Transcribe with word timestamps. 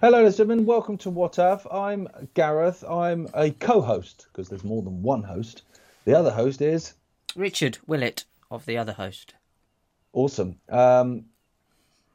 Hello, 0.00 0.22
ladies 0.22 0.40
and. 0.40 0.64
Welcome 0.64 0.96
to 0.96 1.10
What 1.10 1.36
Have. 1.36 1.66
I'm 1.70 2.08
Gareth. 2.32 2.82
I'm 2.88 3.28
a 3.34 3.50
co-host 3.50 4.28
because 4.32 4.48
there's 4.48 4.64
more 4.64 4.80
than 4.80 5.02
one 5.02 5.22
host. 5.22 5.60
The 6.06 6.18
other 6.18 6.30
host 6.30 6.62
is 6.62 6.94
Richard 7.36 7.76
Willett 7.86 8.24
of 8.50 8.64
the 8.64 8.78
other 8.78 8.94
host. 8.94 9.34
awesome. 10.14 10.56
Um, 10.70 11.26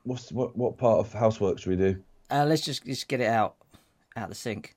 what's 0.03 0.31
what? 0.31 0.57
What 0.57 0.79
part 0.79 0.98
of 0.98 1.13
housework 1.13 1.59
should 1.59 1.70
we 1.70 1.76
do? 1.76 2.02
Uh, 2.31 2.45
let's 2.45 2.63
just 2.63 2.84
just 2.85 3.07
get 3.07 3.21
it 3.21 3.27
out 3.27 3.53
out 4.15 4.29
the 4.29 4.35
sink. 4.35 4.76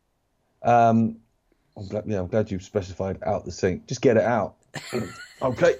Um, 0.63 1.17
I'm 1.79 1.89
glad, 1.89 2.05
yeah, 2.07 2.19
I'm 2.19 2.27
glad 2.27 2.51
you've 2.51 2.63
specified 2.63 3.23
out 3.23 3.47
the 3.47 3.53
sink. 3.53 3.87
Just 3.87 4.03
get 4.03 4.19
it 4.19 4.25
out. 4.25 4.57
okay. 5.43 5.77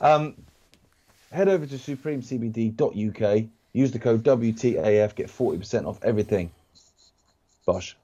Um, 0.00 0.36
head 1.32 1.48
over 1.48 1.66
to 1.66 1.74
supremecbd.uk. 1.74 3.44
Use 3.72 3.92
the 3.92 3.98
code 3.98 4.22
WTAF. 4.22 5.14
Get 5.14 5.28
40% 5.28 5.86
off 5.86 6.02
everything. 6.02 6.50
Bosh. 7.66 7.96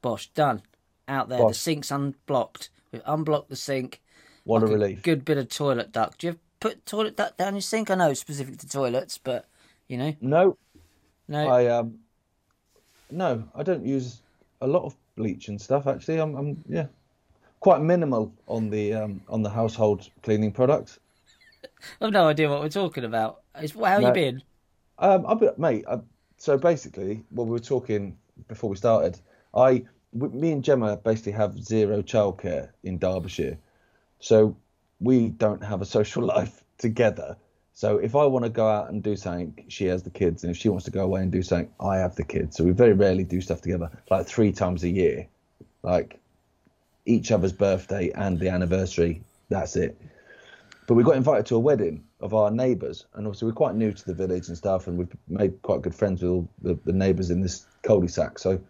Bosh, 0.00 0.28
done. 0.28 0.62
Out 1.06 1.28
there. 1.28 1.38
Bosh. 1.38 1.52
The 1.52 1.58
sink's 1.58 1.90
unblocked. 1.90 2.70
We've 2.92 3.02
unblocked 3.06 3.50
the 3.50 3.56
sink. 3.56 4.00
What 4.44 4.62
Like 4.62 4.70
a 4.70 4.72
relief. 4.72 5.02
Good 5.02 5.24
bit 5.24 5.36
of 5.38 5.48
Toilet 5.48 5.92
Duck. 5.92 6.16
Do 6.16 6.28
you 6.28 6.38
put 6.60 6.86
Toilet 6.86 7.16
Duck 7.16 7.36
down 7.36 7.54
your 7.54 7.60
sink? 7.60 7.90
I 7.90 7.94
know 7.96 8.10
it's 8.10 8.20
specific 8.20 8.56
to 8.58 8.68
toilets, 8.68 9.18
but 9.18 9.46
you 9.88 9.98
know, 9.98 10.16
No, 10.20 10.56
no. 11.28 11.48
I 11.48 11.66
um, 11.66 11.98
no, 13.10 13.44
I 13.54 13.62
don't 13.62 13.84
use 13.84 14.20
a 14.60 14.66
lot 14.66 14.84
of 14.84 14.96
bleach 15.16 15.48
and 15.48 15.60
stuff. 15.60 15.86
Actually, 15.86 16.18
I'm, 16.18 16.34
I'm 16.34 16.64
yeah, 16.68 16.86
quite 17.60 17.80
minimal 17.82 18.32
on 18.46 18.70
the 18.70 18.94
um 18.94 19.20
on 19.28 19.42
the 19.42 19.50
household 19.50 20.08
cleaning 20.22 20.52
products. 20.52 20.98
I've 22.00 22.12
no 22.12 22.28
idea 22.28 22.48
what 22.48 22.60
we're 22.60 22.68
talking 22.68 23.04
about. 23.04 23.42
It's, 23.56 23.72
how 23.74 23.98
No. 23.98 24.08
you 24.08 24.14
been? 24.14 24.42
Um, 24.98 25.26
I 25.26 25.34
bet, 25.34 25.58
mate. 25.58 25.84
I, 25.88 26.00
so 26.38 26.58
basically, 26.58 27.24
what 27.30 27.46
we 27.46 27.52
were 27.52 27.58
talking 27.58 28.16
before 28.48 28.70
we 28.70 28.76
started, 28.76 29.18
I, 29.54 29.84
me 30.12 30.52
and 30.52 30.62
Gemma 30.64 30.96
basically 30.96 31.32
have 31.32 31.62
zero 31.62 32.02
childcare 32.02 32.70
in 32.82 32.98
Derbyshire, 32.98 33.58
so 34.20 34.56
we 35.00 35.28
don't 35.28 35.62
have 35.62 35.82
a 35.82 35.86
social 35.86 36.22
life 36.36 36.64
together. 36.78 37.36
So 37.74 37.98
if 37.98 38.16
I 38.16 38.24
want 38.24 38.44
to 38.44 38.48
go 38.48 38.66
out 38.66 38.90
and 38.90 39.02
do 39.02 39.14
something, 39.14 39.66
she 39.68 39.84
has 39.86 40.02
the 40.02 40.10
kids, 40.10 40.42
and 40.42 40.50
if 40.50 40.56
she 40.56 40.68
wants 40.68 40.84
to 40.86 40.90
go 40.90 41.04
away 41.04 41.22
and 41.22 41.30
do 41.30 41.42
something, 41.42 41.72
I 41.80 41.98
have 41.98 42.16
the 42.16 42.24
kids. 42.24 42.56
So 42.56 42.64
we 42.64 42.72
very 42.72 42.92
rarely 42.92 43.22
do 43.22 43.40
stuff 43.40 43.60
together, 43.60 43.90
like 44.10 44.26
three 44.26 44.50
times 44.50 44.82
a 44.82 44.88
year, 44.88 45.28
like 45.82 46.18
each 47.06 47.30
other's 47.30 47.52
birthday 47.52 48.10
and 48.10 48.38
the 48.38 48.48
anniversary. 48.48 49.22
That's 49.48 49.76
it. 49.76 50.00
But 50.88 50.94
we 50.94 51.04
got 51.04 51.16
invited 51.16 51.46
to 51.46 51.56
a 51.56 51.60
wedding 51.60 52.04
of 52.20 52.34
our 52.34 52.50
neighbours, 52.50 53.06
and 53.14 53.26
obviously 53.26 53.46
we're 53.46 53.54
quite 53.54 53.76
new 53.76 53.92
to 53.92 54.04
the 54.04 54.14
village 54.14 54.48
and 54.48 54.56
stuff, 54.56 54.86
and 54.86 54.98
we've 54.98 55.14
made 55.28 55.60
quite 55.62 55.82
good 55.82 55.94
friends 55.94 56.22
with 56.22 56.30
all 56.30 56.48
the, 56.62 56.78
the 56.84 56.92
neighbours 56.92 57.30
in 57.30 57.40
this 57.40 57.66
cul-de-sac. 57.82 58.38
So 58.38 58.60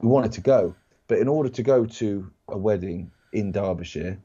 we 0.00 0.08
wanted 0.08 0.32
to 0.32 0.40
go, 0.40 0.74
but 1.08 1.18
in 1.18 1.28
order 1.28 1.48
to 1.48 1.62
go 1.62 1.84
to 1.84 2.30
a 2.48 2.56
wedding 2.56 3.10
in 3.32 3.50
Derbyshire, 3.52 4.18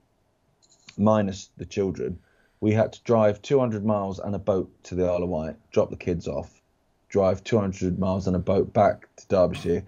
minus 0.97 1.49
the 1.57 1.65
children, 1.65 2.19
we 2.59 2.71
had 2.71 2.93
to 2.93 3.03
drive 3.03 3.41
200 3.41 3.85
miles 3.85 4.19
and 4.19 4.35
a 4.35 4.39
boat 4.39 4.71
to 4.83 4.95
the 4.95 5.05
Isle 5.05 5.23
of 5.23 5.29
Wight, 5.29 5.55
drop 5.71 5.89
the 5.89 5.95
kids 5.95 6.27
off, 6.27 6.61
drive 7.09 7.43
200 7.43 7.99
miles 7.99 8.27
on 8.27 8.35
a 8.35 8.39
boat 8.39 8.73
back 8.73 9.07
to 9.17 9.27
Derbyshire, 9.27 9.83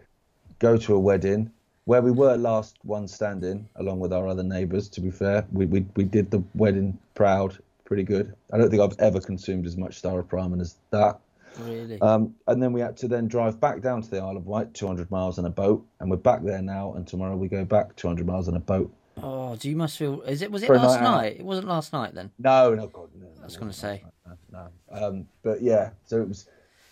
go 0.59 0.77
to 0.77 0.95
a 0.95 0.99
wedding 0.99 1.51
where 1.85 2.01
we 2.03 2.11
were 2.11 2.37
last 2.37 2.77
one 2.83 3.07
standing, 3.07 3.67
along 3.75 3.99
with 3.99 4.13
our 4.13 4.27
other 4.27 4.43
neighbours. 4.43 4.89
To 4.89 5.01
be 5.01 5.09
fair, 5.09 5.47
we 5.51 5.65
we 5.65 5.85
we 5.95 6.03
did 6.03 6.29
the 6.29 6.43
wedding 6.53 6.99
proud, 7.15 7.57
pretty 7.89 8.03
good. 8.03 8.35
I 8.53 8.57
don't 8.59 8.69
think 8.69 8.83
I've 8.83 8.97
ever 8.99 9.19
consumed 9.19 9.65
as 9.65 9.75
much 9.75 9.97
Star 9.97 10.19
of 10.19 10.27
Staropramen 10.27 10.61
as 10.61 10.75
that. 10.91 11.19
Really? 11.61 11.99
Um, 11.99 12.35
and 12.47 12.61
then 12.61 12.71
we 12.71 12.81
had 12.81 12.95
to 12.97 13.07
then 13.07 13.27
drive 13.27 13.59
back 13.59 13.81
down 13.81 14.03
to 14.03 14.09
the 14.09 14.19
Isle 14.19 14.37
of 14.37 14.45
Wight, 14.45 14.75
200 14.75 15.09
miles 15.09 15.39
on 15.39 15.45
a 15.45 15.49
boat, 15.49 15.83
and 15.99 16.09
we're 16.09 16.17
back 16.17 16.43
there 16.43 16.61
now. 16.61 16.93
And 16.93 17.07
tomorrow 17.07 17.35
we 17.35 17.47
go 17.47 17.65
back 17.65 17.95
200 17.95 18.27
miles 18.27 18.47
on 18.47 18.55
a 18.55 18.59
boat. 18.59 18.93
oh, 19.23 19.55
do 19.55 19.67
you 19.69 19.75
must 19.75 19.97
feel? 19.97 20.21
Is 20.21 20.43
it? 20.43 20.51
Was 20.51 20.61
it 20.61 20.67
For 20.67 20.77
last 20.77 21.01
night 21.01 21.11
night? 21.11 21.35
It 21.39 21.45
wasn't 21.45 21.67
last 21.67 21.91
night 21.91 22.13
then. 22.13 22.29
No, 22.37 22.75
no, 22.75 22.87
God, 22.87 23.09
no. 23.19 23.27
I 23.41 23.45
was 23.45 23.57
going 23.57 23.71
to 23.71 23.77
say. 23.77 24.03
no, 24.27 24.37
no. 24.51 25.07
Um, 25.07 25.27
but 25.41 25.63
yeah, 25.63 25.89
so 26.05 26.21
it 26.21 26.27
was, 26.27 26.45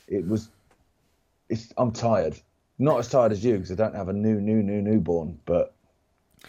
it 0.08 0.28
was, 0.28 0.50
it's, 1.48 1.72
I'm 1.78 1.92
tired. 1.92 2.40
Not 2.80 2.98
as 2.98 3.08
tired 3.08 3.32
as 3.32 3.46
you 3.46 3.54
because 3.54 3.72
I 3.72 3.76
don't 3.76 3.96
have 3.96 4.10
a 4.10 4.14
new, 4.14 4.42
new, 4.42 4.64
new 4.64 4.82
newborn, 4.82 5.38
but 5.46 5.76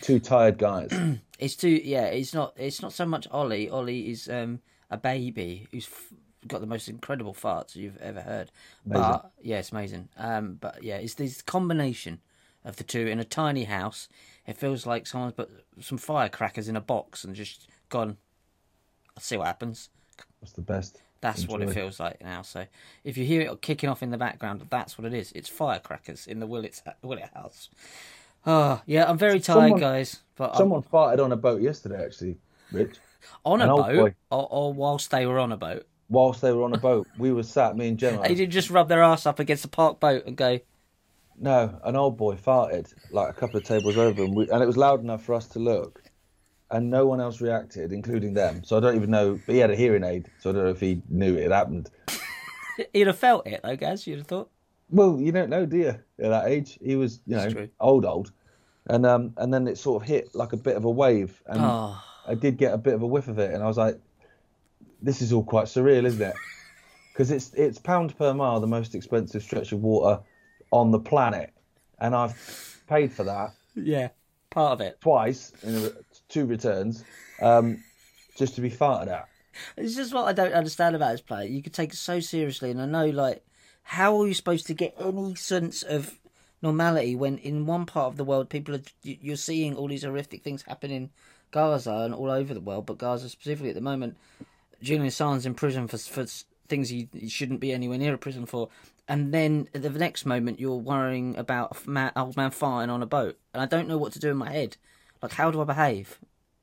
two 0.01 0.19
tired 0.19 0.57
guys. 0.57 0.91
It's 1.39 1.57
too. 1.57 1.81
Yeah, 1.85 2.07
it's 2.07 2.35
not. 2.35 2.55
It's 2.57 2.83
not 2.83 2.93
so 2.93 3.07
much 3.07 3.29
Ollie. 3.31 3.71
Ollie 3.71 4.11
is 4.11 4.29
um 4.29 4.61
a 4.91 4.97
baby 4.97 5.67
who's 5.71 5.87
f- 5.87 6.13
got 6.47 6.61
the 6.61 6.67
most 6.67 6.89
incredible 6.89 7.35
farts 7.35 7.77
you've 7.77 7.99
ever 7.99 8.21
heard. 8.21 8.51
But 8.85 9.31
yeah, 9.43 9.59
it's 9.59 9.73
amazing. 9.73 10.09
Um, 10.17 10.59
but 10.61 10.83
yeah, 10.83 10.97
it's 10.97 11.15
this 11.15 11.43
combination 11.43 12.21
of 12.65 12.77
the 12.77 12.85
two 12.85 13.07
in 13.07 13.19
a 13.19 13.25
tiny 13.25 13.65
house. 13.65 14.09
It 14.47 14.57
feels 14.57 14.87
like 14.87 15.07
someone's 15.07 15.35
put 15.35 15.51
some 15.81 15.99
firecrackers 15.99 16.69
in 16.69 16.77
a 16.77 16.81
box 16.81 17.25
and 17.25 17.35
just 17.35 17.69
gone. 17.89 18.17
I'll 19.17 19.23
see 19.23 19.37
what 19.37 19.47
happens. 19.47 19.91
That's 20.41 20.53
the 20.53 20.63
best. 20.63 21.03
That's 21.21 21.49
what 21.49 21.63
it 21.63 21.71
feels 21.71 21.99
like 21.99 22.23
now. 22.23 22.43
So 22.43 22.67
if 23.03 23.17
you 23.17 23.25
hear 23.25 23.41
it 23.43 23.61
kicking 23.61 23.91
off 23.91 24.05
in 24.05 24.11
the 24.11 24.19
background, 24.19 24.65
that's 24.71 24.97
what 24.97 25.05
it 25.05 25.13
is. 25.13 25.33
It's 25.33 25.49
firecrackers 25.49 26.27
in 26.29 26.39
the 26.39 26.47
Willett 26.47 26.81
Willett 27.03 27.31
house. 27.35 27.69
Oh 28.47 28.81
yeah, 28.87 29.09
I'm 29.09 29.19
very 29.19 29.41
tired, 29.41 29.63
Someone- 29.63 29.81
guys. 29.81 30.21
But 30.37 30.51
I'm 30.53 30.57
Someone 30.57 30.83
farted 30.83 31.23
on 31.23 31.33
a 31.33 31.37
boat 31.37 31.61
yesterday, 31.61 32.03
actually, 32.05 32.37
Rich. 32.71 32.97
on 33.45 33.61
a 33.61 33.65
an 33.65 33.71
boat, 33.71 34.15
or, 34.31 34.49
or 34.51 34.73
whilst 34.73 35.11
they 35.11 35.27
were 35.27 35.41
on 35.41 35.51
a 35.51 35.57
boat. 35.57 35.85
Whilst 36.09 36.41
they 36.41 36.53
were 36.53 36.63
on 36.63 36.73
a 36.73 36.79
boat, 36.79 37.07
we 37.19 37.33
were 37.33 37.43
sat, 37.43 37.77
me 37.77 37.89
and 37.89 37.99
Gemma. 37.99 38.23
They 38.29 38.35
didn't 38.35 38.53
just 38.53 38.71
rub 38.71 38.89
their 38.89 39.03
ass 39.03 39.27
up 39.27 39.41
against 39.41 39.65
a 39.65 39.69
park 39.69 39.99
boat 40.01 40.25
and 40.27 40.37
go, 40.37 40.61
No, 41.39 41.79
an 41.85 41.97
old 41.97 42.17
boy 42.17 42.37
farted 42.37 42.95
like 43.11 43.31
a 43.31 43.33
couple 43.33 43.59
of 43.59 43.65
tables 43.65 43.97
over, 43.99 44.23
and, 44.23 44.35
we, 44.35 44.49
and 44.49 44.63
it 44.63 44.67
was 44.67 44.77
loud 44.77 45.01
enough 45.01 45.25
for 45.25 45.35
us 45.35 45.49
to 45.49 45.59
look, 45.59 46.03
and 46.71 46.89
no 46.89 47.05
one 47.05 47.21
else 47.21 47.41
reacted, 47.41 47.93
including 47.93 48.33
them. 48.35 48.63
So 48.65 48.77
I 48.77 48.81
don't 48.81 48.95
even 48.97 49.11
know. 49.11 49.41
But 49.45 49.55
he 49.55 49.59
had 49.59 49.71
a 49.71 49.77
hearing 49.77 50.05
aid, 50.05 50.31
so 50.39 50.51
I 50.51 50.53
don't 50.53 50.65
know 50.65 50.71
if 50.71 50.81
he 50.81 51.03
knew 51.09 51.37
it 51.37 51.43
had 51.43 51.53
happened. 51.53 51.91
He'd 52.93 53.09
have 53.09 53.19
felt 53.19 53.47
it, 53.47 53.61
though, 53.65 53.77
guys. 53.77 54.07
You'd 54.07 54.19
have 54.19 54.27
thought. 54.29 54.51
Well, 54.91 55.19
you 55.21 55.33
don't 55.33 55.51
know, 55.51 55.67
do 55.67 55.77
you? 55.77 55.89
At 55.89 56.31
that 56.31 56.47
age, 56.47 56.79
he 56.83 56.97
was, 56.97 57.21
you 57.27 57.37
know, 57.37 57.51
true. 57.51 57.69
old, 57.81 58.05
old, 58.05 58.33
and 58.87 59.05
um, 59.05 59.35
and 59.37 59.53
then 59.53 59.69
it 59.69 59.79
sort 59.79 60.03
of 60.03 60.09
hit 60.09 60.35
like 60.35 60.53
a 60.53 60.57
bit 60.57 60.77
of 60.77 60.85
a 60.85 60.91
wave, 60.91 61.43
and 61.47 61.61
Oh, 61.61 62.03
I 62.27 62.35
did 62.35 62.57
get 62.57 62.73
a 62.73 62.79
bit 62.79 62.95
of 62.95 63.03
a 63.03 63.07
whiff 63.07 63.29
of 63.29 63.39
it, 63.39 63.53
and 63.53 63.63
I 63.63 63.67
was 63.67 63.77
like, 63.77 64.01
this 65.03 65.23
is 65.23 65.33
all 65.33 65.45
quite 65.45 65.67
surreal, 65.67 66.05
isn't 66.05 66.23
it? 66.23 66.35
Because 67.13 67.33
it's 67.33 67.53
it's 67.55 67.79
pound 67.81 68.17
per 68.17 68.33
mile 68.33 68.61
the 68.61 68.69
most 68.69 68.95
expensive 68.95 69.43
stretch 69.43 69.73
of 69.73 69.83
water 69.83 70.23
on 70.71 70.93
the 70.93 71.01
planet, 71.01 71.53
and 71.99 72.15
I've 72.15 72.81
paid 72.87 73.13
for 73.13 73.25
that 73.25 73.55
yeah, 73.75 74.11
part 74.51 74.75
of 74.75 74.81
it. 74.81 75.01
twice 75.01 75.53
in 75.65 75.75
a, 75.75 75.91
two 76.29 76.47
returns, 76.47 77.05
um, 77.43 77.83
just 78.37 78.55
to 78.55 78.61
be 78.61 78.71
farted 78.71 79.09
at. 79.09 79.27
It's 79.77 79.97
just 79.97 80.15
what 80.15 80.27
I 80.27 80.33
don't 80.33 80.53
understand 80.53 80.95
about 80.95 81.11
this 81.11 81.21
play. 81.21 81.49
You 81.49 81.61
could 81.63 81.75
take 81.75 81.93
it 81.93 81.97
so 81.97 82.21
seriously, 82.21 82.71
and 82.71 82.81
I 82.81 82.87
know, 82.87 83.07
like, 83.07 83.43
how 83.89 84.21
are 84.21 84.27
you 84.27 84.35
supposed 84.35 84.67
to 84.67 84.75
get 84.75 84.95
any 85.01 85.35
sense 85.35 85.83
of 85.83 86.19
normality 86.61 87.15
when 87.17 87.39
in 87.39 87.65
one 87.65 87.87
part 87.87 88.09
of 88.09 88.17
the 88.19 88.25
world 88.25 88.51
people 88.51 88.75
are 88.75 88.83
you- 89.03 89.17
you're 89.23 89.37
seeing 89.37 89.75
all 89.75 89.89
these 89.89 90.03
horrific 90.03 90.43
things 90.43 90.63
happen 90.63 90.91
in 90.91 91.09
Gaza 91.51 91.93
and 92.05 92.13
all 92.13 92.31
over 92.31 92.53
the 92.53 92.61
world, 92.61 92.85
but 92.85 92.99
Gaza 92.99 93.31
specifically 93.31 93.71
at 93.71 93.75
the 93.75 93.81
moment. 93.81 94.17
Julian 94.83 95.07
Assange 95.09 95.47
in 95.47 95.55
prison 95.55 95.89
for 95.89 95.97
for 95.97 96.27
things 96.69 96.91
he, 96.91 97.09
he 97.15 97.31
shouldn't 97.31 97.61
be 97.61 97.73
anywhere 97.73 97.97
near 97.97 98.13
a 98.13 98.19
prison 98.19 98.45
for, 98.45 98.69
and 99.09 99.33
then 99.33 99.69
at 99.75 99.81
the 99.83 99.89
next 99.91 100.27
moment 100.27 100.61
you're 100.61 100.77
worrying 100.77 101.35
about 101.39 101.87
man, 101.87 102.13
old 102.15 102.37
man 102.37 102.51
farting 102.51 102.91
on 102.91 103.03
a 103.03 103.07
boat, 103.07 103.39
and 103.55 103.63
I 103.63 103.67
don't 103.67 103.89
know 103.89 103.97
what 103.97 104.13
to 104.13 104.19
do 104.19 104.31
in 104.31 104.37
my 104.37 104.53
head. 104.53 104.77
Like, 105.23 105.33
how 105.33 105.51
do 105.51 105.61
I 105.63 105.65
behave 105.65 106.19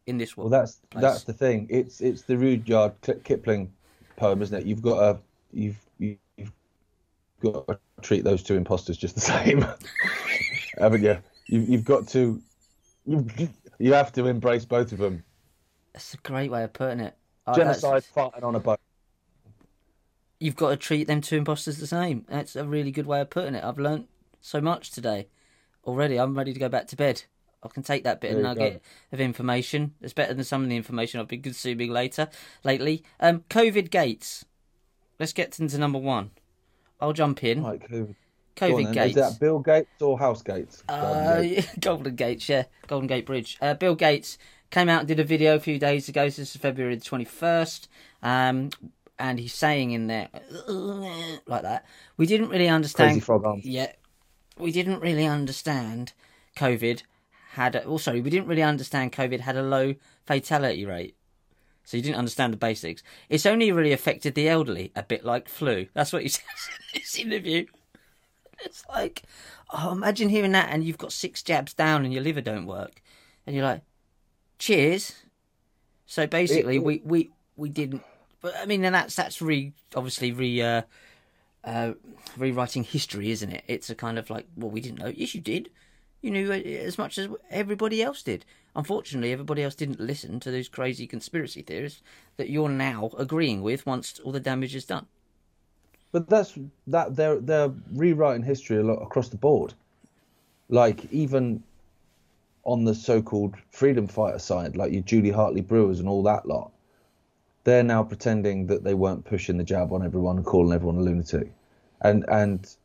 in 0.06 0.20
this 0.20 0.38
world? 0.38 0.52
Well, 0.52 0.62
that's 0.62 0.76
place? 0.92 1.02
that's 1.02 1.24
the 1.24 1.34
thing. 1.34 1.66
It's 1.72 2.02
it's 2.02 2.22
the 2.22 2.38
Rudyard 2.38 2.94
Kipling 3.24 3.72
poem, 4.16 4.44
isn't 4.44 4.56
it? 4.60 4.68
You've 4.68 4.84
got 4.84 5.00
a 5.02 5.20
you've 5.52 5.84
got 7.42 7.68
to 7.68 7.80
treat 8.02 8.24
those 8.24 8.44
two 8.44 8.56
imposters 8.56 8.98
just 8.98 9.16
the 9.16 9.22
same, 9.22 9.66
haven't 10.78 11.04
you? 11.04 11.18
you 11.48 11.60
you've 11.62 11.86
got 11.86 12.08
to 12.10 12.42
you 13.06 13.28
you 13.80 13.94
have 13.94 14.12
to 14.14 14.26
embrace 14.26 14.66
both 14.66 14.92
of 14.92 14.98
them. 15.00 15.24
That's 15.94 16.14
a 16.14 16.18
great 16.18 16.52
way 16.52 16.64
of 16.64 16.74
putting 16.74 17.00
it. 17.00 17.16
That's- 17.46 17.82
Genocide, 17.82 18.04
farting 18.16 18.44
on 18.44 18.56
a 18.56 18.60
boat. 18.60 18.80
you've 20.40 20.56
got 20.56 20.70
to 20.70 20.78
treat 20.78 21.08
them 21.08 21.22
two 21.22 21.38
imposters 21.38 21.78
the 21.78 21.88
same. 21.88 22.26
That's 22.28 22.56
a 22.56 22.66
really 22.66 22.92
good 22.92 23.06
way 23.06 23.22
of 23.22 23.30
putting 23.30 23.56
it. 23.56 23.64
I've 23.64 23.78
learnt 23.80 24.10
so 24.42 24.60
much 24.62 24.92
today 24.92 25.28
already. 25.86 26.18
I'm 26.20 26.38
ready 26.38 26.54
to 26.54 26.60
go 26.60 26.70
back 26.70 26.88
to 26.88 26.96
bed. 26.96 27.24
I 27.64 27.68
can 27.68 27.84
take 27.84 28.04
that 28.04 28.22
bit 28.22 28.32
of 28.32 28.38
There 28.38 28.50
you 28.50 28.56
go. 28.56 28.62
nugget 28.64 28.84
of 29.12 29.20
information. 29.20 29.94
It's 30.02 30.14
better 30.14 30.34
than 30.34 30.44
some 30.44 30.64
of 30.64 30.70
the 30.70 30.76
information 30.76 31.20
I've 31.20 31.28
been 31.28 31.42
consuming 31.42 31.90
later 31.92 32.30
lately. 32.64 33.04
Um, 33.20 33.44
COVID 33.50 33.90
gates. 33.90 34.46
Let's 35.20 35.34
get 35.34 35.60
into 35.60 35.78
number 35.78 35.98
one. 36.00 36.32
I'll 37.00 37.14
jump 37.14 37.44
in. 37.44 37.64
Right, 37.64 37.80
COVID. 37.80 38.08
On 38.10 38.16
COVID 38.56 38.94
gates. 38.94 39.18
Is 39.18 39.22
that 39.34 39.40
Bill 39.40 39.60
Gates 39.60 40.02
or 40.02 40.18
House 40.18 40.42
Gates? 40.42 40.84
Uh, 40.88 41.44
Golden 41.80 42.16
Gates, 42.16 42.48
yeah, 42.48 42.64
Golden 42.88 43.08
Gate 43.08 43.26
Bridge. 43.26 43.58
Uh, 43.62 43.74
Bill 43.74 43.96
Gates 43.96 44.38
came 44.72 44.90
out 44.90 45.00
and 45.00 45.08
did 45.08 45.20
a 45.20 45.24
video 45.24 45.56
a 45.56 45.60
few 45.60 45.78
days 45.78 46.08
ago. 46.08 46.26
This 46.26 46.40
is 46.40 46.56
February 46.56 46.96
the 46.96 47.04
twenty 47.04 47.26
first, 47.26 47.90
um, 48.24 48.70
and 49.20 49.40
he's 49.40 49.54
saying 49.54 49.92
in 49.92 50.08
there 50.08 50.30
like 51.48 51.64
that. 51.64 51.86
We 52.18 52.26
didn't 52.26 52.50
really 52.50 52.70
understand. 52.70 53.12
Crazy 53.12 53.20
frog 53.20 53.46
arms. 53.46 53.66
Yeah, 53.66 53.92
we 54.58 54.72
didn't 54.72 55.02
really 55.02 55.26
understand 55.26 56.14
COVID 56.56 57.04
had. 57.52 57.76
A, 57.76 57.84
oh, 57.84 57.98
sorry, 57.98 58.22
we 58.22 58.30
didn't 58.30 58.48
really 58.48 58.64
understand 58.64 59.12
COVID 59.12 59.42
had 59.42 59.58
a 59.58 59.64
low 59.64 59.96
fatality 60.26 60.86
rate. 60.86 61.16
So 61.86 61.98
you 61.98 62.04
didn't 62.04 62.18
understand 62.18 62.52
the 62.52 62.58
basics. 62.58 63.04
It's 63.30 63.46
only 63.46 63.72
really 63.72 63.94
affected 63.94 64.34
the 64.34 64.50
elderly, 64.50 64.92
a 64.96 65.04
bit 65.04 65.24
like 65.24 65.48
flu. 65.48 65.88
That's 65.94 66.12
what 66.12 66.24
he 66.24 66.28
says 66.30 66.44
in 66.94 67.00
this 67.00 67.18
interview. 67.18 67.66
It's 68.64 68.84
like, 68.90 69.24
oh, 69.72 69.92
imagine 69.92 70.30
hearing 70.30 70.54
that 70.54 70.70
and 70.72 70.84
you've 70.84 70.98
got 70.98 71.14
six 71.14 71.44
jabs 71.44 71.74
down 71.74 72.04
and 72.04 72.14
your 72.14 72.24
liver 72.24 72.42
don't 72.42 72.66
work, 72.66 73.02
and 73.46 73.56
you're 73.56 73.66
like, 73.66 73.82
cheers. 74.58 75.14
So 76.08 76.28
basically, 76.28 76.80
we 76.80 77.02
we 77.06 77.32
we 77.56 77.70
didn't. 77.70 78.04
But 78.42 78.56
I 78.58 78.66
mean, 78.66 78.84
and 78.84 78.96
that's 78.96 79.16
that's 79.16 79.42
re 79.42 79.74
obviously 79.96 80.32
re 80.32 80.62
uh, 80.62 80.82
uh, 81.64 81.94
rewriting 82.38 82.84
history, 82.84 83.32
isn't 83.32 83.52
it? 83.52 83.64
It's 83.68 83.90
a 83.90 83.96
kind 83.96 84.18
of 84.18 84.30
like, 84.30 84.48
well, 84.56 84.70
we 84.70 84.82
didn't 84.82 85.00
know. 85.00 85.12
Yes, 85.16 85.36
you 85.36 85.42
did. 85.42 85.70
You 86.26 86.32
knew 86.32 86.52
as 86.52 86.98
much 86.98 87.20
as 87.20 87.30
everybody 87.52 88.02
else 88.02 88.24
did. 88.24 88.46
Unfortunately, 88.76 89.32
everybody 89.32 89.62
else 89.62 89.76
didn't 89.76 90.00
listen 90.00 90.40
to 90.40 90.50
those 90.50 90.68
crazy 90.68 91.06
conspiracy 91.06 91.62
theorists 91.62 92.02
that 92.38 92.50
you're 92.50 92.68
now 92.68 93.12
agreeing 93.16 93.62
with 93.62 93.86
once 93.86 94.20
all 94.24 94.32
the 94.32 94.40
damage 94.40 94.74
is 94.74 94.86
done. 94.86 95.06
But 96.12 96.28
that's 96.28 96.58
that 96.88 97.16
they're 97.16 97.40
they're 97.40 97.72
rewriting 97.92 98.42
history 98.42 98.78
a 98.78 98.84
lot 98.84 99.04
across 99.04 99.30
the 99.30 99.38
board. 99.38 99.76
Like 100.68 101.06
even 101.14 101.62
on 102.64 102.86
the 102.86 102.96
so-called 102.96 103.54
freedom 103.70 104.08
fighter 104.08 104.40
side, 104.40 104.76
like 104.76 104.92
your 104.92 105.04
Julia 105.04 105.36
Hartley-Brewers 105.36 106.00
and 106.00 106.10
all 106.10 106.24
that 106.24 106.48
lot, 106.48 106.72
they're 107.66 107.84
now 107.84 108.02
pretending 108.02 108.66
that 108.66 108.84
they 108.84 108.96
weren't 108.96 109.26
pushing 109.26 109.58
the 109.58 109.64
jab 109.64 109.94
on 109.94 110.04
everyone 110.04 110.38
and 110.38 110.46
calling 110.48 110.74
everyone 110.74 110.98
a 110.98 111.02
lunatic, 111.02 111.54
and 112.02 112.26
and 112.30 112.76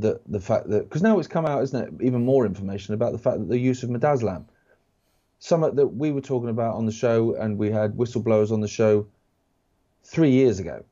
the 0.00 0.20
the 0.26 0.40
fact 0.40 0.68
that 0.70 0.88
because 0.88 1.02
now 1.02 1.18
it's 1.18 1.28
come 1.28 1.46
out, 1.46 1.62
isn't 1.62 1.82
it? 2.00 2.04
Even 2.04 2.24
more 2.24 2.46
information 2.46 2.94
about 2.94 3.12
the 3.12 3.18
fact 3.18 3.38
that 3.38 3.48
the 3.48 3.58
use 3.58 3.82
of 3.82 3.90
midazolam, 3.90 4.44
something 5.38 5.74
that 5.74 5.86
we 5.86 6.12
were 6.12 6.20
talking 6.20 6.50
about 6.50 6.74
on 6.74 6.86
the 6.86 6.92
show, 6.92 7.34
and 7.34 7.58
we 7.58 7.70
had 7.70 7.94
whistleblowers 7.94 8.50
on 8.50 8.60
the 8.60 8.68
show 8.68 9.06
three 10.04 10.30
years 10.30 10.58
ago 10.58 10.84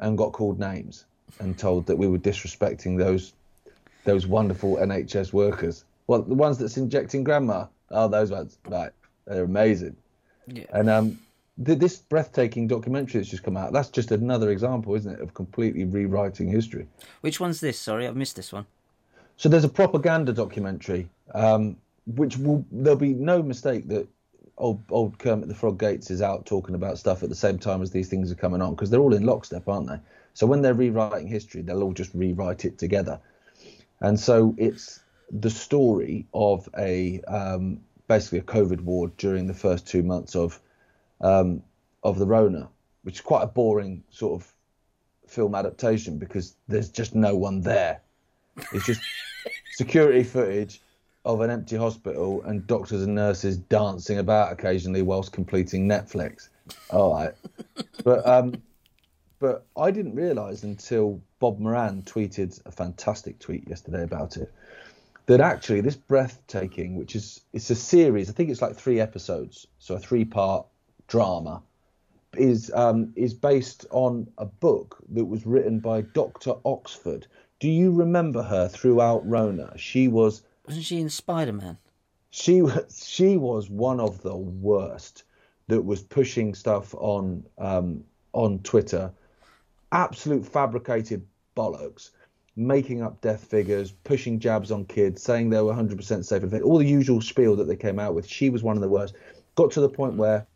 and 0.00 0.16
got 0.16 0.32
called 0.32 0.58
names 0.58 1.04
and 1.38 1.58
told 1.58 1.86
that 1.86 1.96
we 1.96 2.06
were 2.08 2.18
disrespecting 2.18 2.98
those 2.98 3.32
those 4.04 4.26
wonderful 4.26 4.76
NHS 4.76 5.32
workers. 5.32 5.84
Well, 6.06 6.22
the 6.22 6.34
ones 6.34 6.58
that's 6.58 6.76
injecting 6.76 7.24
grandma. 7.24 7.66
Oh, 7.90 8.08
those 8.08 8.30
ones, 8.30 8.58
right? 8.66 8.92
They're 9.26 9.44
amazing. 9.44 9.96
Yeah. 10.46 10.64
And 10.72 10.88
um, 10.88 11.18
th- 11.64 11.78
this 11.78 11.96
breathtaking 11.96 12.66
documentary 12.66 13.20
that's 13.20 13.30
just 13.30 13.42
come 13.42 13.56
out. 13.56 13.72
That's 13.72 13.88
just 13.88 14.10
another 14.10 14.50
example, 14.50 14.94
isn't 14.94 15.12
it, 15.12 15.20
of 15.20 15.34
completely 15.34 15.84
rewriting 15.84 16.48
history. 16.48 16.86
Which 17.20 17.40
one's 17.40 17.60
this? 17.60 17.78
Sorry, 17.78 18.06
I've 18.06 18.16
missed 18.16 18.36
this 18.36 18.52
one. 18.52 18.66
So 19.36 19.48
there's 19.48 19.64
a 19.64 19.68
propaganda 19.68 20.32
documentary, 20.32 21.08
um, 21.34 21.76
which 22.06 22.36
will 22.36 22.64
there'll 22.70 22.98
be 22.98 23.14
no 23.14 23.42
mistake 23.42 23.88
that 23.88 24.06
old 24.58 24.82
old 24.90 25.18
Kermit 25.18 25.48
the 25.48 25.54
Frog 25.54 25.78
Gates 25.78 26.10
is 26.10 26.20
out 26.20 26.44
talking 26.44 26.74
about 26.74 26.98
stuff 26.98 27.22
at 27.22 27.28
the 27.28 27.34
same 27.34 27.58
time 27.58 27.82
as 27.82 27.90
these 27.90 28.08
things 28.08 28.30
are 28.30 28.36
coming 28.36 28.60
on 28.60 28.74
because 28.74 28.90
they're 28.90 29.00
all 29.00 29.14
in 29.14 29.24
lockstep, 29.24 29.66
aren't 29.68 29.88
they? 29.88 29.98
So 30.34 30.46
when 30.46 30.62
they're 30.62 30.74
rewriting 30.74 31.26
history, 31.26 31.62
they'll 31.62 31.82
all 31.82 31.92
just 31.92 32.14
rewrite 32.14 32.64
it 32.64 32.78
together. 32.78 33.20
And 34.00 34.18
so 34.18 34.54
it's 34.58 35.00
the 35.30 35.50
story 35.50 36.26
of 36.34 36.68
a 36.76 37.20
um, 37.22 37.80
basically 38.08 38.38
a 38.38 38.42
COVID 38.42 38.80
ward 38.80 39.16
during 39.16 39.46
the 39.46 39.54
first 39.54 39.86
two 39.86 40.02
months 40.02 40.34
of 40.34 40.60
um, 41.20 41.62
of 42.02 42.18
the 42.18 42.26
Rona, 42.26 42.68
which 43.02 43.16
is 43.16 43.20
quite 43.20 43.42
a 43.42 43.46
boring 43.46 44.02
sort 44.10 44.40
of 44.40 44.52
film 45.26 45.54
adaptation 45.54 46.18
because 46.18 46.56
there's 46.68 46.88
just 46.88 47.14
no 47.14 47.36
one 47.36 47.60
there. 47.60 48.00
It's 48.72 48.86
just 48.86 49.00
security 49.72 50.24
footage 50.24 50.80
of 51.24 51.40
an 51.42 51.50
empty 51.50 51.76
hospital 51.76 52.42
and 52.42 52.66
doctors 52.66 53.02
and 53.02 53.14
nurses 53.14 53.56
dancing 53.56 54.18
about 54.18 54.52
occasionally 54.52 55.02
whilst 55.02 55.32
completing 55.32 55.88
Netflix. 55.88 56.48
All 56.90 57.14
right, 57.14 57.34
but 58.04 58.26
um, 58.26 58.62
but 59.38 59.66
I 59.76 59.90
didn't 59.90 60.14
realise 60.14 60.62
until 60.62 61.20
Bob 61.38 61.58
Moran 61.58 62.02
tweeted 62.02 62.60
a 62.66 62.70
fantastic 62.70 63.38
tweet 63.38 63.68
yesterday 63.68 64.02
about 64.02 64.36
it 64.36 64.52
that 65.26 65.40
actually 65.40 65.80
this 65.80 65.96
breathtaking, 65.96 66.96
which 66.96 67.14
is 67.14 67.40
it's 67.52 67.70
a 67.70 67.74
series, 67.74 68.28
I 68.28 68.32
think 68.32 68.50
it's 68.50 68.62
like 68.62 68.76
three 68.76 68.98
episodes, 68.98 69.66
so 69.78 69.94
a 69.94 69.98
three-part 69.98 70.66
drama, 71.10 71.62
is 72.34 72.70
um, 72.72 73.12
is 73.16 73.34
based 73.34 73.84
on 73.90 74.26
a 74.38 74.46
book 74.46 74.96
that 75.10 75.26
was 75.26 75.44
written 75.44 75.80
by 75.80 76.00
Dr. 76.00 76.54
Oxford. 76.64 77.26
Do 77.58 77.68
you 77.68 77.92
remember 77.92 78.42
her 78.42 78.68
throughout 78.68 79.28
Rona? 79.28 79.76
She 79.76 80.08
was 80.08 80.42
Wasn't 80.66 80.86
she 80.86 81.00
in 81.00 81.10
Spider 81.10 81.52
Man? 81.52 81.76
she 82.30 82.62
was 82.62 83.04
she 83.06 83.36
was 83.36 83.68
one 83.68 84.00
of 84.00 84.22
the 84.22 84.36
worst 84.36 85.24
that 85.66 85.82
was 85.82 86.00
pushing 86.02 86.54
stuff 86.54 86.94
on 86.94 87.44
um, 87.58 88.04
on 88.32 88.60
Twitter, 88.60 89.12
absolute 89.92 90.46
fabricated 90.46 91.26
bollocks, 91.56 92.10
making 92.54 93.02
up 93.02 93.20
death 93.20 93.44
figures, 93.44 93.90
pushing 94.04 94.38
jabs 94.38 94.70
on 94.70 94.84
kids, 94.84 95.22
saying 95.22 95.50
they 95.50 95.60
were 95.60 95.74
100% 95.74 96.24
safe, 96.24 96.42
and 96.42 96.62
all 96.62 96.78
the 96.78 96.86
usual 96.86 97.20
spiel 97.20 97.56
that 97.56 97.64
they 97.64 97.76
came 97.76 97.98
out 97.98 98.14
with. 98.14 98.28
She 98.28 98.50
was 98.50 98.62
one 98.62 98.76
of 98.76 98.82
the 98.82 98.88
worst. 98.88 99.14
Got 99.56 99.72
to 99.72 99.80
the 99.80 99.88
point 99.88 100.14
where 100.14 100.46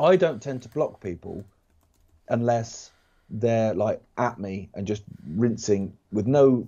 I 0.00 0.16
don't 0.16 0.42
tend 0.42 0.62
to 0.62 0.68
block 0.68 1.00
people 1.00 1.44
unless 2.28 2.90
they're 3.28 3.74
like 3.74 4.00
at 4.16 4.38
me 4.40 4.70
and 4.74 4.86
just 4.86 5.02
rinsing 5.36 5.96
with 6.12 6.26
no 6.26 6.66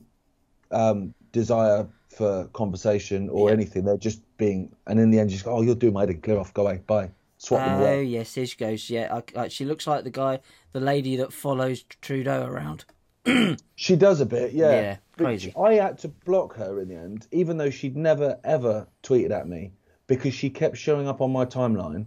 um, 0.70 1.14
desire 1.32 1.88
for 2.08 2.46
conversation 2.52 3.28
or 3.30 3.48
Yeah. 3.48 3.54
anything. 3.54 3.84
They're 3.84 3.96
just 3.96 4.20
being, 4.36 4.70
and 4.86 5.00
in 5.00 5.10
the 5.10 5.18
end, 5.18 5.30
you 5.30 5.36
just 5.36 5.44
go, 5.44 5.52
oh, 5.56 5.62
you're 5.62 5.74
doing 5.74 5.94
my 5.94 6.00
head 6.00 6.10
in, 6.10 6.20
clear 6.20 6.38
off, 6.38 6.52
go 6.54 6.62
away, 6.62 6.80
bye. 6.86 7.10
Swap 7.38 7.66
Oh 7.66 7.80
away. 7.80 8.04
yes, 8.04 8.34
here 8.34 8.46
she 8.46 8.56
goes. 8.56 8.88
Yeah, 8.90 9.20
I, 9.36 9.40
I, 9.40 9.48
she 9.48 9.64
looks 9.64 9.86
like 9.86 10.04
the 10.04 10.10
guy, 10.10 10.40
the 10.72 10.80
lady 10.80 11.16
that 11.16 11.32
follows 11.32 11.82
Trudeau 12.00 12.44
around. 12.44 12.84
She 13.74 13.96
does 13.96 14.20
a 14.20 14.26
bit, 14.26 14.52
yeah. 14.52 14.80
Yeah, 14.80 14.96
crazy. 15.16 15.52
I 15.58 15.72
had 15.74 15.98
to 16.00 16.08
block 16.08 16.54
her 16.56 16.80
in 16.80 16.88
the 16.88 16.94
end, 16.94 17.26
even 17.32 17.56
though 17.56 17.70
she'd 17.70 17.96
never 17.96 18.38
ever 18.44 18.86
tweeted 19.02 19.32
at 19.32 19.48
me 19.48 19.72
because 20.06 20.34
she 20.34 20.50
kept 20.50 20.76
showing 20.76 21.08
up 21.08 21.20
on 21.20 21.32
my 21.32 21.44
timeline, 21.44 22.06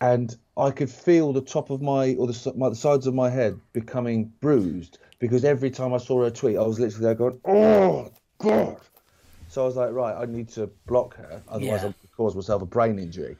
and 0.00 0.36
I 0.56 0.70
could 0.70 0.90
feel 0.90 1.32
the 1.32 1.40
top 1.40 1.70
of 1.70 1.82
my 1.82 2.14
or 2.14 2.26
the, 2.26 2.52
my, 2.56 2.68
the 2.68 2.76
sides 2.76 3.06
of 3.06 3.14
my 3.14 3.30
head 3.30 3.60
becoming 3.72 4.32
bruised 4.40 4.98
because 5.18 5.44
every 5.44 5.70
time 5.70 5.92
I 5.92 5.98
saw 5.98 6.22
her 6.24 6.30
tweet, 6.30 6.56
I 6.56 6.62
was 6.62 6.80
literally 6.80 7.04
there 7.04 7.14
going, 7.14 7.40
"Oh 7.44 8.10
God!" 8.38 8.80
So 9.48 9.62
I 9.62 9.66
was 9.66 9.76
like, 9.76 9.92
"Right, 9.92 10.16
I 10.16 10.26
need 10.26 10.48
to 10.50 10.68
block 10.86 11.16
her, 11.16 11.42
otherwise 11.48 11.82
Yeah. 11.82 11.88
I'll 11.88 11.94
cause 12.16 12.34
myself 12.34 12.62
a 12.62 12.66
brain 12.66 12.98
injury." 12.98 13.36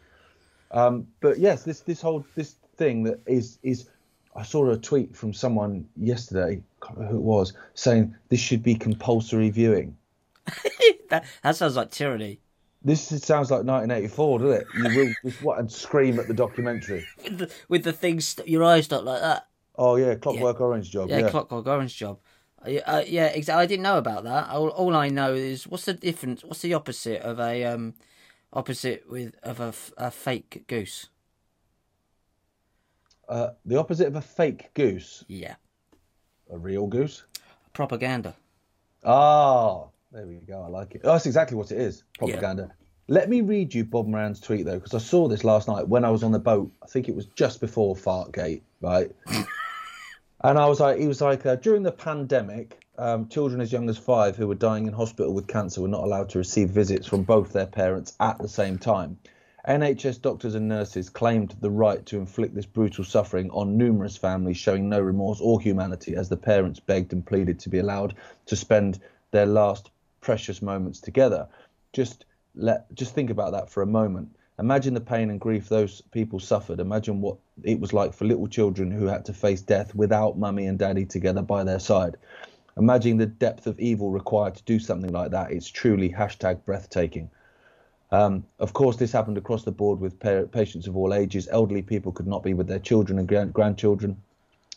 Um, 0.71 1.09
but 1.21 1.38
yes, 1.38 1.64
this 1.64 1.81
this 1.81 2.00
whole 2.00 2.25
this 2.35 2.57
thing 2.76 3.05
that 3.05 3.21
is 3.26 3.59
is 3.62 3.88
I 4.37 4.43
saw 4.43 4.71
a 4.71 4.76
tweet 4.76 5.17
from 5.17 5.33
someone 5.33 5.88
yesterday, 5.97 6.62
can't 6.83 6.97
remember 6.97 7.14
who 7.14 7.19
it 7.19 7.25
was, 7.25 7.52
saying 7.75 8.14
this 8.29 8.40
should 8.40 8.62
be 8.62 8.75
compulsory 8.75 9.50
viewing. 9.50 9.97
that, 11.11 11.25
that 11.43 11.57
sounds 11.57 11.76
like 11.76 11.90
tyranny. 11.90 12.40
This 12.82 13.08
sounds 13.22 13.50
like 13.50 13.64
1984, 13.64 14.38
doesn't 14.38 14.60
it? 14.62 14.66
You 14.75 14.96
will 14.96 15.14
just 15.25 15.42
what 15.42 15.58
and 15.58 15.70
scream 15.70 16.18
at 16.18 16.28
the 16.28 16.34
documentary. 16.34 17.04
With 17.22 17.38
the, 17.38 17.50
with 17.68 17.84
the 17.84 17.92
things, 17.92 18.37
your 18.46 18.64
eyes 18.64 18.87
stuck 18.87 19.04
like 19.04 19.20
that. 19.20 19.46
Oh 19.76 19.96
yeah, 19.96 20.14
Clockwork 20.14 20.60
Orange 20.60 20.90
job. 20.90 21.10
Yeah, 21.10 21.18
Yeah, 21.18 21.30
Clockwork 21.30 21.66
Orange 21.66 21.94
job. 21.96 22.18
Uh, 22.64 22.70
yeah, 22.70 23.00
yeah, 23.00 23.26
exactly. 23.26 23.62
I 23.62 23.66
didn't 23.66 23.82
know 23.82 23.99
about 23.99 24.25
that. 24.25 24.49
All, 24.49 24.68
all 24.68 24.96
I 24.96 25.08
know 25.08 25.34
is 25.34 25.66
what's 25.66 25.84
the 25.84 25.94
difference? 25.94 26.42
What's 26.44 26.60
the 26.60 26.75
opposite 26.75 27.20
of 27.22 27.38
a 27.38 27.64
um, 27.64 27.94
opposite 28.52 29.04
with 29.10 29.34
of 29.42 29.60
a 29.96 30.10
fake 30.10 30.64
goose? 30.66 31.08
uh, 33.28 33.50
the 33.64 33.78
opposite 33.78 34.08
of 34.08 34.16
a 34.16 34.20
fake 34.20 34.75
goose, 34.75 35.25
Yeah, 35.28 35.54
a 36.50 36.58
real 36.58 36.87
goose. 36.87 37.25
propaganda. 37.72 38.34
Ah, 39.04 39.84
there 40.12 40.26
we 40.26 40.37
go. 40.37 40.62
I 40.62 40.69
like 40.69 40.95
it. 40.95 41.02
That's 41.02 41.26
exactly 41.26 41.57
what 41.57 41.71
it 41.71 41.79
is. 41.79 42.02
Propaganda. 42.19 42.71
Let 43.09 43.29
me 43.29 43.40
read 43.40 43.75
you 43.75 43.85
Bob 43.85 44.07
Moran's 44.07 44.40
tweet 44.40 44.64
though, 44.64 44.79
because 44.79 44.95
I 44.95 44.99
saw 44.99 45.29
this 45.29 45.43
last 45.43 45.67
night 45.67 45.88
when 45.88 46.05
I 46.05 46.11
was 46.11 46.23
on 46.23 46.33
the 46.33 46.38
boat. 46.38 46.71
I 46.83 46.87
think 46.87 47.09
it 47.09 47.17
was 47.17 47.26
just 47.26 47.61
before 47.61 47.97
Fartgate, 47.97 48.62
right? 48.81 49.11
and 49.26 50.59
I 50.59 50.67
was 50.67 50.79
like, 50.79 50.99
he 50.99 51.09
was 51.09 51.21
like, 51.21 51.45
uh, 51.45 51.57
during 51.57 51.83
the 51.83 51.93
pandemic, 51.93 52.81
um, 52.99 53.29
children 53.29 53.61
as 53.61 53.73
young 53.73 53.88
as 53.88 53.99
five 53.99 54.37
who 54.37 54.47
were 54.47 54.55
dying 54.55 54.87
in 54.87 54.93
hospital 54.93 55.33
with 55.33 55.49
cancer 55.49 55.81
were 55.81 55.88
not 55.88 56.05
allowed 56.05 56.29
to 56.31 56.38
receive 56.38 56.71
visits 56.71 57.07
from 57.07 57.23
both 57.23 57.52
their 57.52 57.67
parents 57.67 58.14
at 58.21 58.38
the 58.38 58.49
same 58.49 58.79
time. 58.79 59.19
NHS 59.67 60.23
doctors 60.23 60.55
and 60.55 60.69
nurses 60.69 61.11
claimed 61.11 61.55
the 61.61 61.71
right 61.71 62.05
to 62.07 62.19
inflict 62.19 62.55
this 62.55 62.67
brutal 62.67 63.05
suffering 63.05 63.50
on 63.50 63.76
numerous 63.76 64.17
families 64.17 64.57
showing 64.57 64.88
no 64.88 65.00
remorse 65.00 65.40
or 65.40 65.61
humanity 65.61 66.14
as 66.17 66.29
the 66.29 66.37
parents 66.37 66.81
begged 66.81 67.12
and 67.12 67.26
pleaded 67.26 67.61
to 67.61 67.69
be 67.69 67.79
allowed 67.79 68.14
to 68.47 68.57
spend 68.57 69.00
their 69.33 69.47
last 69.47 69.90
precious 70.20 70.62
moments 70.62 71.00
together. 71.00 71.48
Just 71.92 72.24
let 72.54 72.92
just 72.94 73.14
think 73.14 73.30
about 73.30 73.52
that 73.52 73.70
for 73.70 73.82
a 73.82 73.86
moment. 73.86 74.36
Imagine 74.58 74.92
the 74.92 75.00
pain 75.00 75.30
and 75.30 75.40
grief 75.40 75.68
those 75.68 76.02
people 76.12 76.38
suffered. 76.38 76.80
Imagine 76.80 77.20
what 77.20 77.36
it 77.62 77.80
was 77.80 77.92
like 77.92 78.12
for 78.12 78.26
little 78.26 78.46
children 78.46 78.90
who 78.90 79.06
had 79.06 79.24
to 79.24 79.32
face 79.32 79.62
death 79.62 79.94
without 79.94 80.38
mummy 80.38 80.66
and 80.66 80.78
daddy 80.78 81.06
together 81.06 81.40
by 81.40 81.64
their 81.64 81.78
side. 81.78 82.16
Imagine 82.76 83.16
the 83.16 83.26
depth 83.26 83.66
of 83.66 83.80
evil 83.80 84.10
required 84.10 84.54
to 84.56 84.62
do 84.64 84.78
something 84.78 85.12
like 85.12 85.30
that. 85.30 85.50
It's 85.50 85.68
truly 85.68 86.10
hashtag 86.10 86.64
breathtaking. 86.64 87.30
Um, 88.12 88.44
of 88.58 88.72
course, 88.72 88.96
this 88.96 89.12
happened 89.12 89.38
across 89.38 89.64
the 89.64 89.72
board 89.72 90.00
with 90.00 90.18
pa- 90.18 90.46
patients 90.50 90.86
of 90.86 90.96
all 90.96 91.14
ages. 91.14 91.48
Elderly 91.50 91.82
people 91.82 92.12
could 92.12 92.26
not 92.26 92.42
be 92.42 92.54
with 92.54 92.66
their 92.66 92.78
children 92.78 93.18
and 93.18 93.28
grand- 93.28 93.52
grandchildren. 93.52 94.16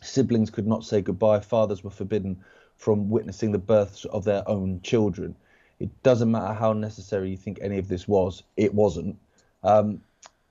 Siblings 0.01 0.49
could 0.49 0.67
not 0.67 0.83
say 0.83 1.01
goodbye. 1.01 1.39
Fathers 1.39 1.83
were 1.83 1.89
forbidden 1.89 2.43
from 2.77 3.09
witnessing 3.09 3.51
the 3.51 3.57
births 3.57 4.05
of 4.05 4.23
their 4.23 4.47
own 4.47 4.81
children. 4.81 5.35
It 5.79 6.03
doesn't 6.03 6.31
matter 6.31 6.53
how 6.53 6.73
necessary 6.73 7.31
you 7.31 7.37
think 7.37 7.59
any 7.61 7.77
of 7.77 7.87
this 7.87 8.07
was, 8.07 8.43
it 8.57 8.73
wasn't, 8.73 9.17
um, 9.63 10.01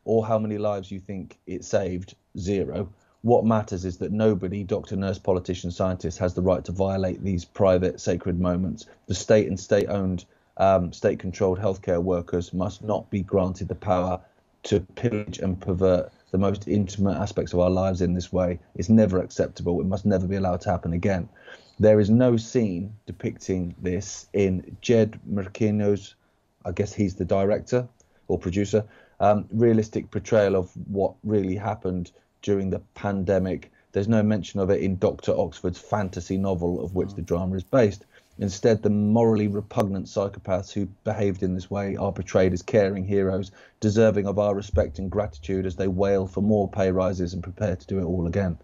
or 0.04 0.26
how 0.26 0.38
many 0.38 0.58
lives 0.58 0.90
you 0.90 1.00
think 1.00 1.38
it 1.46 1.64
saved, 1.64 2.14
zero. 2.38 2.88
What 3.22 3.44
matters 3.44 3.84
is 3.84 3.98
that 3.98 4.10
nobody, 4.10 4.64
doctor, 4.64 4.96
nurse, 4.96 5.18
politician, 5.18 5.70
scientist, 5.70 6.18
has 6.18 6.34
the 6.34 6.42
right 6.42 6.64
to 6.64 6.72
violate 6.72 7.22
these 7.22 7.44
private, 7.44 8.00
sacred 8.00 8.40
moments. 8.40 8.86
The 9.06 9.14
state 9.14 9.46
and 9.46 9.58
state 9.58 9.88
owned, 9.88 10.24
um, 10.56 10.92
state 10.92 11.20
controlled 11.20 11.60
healthcare 11.60 12.02
workers 12.02 12.52
must 12.52 12.82
not 12.82 13.08
be 13.10 13.22
granted 13.22 13.68
the 13.68 13.76
power 13.76 14.20
to 14.64 14.80
pillage 14.80 15.38
and 15.38 15.60
pervert 15.60 16.12
the 16.32 16.38
most 16.38 16.66
intimate 16.66 17.16
aspects 17.16 17.52
of 17.52 17.60
our 17.60 17.70
lives 17.70 18.00
in 18.00 18.14
this 18.14 18.32
way. 18.32 18.58
It's 18.74 18.88
never 18.88 19.20
acceptable. 19.20 19.80
It 19.80 19.86
must 19.86 20.04
never 20.04 20.26
be 20.26 20.36
allowed 20.36 20.62
to 20.62 20.70
happen 20.70 20.92
again. 20.92 21.28
There 21.80 22.00
is 22.00 22.10
no 22.10 22.36
scene 22.36 22.94
depicting 23.06 23.74
this 23.80 24.26
in 24.32 24.76
Jed 24.82 25.18
Mercurio's, 25.26 26.14
I 26.64 26.72
guess 26.72 26.92
he's 26.92 27.14
the 27.14 27.24
director 27.24 27.88
or 28.28 28.38
producer, 28.38 28.84
um, 29.20 29.46
realistic 29.50 30.10
portrayal 30.10 30.54
of 30.54 30.70
what 30.88 31.14
really 31.24 31.56
happened 31.56 32.12
during 32.42 32.70
the 32.70 32.80
pandemic. 32.94 33.72
There's 33.92 34.08
no 34.08 34.22
mention 34.22 34.60
of 34.60 34.70
it 34.70 34.80
in 34.80 34.98
Dr. 34.98 35.32
Oxford's 35.32 35.78
fantasy 35.78 36.36
novel, 36.36 36.84
of 36.84 36.94
which 36.94 37.14
the 37.14 37.22
drama 37.22 37.56
is 37.56 37.64
based. 37.64 38.04
Instead, 38.38 38.82
the 38.82 38.90
morally 38.90 39.48
repugnant 39.48 40.06
psychopaths 40.06 40.72
who 40.72 40.86
behaved 41.04 41.42
in 41.42 41.54
this 41.54 41.70
way 41.70 41.96
are 41.96 42.12
portrayed 42.12 42.52
as 42.52 42.62
caring 42.62 43.04
heroes, 43.04 43.50
deserving 43.80 44.26
of 44.26 44.38
our 44.38 44.54
respect 44.54 44.98
and 44.98 45.10
gratitude 45.10 45.66
as 45.66 45.76
they 45.76 45.88
wail 45.88 46.26
for 46.26 46.42
more 46.42 46.68
pay 46.68 46.90
rises 46.90 47.34
and 47.34 47.42
prepare 47.42 47.76
to 47.76 47.86
do 47.86 47.98
it 47.98 48.04
all 48.04 48.26
again. 48.26 48.58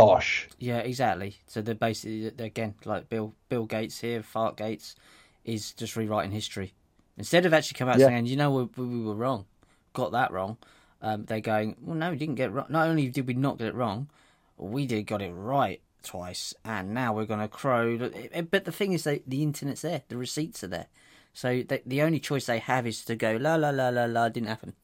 Bosh. 0.00 0.48
Yeah, 0.58 0.78
exactly. 0.78 1.36
So 1.46 1.62
they're 1.62 1.74
basically 1.74 2.30
they're, 2.30 2.46
again 2.46 2.74
like 2.84 3.08
Bill 3.08 3.34
Bill 3.48 3.66
Gates 3.66 4.00
here, 4.00 4.22
Fart 4.22 4.56
Gates, 4.56 4.96
is 5.44 5.72
just 5.72 5.96
rewriting 5.96 6.32
history. 6.32 6.72
Instead 7.16 7.46
of 7.46 7.52
actually 7.52 7.78
coming 7.78 7.94
out 7.94 8.00
Yeah. 8.00 8.06
saying, 8.06 8.26
you 8.26 8.36
know, 8.36 8.50
we, 8.50 8.84
we 8.84 9.04
were 9.04 9.14
wrong, 9.14 9.44
got 9.92 10.12
that 10.12 10.32
wrong, 10.32 10.56
um, 11.02 11.24
they're 11.24 11.40
going, 11.40 11.76
well, 11.80 11.96
no, 11.96 12.10
we 12.10 12.16
didn't 12.16 12.36
get 12.36 12.50
it 12.50 12.52
wrong. 12.52 12.66
Not 12.68 12.88
only 12.88 13.08
did 13.08 13.26
we 13.26 13.34
not 13.34 13.58
get 13.58 13.68
it 13.68 13.74
wrong, 13.74 14.08
we 14.56 14.86
did 14.86 15.06
got 15.06 15.22
it 15.22 15.32
right 15.32 15.80
twice, 16.02 16.54
and 16.64 16.94
now 16.94 17.12
we're 17.12 17.26
going 17.26 17.40
to 17.40 17.48
crow. 17.48 17.98
But 17.98 18.64
the 18.64 18.72
thing 18.72 18.92
is, 18.92 19.04
that 19.04 19.22
the 19.26 19.42
internet's 19.42 19.82
there, 19.82 20.02
the 20.08 20.16
receipts 20.16 20.64
are 20.64 20.68
there. 20.68 20.86
So 21.32 21.62
the, 21.62 21.82
the 21.86 22.02
only 22.02 22.20
choice 22.20 22.46
they 22.46 22.58
have 22.58 22.86
is 22.86 23.04
to 23.04 23.16
go, 23.16 23.36
la, 23.36 23.56
la, 23.56 23.70
la, 23.70 23.88
la, 23.90 24.04
la, 24.06 24.28
didn't 24.28 24.48
happen. 24.48 24.74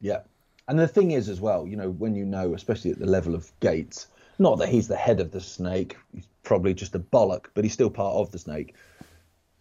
Yeah. 0.00 0.20
And 0.66 0.78
the 0.78 0.88
thing 0.88 1.12
is, 1.12 1.28
as 1.28 1.40
well, 1.40 1.66
you 1.66 1.76
know, 1.76 1.90
when 1.90 2.14
you 2.14 2.24
know, 2.24 2.54
especially 2.54 2.90
at 2.90 2.98
the 2.98 3.06
level 3.06 3.34
of 3.34 3.50
Gates, 3.60 4.06
not 4.38 4.58
that 4.58 4.68
he's 4.68 4.88
the 4.88 4.96
head 4.96 5.20
of 5.20 5.30
the 5.30 5.40
snake, 5.40 5.96
he's 6.14 6.26
probably 6.42 6.74
just 6.74 6.94
a 6.94 6.98
bollock, 6.98 7.46
but 7.54 7.64
he's 7.64 7.72
still 7.72 7.90
part 7.90 8.14
of 8.16 8.30
the 8.30 8.38
snake. 8.38 8.74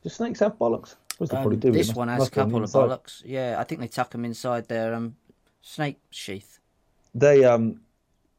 Do 0.03 0.09
snakes 0.09 0.39
have 0.39 0.53
bollocks? 0.57 0.95
What 1.17 1.29
does 1.29 1.37
Um, 1.37 1.41
probably 1.43 1.57
do? 1.57 1.71
This 1.71 1.87
must- 1.87 1.97
one 1.97 2.07
has 2.09 2.17
a 2.17 2.19
must 2.21 2.33
be 2.35 2.41
on 2.41 2.49
the 2.49 2.59
couple 2.67 2.83
of 2.85 2.89
bollocks. 3.01 3.23
Yeah, 3.25 3.55
I 3.59 3.63
think 3.63 3.81
they 3.81 3.87
tuck 3.87 4.11
them 4.11 4.23
inside 4.25 4.67
their 4.67 4.93
um, 4.93 5.15
snake 5.61 5.99
sheath. 6.11 6.59
They, 7.15 7.43
um, 7.43 7.81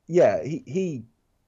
yeah, 0.07 0.42
he, 0.45 0.62
he 0.66 1.02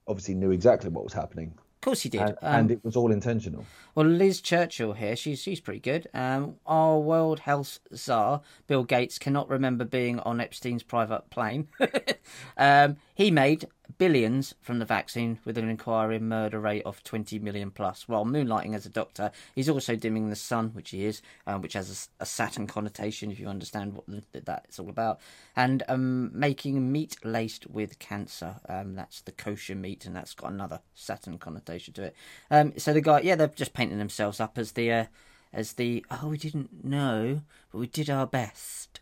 obviously 0.09 0.35
knew 0.35 0.51
exactly 0.51 0.91
what 0.91 1.05
was 1.05 1.13
happening, 1.13 1.53
Of 1.77 1.81
course 1.83 2.01
he 2.01 2.09
did. 2.09 2.21
and, 2.23 2.31
um, 2.31 2.37
and 2.43 2.71
it 2.73 2.85
was 2.85 2.97
all 2.97 3.13
intentional. 3.13 3.65
Well, 3.95 4.07
Liz 4.07 4.41
Churchill 4.41 4.93
here, 4.95 5.15
she's 5.15 5.41
she's 5.41 5.61
pretty 5.61 5.79
good. 5.81 6.09
Um, 6.13 6.57
our 6.67 6.99
World 6.99 7.41
Health 7.41 7.79
Czar, 7.95 8.41
Bill 8.67 8.83
Gates, 8.83 9.19
cannot 9.19 9.49
remember 9.49 9.85
being 9.85 10.19
on 10.21 10.41
Epstein's 10.41 10.83
private 10.83 11.31
plane. 11.31 11.69
um, 12.57 12.97
he 13.21 13.31
made 13.31 13.69
billions 13.99 14.55
from 14.63 14.79
the 14.79 14.87
vaccine 14.87 15.39
with 15.45 15.59
an 15.59 15.69
inquiring 15.69 16.27
murder 16.27 16.59
rate 16.59 16.83
of 16.87 17.05
20 17.05 17.39
million 17.41 17.71
plus. 17.71 18.09
While 18.09 18.25
moonlighting 18.25 18.75
as 18.75 18.87
a 18.87 18.89
doctor, 18.89 19.31
he's 19.55 19.69
also 19.69 19.95
dimming 19.95 20.31
the 20.31 20.37
sun, 20.37 20.71
which 20.71 20.89
he 20.89 21.05
is, 21.05 21.21
um, 21.47 21.61
which 21.61 21.75
has 21.75 22.09
a, 22.19 22.23
a 22.23 22.25
Saturn 22.25 22.67
connotation, 22.67 23.31
if 23.31 23.39
you 23.39 23.47
understand 23.47 23.93
what 23.93 24.07
that's 24.33 24.79
all 24.79 24.89
about, 24.89 25.21
and 25.55 25.83
um, 25.87 26.31
making 26.33 26.91
meat 26.91 27.19
laced 27.23 27.69
with 27.69 27.99
cancer. 27.99 28.57
Um, 28.71 28.95
that's 28.95 29.21
the 29.21 29.33
kosher 29.33 29.75
meat, 29.75 30.07
and 30.07 30.17
that's 30.17 30.33
got 30.33 30.51
another 30.51 30.81
Saturn 30.95 31.37
connotation 31.37 31.93
to 31.93 32.05
it. 32.05 32.17
Um, 32.51 32.73
so 32.79 32.95
the 32.95 33.03
guy, 33.03 33.21
yeah, 33.21 33.35
they're 33.35 33.49
just 33.49 33.75
painting 33.75 33.99
themselves 33.99 34.41
up 34.41 34.57
as 34.57 34.73
the, 34.73 34.91
uh, 34.91 35.05
as 35.53 35.75
the, 35.75 36.07
oh, 36.11 36.29
we 36.29 36.39
didn't 36.39 36.87
know, 36.87 37.43
but 37.71 37.79
we 37.81 37.87
did 37.87 38.09
our 38.09 38.27
best. 38.27 39.00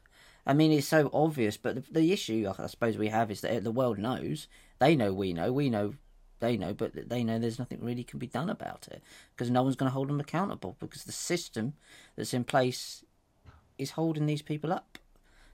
I 0.48 0.54
mean, 0.54 0.72
it's 0.72 0.88
so 0.88 1.10
obvious, 1.12 1.58
but 1.58 1.74
the, 1.74 1.84
the 1.92 2.12
issue 2.12 2.50
I 2.58 2.66
suppose 2.66 2.96
we 2.96 3.08
have 3.08 3.30
is 3.30 3.42
that 3.42 3.62
the 3.62 3.70
world 3.70 3.98
knows. 3.98 4.48
They 4.78 4.96
know 4.96 5.12
we 5.12 5.34
know. 5.34 5.52
We 5.52 5.68
know 5.68 5.94
they 6.40 6.56
know, 6.56 6.72
but 6.72 7.08
they 7.08 7.24
know 7.24 7.38
there's 7.38 7.58
nothing 7.58 7.80
really 7.82 8.04
can 8.04 8.18
be 8.18 8.26
done 8.26 8.48
about 8.48 8.88
it 8.90 9.02
because 9.34 9.50
no 9.50 9.62
one's 9.62 9.76
going 9.76 9.90
to 9.90 9.94
hold 9.94 10.08
them 10.08 10.20
accountable 10.20 10.76
because 10.78 11.04
the 11.04 11.12
system 11.12 11.74
that's 12.16 12.32
in 12.32 12.44
place 12.44 13.04
is 13.76 13.92
holding 13.92 14.26
these 14.26 14.42
people 14.42 14.72
up. 14.72 14.98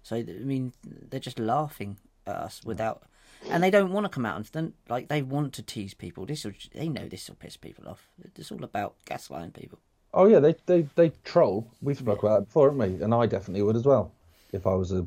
So 0.02 0.16
I 0.16 0.22
mean, 0.22 0.72
they're 0.84 1.20
just 1.20 1.38
laughing 1.38 1.98
at 2.26 2.36
us 2.36 2.60
without, 2.64 3.02
and 3.50 3.62
they 3.62 3.70
don't 3.70 3.92
want 3.92 4.04
to 4.04 4.10
come 4.10 4.26
out 4.26 4.36
and 4.36 4.46
then 4.52 4.72
like 4.88 5.08
they 5.08 5.22
want 5.22 5.54
to 5.54 5.62
tease 5.62 5.94
people. 5.94 6.26
This 6.26 6.44
will, 6.44 6.52
they 6.74 6.88
know 6.88 7.08
this 7.08 7.28
will 7.28 7.36
piss 7.36 7.56
people 7.56 7.88
off. 7.88 8.08
It's 8.36 8.52
all 8.52 8.62
about 8.62 8.94
gaslighting 9.06 9.54
people. 9.54 9.78
Oh 10.12 10.26
yeah, 10.26 10.38
they 10.38 10.54
they 10.66 10.82
they 10.94 11.12
troll. 11.24 11.66
We've 11.80 11.98
spoken 11.98 12.28
about 12.28 12.40
that 12.40 12.46
before, 12.46 12.70
haven't 12.70 12.98
we? 12.98 13.02
And 13.02 13.14
I 13.14 13.26
definitely 13.26 13.62
would 13.62 13.76
as 13.76 13.84
well, 13.86 14.12
if 14.54 14.66
I 14.66 14.74
was 14.74 14.92
a 14.92 15.06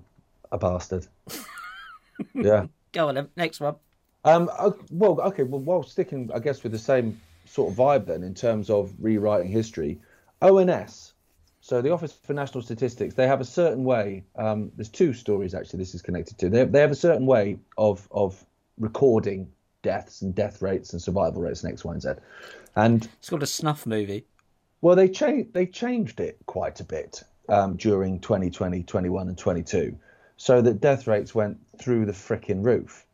a 0.52 0.58
bastard. 0.58 1.06
yeah. 2.34 2.68
Go 2.94 3.10
on, 3.10 3.16
then. 3.16 3.28
next 3.36 3.60
one. 3.60 3.76
Um. 4.24 4.50
uh, 4.58 4.72
Well, 4.92 5.20
okay. 5.22 5.44
Well, 5.44 5.62
while 5.62 5.84
sticking, 5.84 6.30
I 6.34 6.40
guess, 6.40 6.64
with 6.64 6.72
the 6.72 6.80
same 6.80 7.20
sort 7.46 7.72
of 7.72 7.78
vibe, 7.78 8.06
then, 8.06 8.24
in 8.24 8.34
terms 8.34 8.70
of 8.70 8.94
rewriting 9.00 9.52
history, 9.52 10.00
ONS. 10.42 11.14
So 11.62 11.82
the 11.82 11.92
Office 11.92 12.14
for 12.24 12.34
National 12.34 12.62
Statistics, 12.62 13.14
they 13.16 13.28
have 13.28 13.42
a 13.42 13.46
certain 13.46 13.84
way. 13.84 14.24
Um, 14.38 14.72
there's 14.78 14.88
two 14.90 15.12
stories 15.14 15.54
actually. 15.54 15.80
This 15.80 15.94
is 15.96 16.02
connected 16.02 16.38
to. 16.40 16.50
They 16.50 16.64
they 16.66 16.80
have 16.80 16.92
a 16.92 16.96
certain 16.96 17.26
way 17.26 17.58
of 17.78 18.08
of 18.12 18.46
recording 18.80 19.50
deaths 19.82 20.22
and 20.22 20.34
death 20.34 20.62
rates 20.62 20.94
and 20.94 21.02
survival 21.02 21.42
rates 21.42 21.64
and 21.64 21.74
X, 21.74 21.84
Y, 21.84 21.92
and 21.92 22.02
Z. 22.02 22.10
And 22.76 23.10
It's 23.20 23.30
called 23.30 23.44
a 23.44 23.48
snuff 23.48 23.86
movie. 23.86 24.26
well, 24.82 24.96
they 24.96 25.10
changed 25.10 25.54
they 25.54 25.66
changed 25.66 26.20
it 26.22 26.38
quite 26.46 26.80
a 26.80 26.84
bit 26.86 27.24
um, 27.50 27.76
during 27.78 28.20
2020, 28.20 28.84
21, 28.84 29.28
and 29.28 29.38
22, 29.38 29.98
so 30.38 30.62
that 30.62 30.82
death 30.82 31.08
rates 31.08 31.34
went 31.34 31.58
through 31.80 32.06
the 32.06 32.12
frickin' 32.12 32.64
roof. 32.64 33.06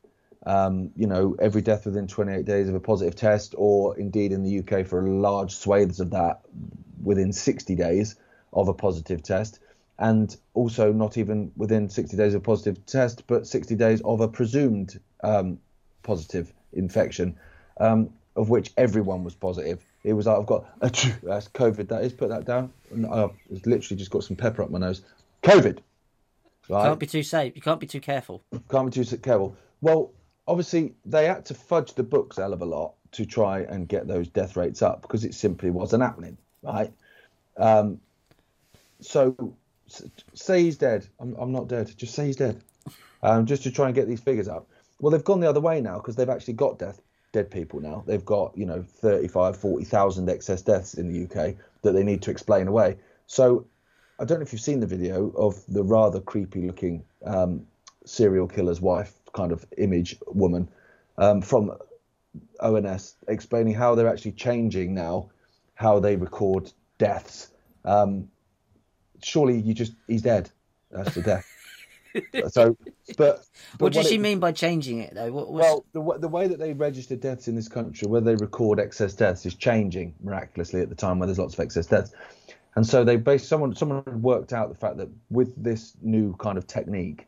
Um, 0.46 0.92
you 0.96 1.08
know, 1.08 1.36
every 1.40 1.62
death 1.62 1.86
within 1.86 2.08
28 2.08 2.46
days 2.46 2.68
of 2.68 2.76
a 2.76 2.80
positive 2.80 3.16
test, 3.16 3.56
or 3.58 3.98
indeed 3.98 4.32
in 4.32 4.44
the 4.44 4.60
UK 4.60 4.86
for 4.86 5.02
large 5.02 5.56
swathes 5.56 6.00
of 6.00 6.10
that 6.12 6.42
within 7.02 7.32
60 7.32 7.76
days 7.76 8.16
of 8.52 8.68
a 8.68 8.74
positive 8.74 9.24
test, 9.24 9.60
and 9.98 10.36
also 10.54 10.92
not 10.92 11.18
even 11.18 11.52
within 11.56 11.90
60 11.90 12.18
days 12.18 12.34
of 12.34 12.42
a 12.42 12.44
positive 12.44 12.86
test, 12.86 13.26
but 13.28 13.48
60 13.48 13.76
days 13.76 14.02
of 14.04 14.20
a 14.20 14.28
presumed 14.28 15.00
um, 15.24 15.60
positive 16.02 16.52
infection, 16.74 17.38
um, 17.80 18.10
of 18.36 18.50
which 18.50 18.72
everyone 18.78 19.24
was 19.24 19.36
positive. 19.36 19.86
It 20.04 20.14
was 20.14 20.26
like 20.26 20.38
I've 20.38 20.46
got 20.46 20.66
a 20.82 20.90
that's 21.24 21.48
COVID. 21.50 21.88
That 21.88 22.04
is 22.04 22.14
put 22.14 22.30
that 22.30 22.46
down. 22.46 22.72
And 22.92 23.06
I've 23.06 23.32
literally 23.50 23.98
just 23.98 24.12
got 24.12 24.24
some 24.24 24.36
pepper 24.36 24.64
up 24.64 24.70
my 24.70 24.80
nose. 24.80 25.02
COVID. 25.44 25.80
Right. 26.70 26.86
Can't 26.86 27.00
be 27.00 27.08
too 27.08 27.24
safe. 27.24 27.56
You 27.56 27.62
can't 27.62 27.80
be 27.80 27.88
too 27.88 28.00
careful. 28.00 28.44
Can't 28.70 28.94
be 28.94 29.04
too 29.04 29.18
careful. 29.18 29.56
Well, 29.82 30.12
obviously 30.48 30.94
they 31.06 31.26
had 31.26 31.46
to 31.46 31.54
fudge 31.54 31.94
the 31.94 32.04
books 32.04 32.38
a 32.38 32.42
hell 32.42 32.54
of 32.54 32.62
a 32.62 32.66
lot 32.66 32.94
to 33.14 33.26
try 33.26 33.60
and 33.62 33.88
get 33.88 34.08
those 34.08 34.28
death 34.28 34.56
rates 34.56 34.82
up 34.82 35.02
because 35.02 35.24
it 35.24 35.34
simply 35.34 35.70
wasn't 35.70 36.04
happening, 36.04 36.38
right? 36.62 36.92
Um, 37.58 38.00
so 39.02 39.56
say 40.34 40.64
he's 40.64 40.78
dead. 40.78 41.08
I'm, 41.20 41.36
I'm 41.36 41.52
not 41.52 41.68
dead. 41.68 41.92
Just 41.96 42.16
say 42.16 42.28
he's 42.28 42.38
dead. 42.38 42.62
Um, 43.22 43.46
just 43.46 43.64
to 43.64 43.72
try 43.72 43.86
and 43.88 43.96
get 43.96 44.08
these 44.08 44.20
figures 44.20 44.48
up. 44.48 44.68
Well, 45.00 45.12
they've 45.12 45.24
gone 45.24 45.40
the 45.40 45.50
other 45.50 45.62
way 45.62 45.82
now 45.82 45.96
because 45.96 46.16
they've 46.16 46.30
actually 46.30 46.56
got 46.56 46.80
death 46.80 47.02
dead 47.34 47.52
people 47.52 47.82
now. 47.82 48.04
They've 48.08 48.24
got 48.24 48.58
you 48.58 48.66
know 48.66 48.84
35, 48.84 49.58
40,000 49.58 50.30
excess 50.30 50.62
deaths 50.62 50.94
in 50.94 51.12
the 51.12 51.24
UK 51.26 51.56
that 51.82 51.92
they 51.92 52.04
need 52.04 52.22
to 52.22 52.32
explain 52.32 52.70
away. 52.70 52.98
So 53.28 53.66
I 54.20 54.24
don't 54.24 54.40
know 54.40 54.44
if 54.44 54.54
you've 54.54 54.62
seen 54.62 54.80
the 54.80 54.88
video 54.88 55.32
of 55.32 55.62
the 55.68 55.84
rather 55.84 56.22
creepy 56.22 56.62
looking 56.62 57.04
um, 57.26 57.66
serial 58.06 58.48
killer's 58.48 58.80
wife 58.80 59.14
kind 59.34 59.52
of 59.52 59.66
image 59.78 60.16
woman 60.28 60.70
um, 61.18 61.42
from 61.42 61.76
ONS 62.62 63.16
explaining 63.28 63.74
how 63.74 63.96
they're 63.96 64.08
actually 64.08 64.34
changing 64.34 64.94
now 64.94 65.30
how 65.76 66.00
they 66.00 66.16
record 66.16 66.72
deaths. 66.98 67.50
Um, 67.84 68.30
surely 69.22 69.60
you 69.60 69.74
just 69.74 69.94
he's 70.08 70.22
dead. 70.22 70.50
That's 70.92 71.16
the 71.16 71.22
death. 71.22 71.53
So, 72.50 72.78
but, 73.18 73.18
but 73.18 73.46
what 73.80 73.94
does 73.94 74.08
she 74.08 74.16
it- 74.16 74.22
mean 74.22 74.40
by 74.40 74.52
changing 74.52 75.00
it 75.00 75.14
though? 75.14 75.32
What 75.32 75.52
Well, 75.52 75.86
the, 75.94 76.20
the 76.20 76.28
way 76.28 76.48
that 76.48 76.60
they 76.60 76.74
register 76.74 77.16
deaths 77.16 77.48
in 77.48 77.56
this 77.56 77.68
country, 77.68 78.08
where 78.08 78.22
they 78.22 78.36
record 78.36 78.80
excess 78.80 79.14
deaths, 79.14 79.46
is 79.46 79.56
changing 79.56 80.14
miraculously 80.24 80.82
at 80.82 80.90
the 80.90 80.96
time 80.96 81.20
where 81.20 81.28
there's 81.28 81.40
lots 81.40 81.54
of 81.54 81.60
excess 81.60 81.88
deaths. 81.88 82.12
And 82.76 82.86
so 82.88 83.04
they 83.04 83.18
based 83.18 83.48
someone 83.48 83.76
someone 83.76 84.04
had 84.06 84.22
worked 84.24 84.52
out 84.54 84.70
the 84.70 84.76
fact 84.76 84.98
that 84.98 85.10
with 85.30 85.62
this 85.62 85.94
new 86.02 86.36
kind 86.38 86.58
of 86.58 86.66
technique, 86.66 87.28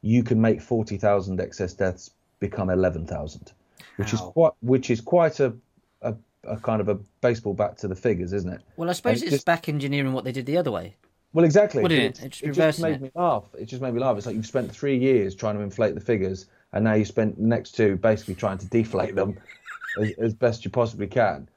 you 0.00 0.22
can 0.22 0.40
make 0.40 0.62
forty 0.62 0.96
thousand 0.96 1.40
excess 1.40 1.74
deaths 1.74 2.10
become 2.40 2.70
eleven 2.70 3.06
thousand, 3.06 3.52
which 3.96 4.12
is 4.14 4.20
quite 4.20 4.52
which 4.60 4.90
is 4.90 5.00
quite 5.02 5.40
a, 5.40 5.52
a 6.00 6.14
a 6.44 6.56
kind 6.56 6.80
of 6.80 6.88
a 6.88 6.94
baseball 7.20 7.52
bat 7.52 7.76
to 7.78 7.88
the 7.88 7.96
figures, 7.96 8.32
isn't 8.32 8.50
it? 8.50 8.62
well, 8.76 8.88
I 8.88 8.92
suppose 8.94 9.18
and 9.18 9.24
it's 9.24 9.32
just- 9.32 9.44
back 9.46 9.68
engineering 9.68 10.12
what 10.14 10.24
they 10.24 10.32
did 10.32 10.46
the 10.46 10.56
other 10.56 10.70
way. 10.70 10.96
Well, 11.32 11.44
exactly. 11.44 11.82
Did 11.82 11.92
it? 11.92 12.04
it's- 12.04 12.24
It's 12.24 12.42
it 12.42 12.52
just 12.52 12.80
made 12.80 12.94
it. 12.96 13.00
me 13.02 13.10
laugh. 13.14 13.44
It 13.58 13.66
just 13.66 13.82
made 13.82 13.92
me 13.94 14.00
laugh. 14.00 14.16
It's 14.16 14.26
like 14.26 14.34
you've 14.36 14.46
spent 14.46 14.72
three 14.72 14.96
years 14.98 15.34
trying 15.34 15.56
to 15.56 15.62
inflate 15.62 15.94
the 15.94 16.00
figures, 16.00 16.46
and 16.72 16.84
now 16.84 16.94
you 16.94 17.04
spent 17.04 17.36
the 17.36 17.44
next 17.46 17.72
two 17.72 17.96
basically 17.96 18.34
trying 18.34 18.58
to 18.58 18.66
deflate 18.66 19.14
them 19.14 19.36
as, 20.00 20.12
as 20.18 20.34
best 20.34 20.64
you 20.64 20.70
possibly 20.70 21.06
can. 21.06 21.48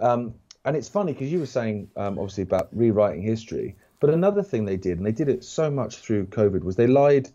Um, 0.00 0.34
and 0.64 0.76
it's 0.76 0.88
funny 0.88 1.12
because 1.12 1.30
you 1.32 1.38
were 1.38 1.46
saying 1.46 1.90
um, 1.96 2.18
obviously 2.18 2.42
about 2.42 2.68
rewriting 2.72 3.22
history, 3.22 3.76
but 4.00 4.10
another 4.10 4.42
thing 4.42 4.64
they 4.64 4.76
did, 4.76 4.98
and 4.98 5.06
they 5.06 5.12
did 5.12 5.28
it 5.28 5.44
so 5.44 5.70
much 5.70 5.98
through 5.98 6.26
COVID, 6.26 6.62
was 6.64 6.76
they 6.76 6.86
lied 6.86 7.28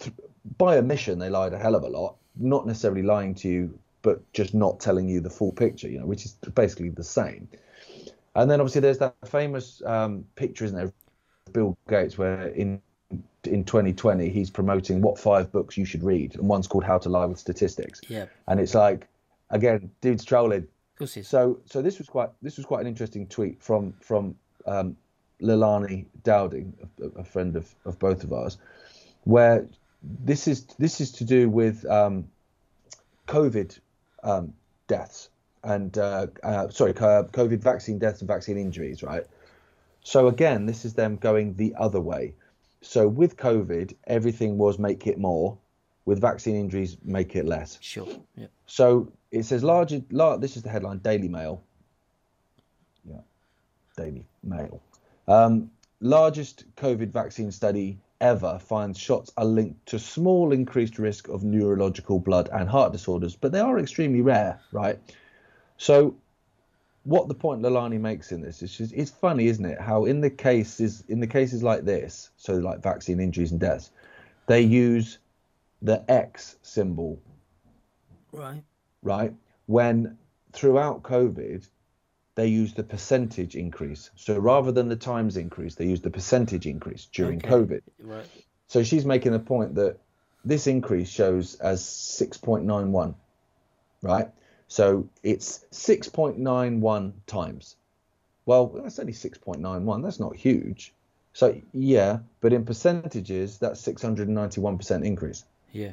th- 0.00 0.14
by 0.58 0.76
omission. 0.78 1.18
They 1.18 1.30
lied 1.30 1.52
a 1.52 1.58
hell 1.58 1.74
of 1.74 1.82
a 1.84 1.88
lot, 1.88 2.16
not 2.36 2.66
necessarily 2.66 3.02
lying 3.02 3.34
to 3.36 3.48
you, 3.48 3.78
but 4.02 4.30
just 4.32 4.54
not 4.54 4.78
telling 4.80 5.08
you 5.08 5.20
the 5.20 5.30
full 5.30 5.52
picture. 5.52 5.88
You 5.88 6.00
know, 6.00 6.06
which 6.06 6.24
is 6.24 6.32
basically 6.54 6.90
the 6.90 7.04
same. 7.04 7.48
And 8.36 8.50
then 8.50 8.60
obviously 8.60 8.82
there's 8.82 8.98
that 8.98 9.16
famous 9.24 9.82
um, 9.84 10.26
picture, 10.36 10.66
isn't 10.66 10.76
there, 10.76 10.86
of 10.86 10.92
Bill 11.52 11.76
Gates, 11.88 12.18
where 12.18 12.48
in 12.48 12.80
in 13.44 13.64
2020 13.64 14.28
he's 14.28 14.50
promoting 14.50 15.00
what 15.00 15.18
five 15.18 15.50
books 15.50 15.76
you 15.76 15.84
should 15.84 16.02
read, 16.02 16.34
and 16.34 16.46
one's 16.46 16.66
called 16.66 16.84
How 16.84 16.98
to 16.98 17.08
Lie 17.08 17.24
with 17.26 17.38
Statistics. 17.38 18.00
Yeah. 18.08 18.26
And 18.46 18.60
it's 18.60 18.74
like, 18.74 19.08
again, 19.50 19.90
dude's 20.02 20.24
trolling. 20.24 20.64
Of 20.64 20.98
course, 20.98 21.16
it's 21.16 21.28
So 21.28 21.60
so 21.64 21.80
this 21.80 21.98
was 21.98 22.08
quite 22.08 22.30
this 22.42 22.58
was 22.58 22.66
quite 22.66 22.82
an 22.82 22.86
interesting 22.86 23.26
tweet 23.26 23.62
from 23.62 23.94
from 24.00 24.34
um, 24.66 24.96
Leilani 25.40 26.04
Dowding, 26.22 26.74
a, 27.00 27.20
a 27.20 27.24
friend 27.24 27.56
of, 27.56 27.74
of 27.86 27.98
both 27.98 28.22
of 28.22 28.34
ours, 28.34 28.58
where 29.24 29.66
this 30.02 30.46
is 30.46 30.66
this 30.78 31.00
is 31.00 31.10
to 31.12 31.24
do 31.24 31.48
with 31.48 31.86
um, 31.86 32.28
COVID 33.28 33.78
um, 34.22 34.52
deaths 34.88 35.30
and 35.66 35.98
uh, 35.98 36.28
uh, 36.42 36.68
sorry, 36.68 36.94
COVID 36.94 37.60
vaccine 37.60 37.98
deaths 37.98 38.20
and 38.20 38.28
vaccine 38.28 38.56
injuries, 38.56 39.02
right? 39.02 39.24
So 40.02 40.28
again, 40.28 40.66
this 40.66 40.84
is 40.84 40.94
them 40.94 41.16
going 41.16 41.54
the 41.54 41.74
other 41.76 42.00
way. 42.00 42.34
So 42.80 43.08
with 43.08 43.36
COVID, 43.36 43.94
everything 44.06 44.56
was 44.56 44.78
make 44.78 45.06
it 45.06 45.18
more. 45.18 45.58
With 46.04 46.20
vaccine 46.20 46.54
injuries, 46.54 46.96
make 47.02 47.34
it 47.34 47.44
less. 47.44 47.78
sure. 47.82 48.06
Yeah. 48.36 48.46
So 48.66 49.10
it 49.32 49.44
says 49.44 49.64
large. 49.64 49.92
lar 50.12 50.38
this 50.38 50.56
is 50.56 50.62
the 50.62 50.68
headline: 50.68 50.98
Daily 50.98 51.26
Mail. 51.26 51.64
Yeah, 53.04 53.22
Daily 53.96 54.24
Mail. 54.44 54.80
Um, 55.26 55.68
largest 56.00 56.64
COVID 56.76 57.10
vaccine 57.10 57.50
study 57.50 57.98
ever 58.20 58.60
finds 58.60 58.98
shots 59.00 59.32
are 59.36 59.44
linked 59.44 59.84
to 59.86 59.98
small 59.98 60.52
increased 60.52 61.00
risk 61.00 61.28
of 61.28 61.42
neurological 61.42 62.20
blood 62.20 62.48
and 62.52 62.68
heart 62.68 62.92
disorders, 62.92 63.34
but 63.34 63.50
they 63.50 63.60
are 63.60 63.80
extremely 63.80 64.20
rare, 64.20 64.60
right? 64.70 65.00
So 65.78 66.16
what 67.04 67.28
the 67.28 67.34
point 67.34 67.62
Leilani 67.62 68.00
makes 68.00 68.32
in 68.32 68.40
this 68.40 68.62
is 68.62 68.92
it's 68.92 69.10
funny, 69.10 69.46
isn't 69.46 69.64
it? 69.64 69.80
How 69.80 70.04
in 70.06 70.20
the 70.20 70.30
cases 70.30 71.04
in 71.08 71.20
the 71.20 71.26
cases 71.26 71.62
like 71.62 71.84
this, 71.84 72.30
so 72.36 72.54
like 72.54 72.82
vaccine 72.82 73.20
injuries 73.20 73.52
and 73.52 73.60
deaths, 73.60 73.90
they 74.46 74.62
use 74.62 75.18
the 75.82 76.04
X 76.10 76.56
symbol 76.62 77.20
Right. 78.32 78.62
right? 79.02 79.34
When 79.66 80.18
throughout 80.52 81.02
COVID, 81.02 81.66
they 82.34 82.48
use 82.48 82.74
the 82.74 82.82
percentage 82.82 83.56
increase. 83.56 84.10
So 84.14 84.38
rather 84.38 84.72
than 84.72 84.88
the 84.88 84.96
times 84.96 85.36
increase, 85.36 85.74
they 85.74 85.86
use 85.86 86.00
the 86.02 86.10
percentage 86.10 86.66
increase 86.66 87.06
during 87.06 87.38
Okay. 87.38 87.48
COVID. 87.48 87.82
Right. 88.00 88.26
So 88.66 88.82
she's 88.82 89.06
making 89.06 89.32
the 89.32 89.38
point 89.38 89.76
that 89.76 89.98
this 90.44 90.66
increase 90.66 91.08
shows 91.08 91.54
as 91.56 91.82
6.91, 91.82 93.14
right? 94.02 94.30
So 94.68 95.08
it's 95.22 95.64
6.91 95.72 97.12
times. 97.26 97.76
Well, 98.46 98.66
that's 98.66 98.98
only 98.98 99.12
6.91. 99.12 100.02
That's 100.02 100.20
not 100.20 100.36
huge. 100.36 100.92
So 101.32 101.60
yeah, 101.72 102.20
but 102.40 102.52
in 102.52 102.64
percentages, 102.64 103.58
that's 103.58 103.82
691% 103.82 105.04
increase. 105.04 105.44
Yeah. 105.72 105.92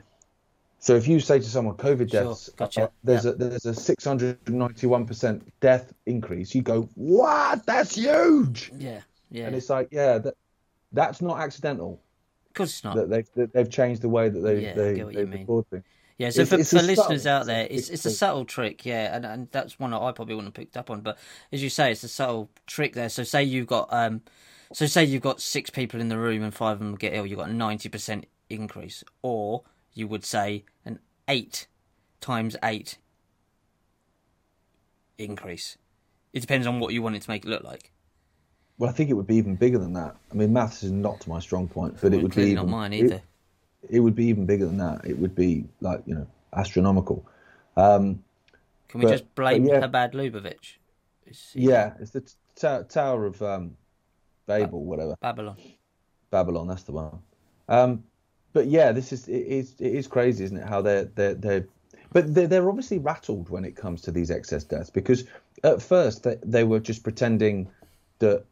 So 0.80 0.96
if 0.96 1.08
you 1.08 1.20
say 1.20 1.40
to 1.40 1.46
someone 1.46 1.76
COVID 1.76 2.12
Sure, 2.12 2.24
deaths, 2.24 2.50
gotcha, 2.56 2.84
uh, 2.84 2.88
there's 3.04 3.26
a 3.26 3.34
there's 3.34 3.66
a 3.66 3.72
691% 3.72 5.42
death 5.60 5.94
increase, 6.06 6.54
you 6.54 6.62
go, 6.62 6.90
what? 6.96 7.66
That's 7.66 7.96
huge. 7.96 8.72
Yeah. 8.78 9.02
Yeah. 9.32 9.48
And 9.48 9.56
it's 9.56 9.70
like, 9.70 9.90
yeah, 9.92 10.18
that 10.20 10.36
that's 10.92 11.22
not 11.22 11.40
accidental. 11.40 12.02
Because 12.50 12.70
it's 12.70 12.84
not. 12.84 12.96
That 12.96 13.10
they've 13.10 13.30
that 13.36 13.54
they've 13.54 13.70
changed 13.70 14.02
the 14.02 14.10
way 14.10 14.30
that 14.30 14.40
they 14.40 14.62
Yeah, 14.62 14.74
they 14.74 14.94
they 14.94 15.26
record 15.26 15.68
things. 15.70 15.84
Yeah, 16.18 16.30
so 16.30 16.42
It's- 16.42 16.50
for, 16.50 16.60
it's 16.60 16.70
for 16.70 16.82
listeners 16.82 17.24
subtle- 17.24 17.40
out 17.42 17.46
there, 17.48 17.66
it's 17.70 17.74
it's 17.74 17.90
a 17.90 17.94
it's 17.94 18.06
a 18.06 18.10
thing. 18.10 18.16
subtle 18.16 18.46
trick, 18.46 18.86
yeah, 18.86 19.16
and 19.16 19.26
and 19.26 19.48
that's 19.52 19.80
one 19.80 19.92
that 19.92 20.02
I 20.02 20.12
probably 20.12 20.36
wouldn't 20.36 20.56
have 20.56 20.62
picked 20.62 20.78
up 20.78 20.90
on. 20.92 21.02
But 21.02 21.18
as 21.52 21.64
you 21.64 21.70
say, 21.70 21.92
it's 21.92 22.04
a 22.04 22.08
subtle 22.08 22.50
trick 22.68 22.94
there. 22.94 23.10
So 23.10 23.24
say 23.24 23.44
you've 23.44 23.68
got 23.68 23.92
um, 23.92 24.22
so 24.72 24.86
say 24.86 25.04
you've 25.04 25.24
got 25.24 25.42
six 25.42 25.70
people 25.72 26.00
in 26.00 26.10
the 26.10 26.18
room 26.20 26.44
and 26.44 26.54
five 26.54 26.74
of 26.74 26.80
them 26.80 26.96
get 26.96 27.14
ill, 27.14 27.26
you've 27.26 27.40
got 27.40 27.50
a 27.50 27.54
ninety 27.54 27.90
percent 27.90 28.28
increase, 28.50 29.04
or 29.24 29.64
you 29.94 30.08
would 30.08 30.24
say 30.24 30.66
an 30.86 31.00
eight 31.28 31.68
times 32.22 32.56
eight 32.64 32.98
increase. 35.18 35.78
It 36.34 36.40
depends 36.42 36.66
on 36.68 36.80
what 36.80 36.94
you 36.94 37.02
want 37.02 37.16
it 37.16 37.22
to 37.24 37.30
make 37.30 37.46
it 37.46 37.50
look 37.50 37.64
like. 37.64 37.92
Well, 38.78 38.90
I 38.90 38.94
think 38.94 39.10
it 39.10 39.14
would 39.14 39.28
be 39.28 39.36
even 39.36 39.56
bigger 39.56 39.78
than 39.78 39.94
that. 39.94 40.16
I 40.32 40.36
mean, 40.36 40.52
maths 40.52 40.84
is 40.84 40.92
not 40.92 41.28
my 41.28 41.40
strong 41.40 41.68
point, 41.68 41.98
but 42.02 42.14
it 42.14 42.22
would 42.22 42.34
be 42.36 42.44
even, 42.44 42.56
not 42.56 42.68
mine 42.70 42.94
either. 42.94 43.16
It, 43.16 43.24
would 44.00 44.16
be 44.16 44.26
even 44.26 44.46
bigger 44.46 44.66
than 44.66 44.78
that. 44.78 45.06
It 45.06 45.18
would 45.18 45.36
be 45.36 45.66
like 45.82 46.02
you 46.06 46.16
know 46.16 46.28
astronomical. 46.56 47.26
Um, 47.76 48.24
Can 48.88 49.00
we 49.00 49.06
but- 49.06 49.12
just 49.12 49.36
blame 49.36 49.66
yeah. 49.66 49.82
Chabad 49.82 50.14
Lubavitch? 50.14 50.78
Yeah, 51.54 51.94
it's 52.00 52.12
the 52.12 52.22
t- 52.22 52.34
ta- 52.56 52.84
Tower 52.84 53.26
of 53.26 53.42
um, 53.42 53.76
Babel, 54.46 54.84
whatever. 54.84 55.16
Babylon. 55.22 55.58
Babylon, 56.30 56.68
that's 56.68 56.84
the 56.84 56.92
one. 56.92 57.20
Um, 57.70 58.04
but 58.52 58.68
yeah, 58.68 58.92
this 58.92 59.12
is 59.12 59.28
it 59.28 59.48
is 59.48 59.76
it 59.80 59.94
is 59.94 60.08
crazy, 60.08 60.44
isn't 60.44 60.58
it? 60.58 60.68
How 60.68 60.82
they're 60.82 61.06
they're 61.06 61.34
they're 61.34 61.68
but 62.12 62.34
they're, 62.34 62.48
they're 62.48 62.70
obviously 62.70 63.00
rattled 63.00 63.50
when 63.50 63.66
it 63.66 63.76
comes 63.76 64.02
to 64.02 64.12
these 64.12 64.30
excess 64.30 64.64
deaths 64.64 64.92
because 64.92 65.24
at 65.64 65.82
first 65.82 66.24
they, 66.24 66.38
they 66.44 66.64
were 66.64 66.80
just 66.80 67.04
pretending 67.04 67.68
that 68.20 68.46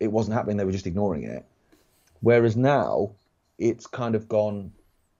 it 0.00 0.10
wasn't 0.10 0.34
happening; 0.34 0.56
they 0.56 0.64
were 0.64 0.72
just 0.72 0.86
ignoring 0.86 1.22
it. 1.24 1.44
Whereas 2.20 2.56
now 2.56 3.12
it's 3.58 3.86
kind 3.86 4.14
of 4.14 4.28
gone. 4.28 4.72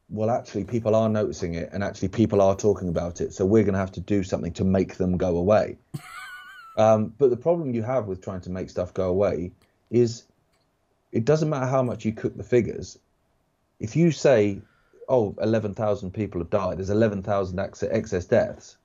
Well, 0.09 0.31
actually, 0.31 0.65
people 0.65 0.95
are 0.95 1.09
noticing 1.09 1.55
it, 1.55 1.71
and 1.73 1.85
actually, 1.85 2.09
people 2.09 2.41
are 2.41 2.57
talking 2.57 2.89
about 2.89 3.21
it. 3.21 3.35
So 3.35 3.45
we're 3.45 3.65
going 3.65 3.75
to 3.75 3.81
have 3.81 3.93
to 3.93 4.01
do 4.01 4.23
something 4.23 4.53
to 4.55 4.65
make 4.65 4.97
them 4.97 5.17
go 5.17 5.37
away. 5.37 5.77
um, 6.77 7.13
but 7.19 7.31
the 7.31 7.37
problem 7.37 7.75
you 7.75 7.83
have 7.83 8.07
with 8.07 8.23
trying 8.23 8.41
to 8.43 8.51
make 8.51 8.71
stuff 8.71 8.95
go 8.95 9.09
away 9.09 9.53
is 9.91 10.25
it 11.13 11.25
doesn't 11.25 11.51
matter 11.51 11.67
how 11.67 11.83
much 11.83 12.05
you 12.05 12.13
cook 12.13 12.37
the 12.37 12.45
figures. 12.45 12.99
If 13.81 13.97
you 13.97 14.11
say, 14.11 14.61
oh, 15.09 15.35
11,000 15.41 16.13
people 16.13 16.41
have 16.41 16.51
died, 16.51 16.79
there's 16.79 16.91
11,000 16.91 17.59
ex- 17.59 17.83
excess 17.83 18.25
deaths, 18.27 18.77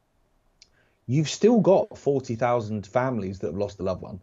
you've 1.08 1.30
still 1.30 1.60
got 1.60 1.98
40,000 1.98 2.88
families 2.88 3.40
that 3.40 3.48
have 3.48 3.58
lost 3.58 3.80
a 3.80 3.84
loved 3.84 4.02
one. 4.02 4.22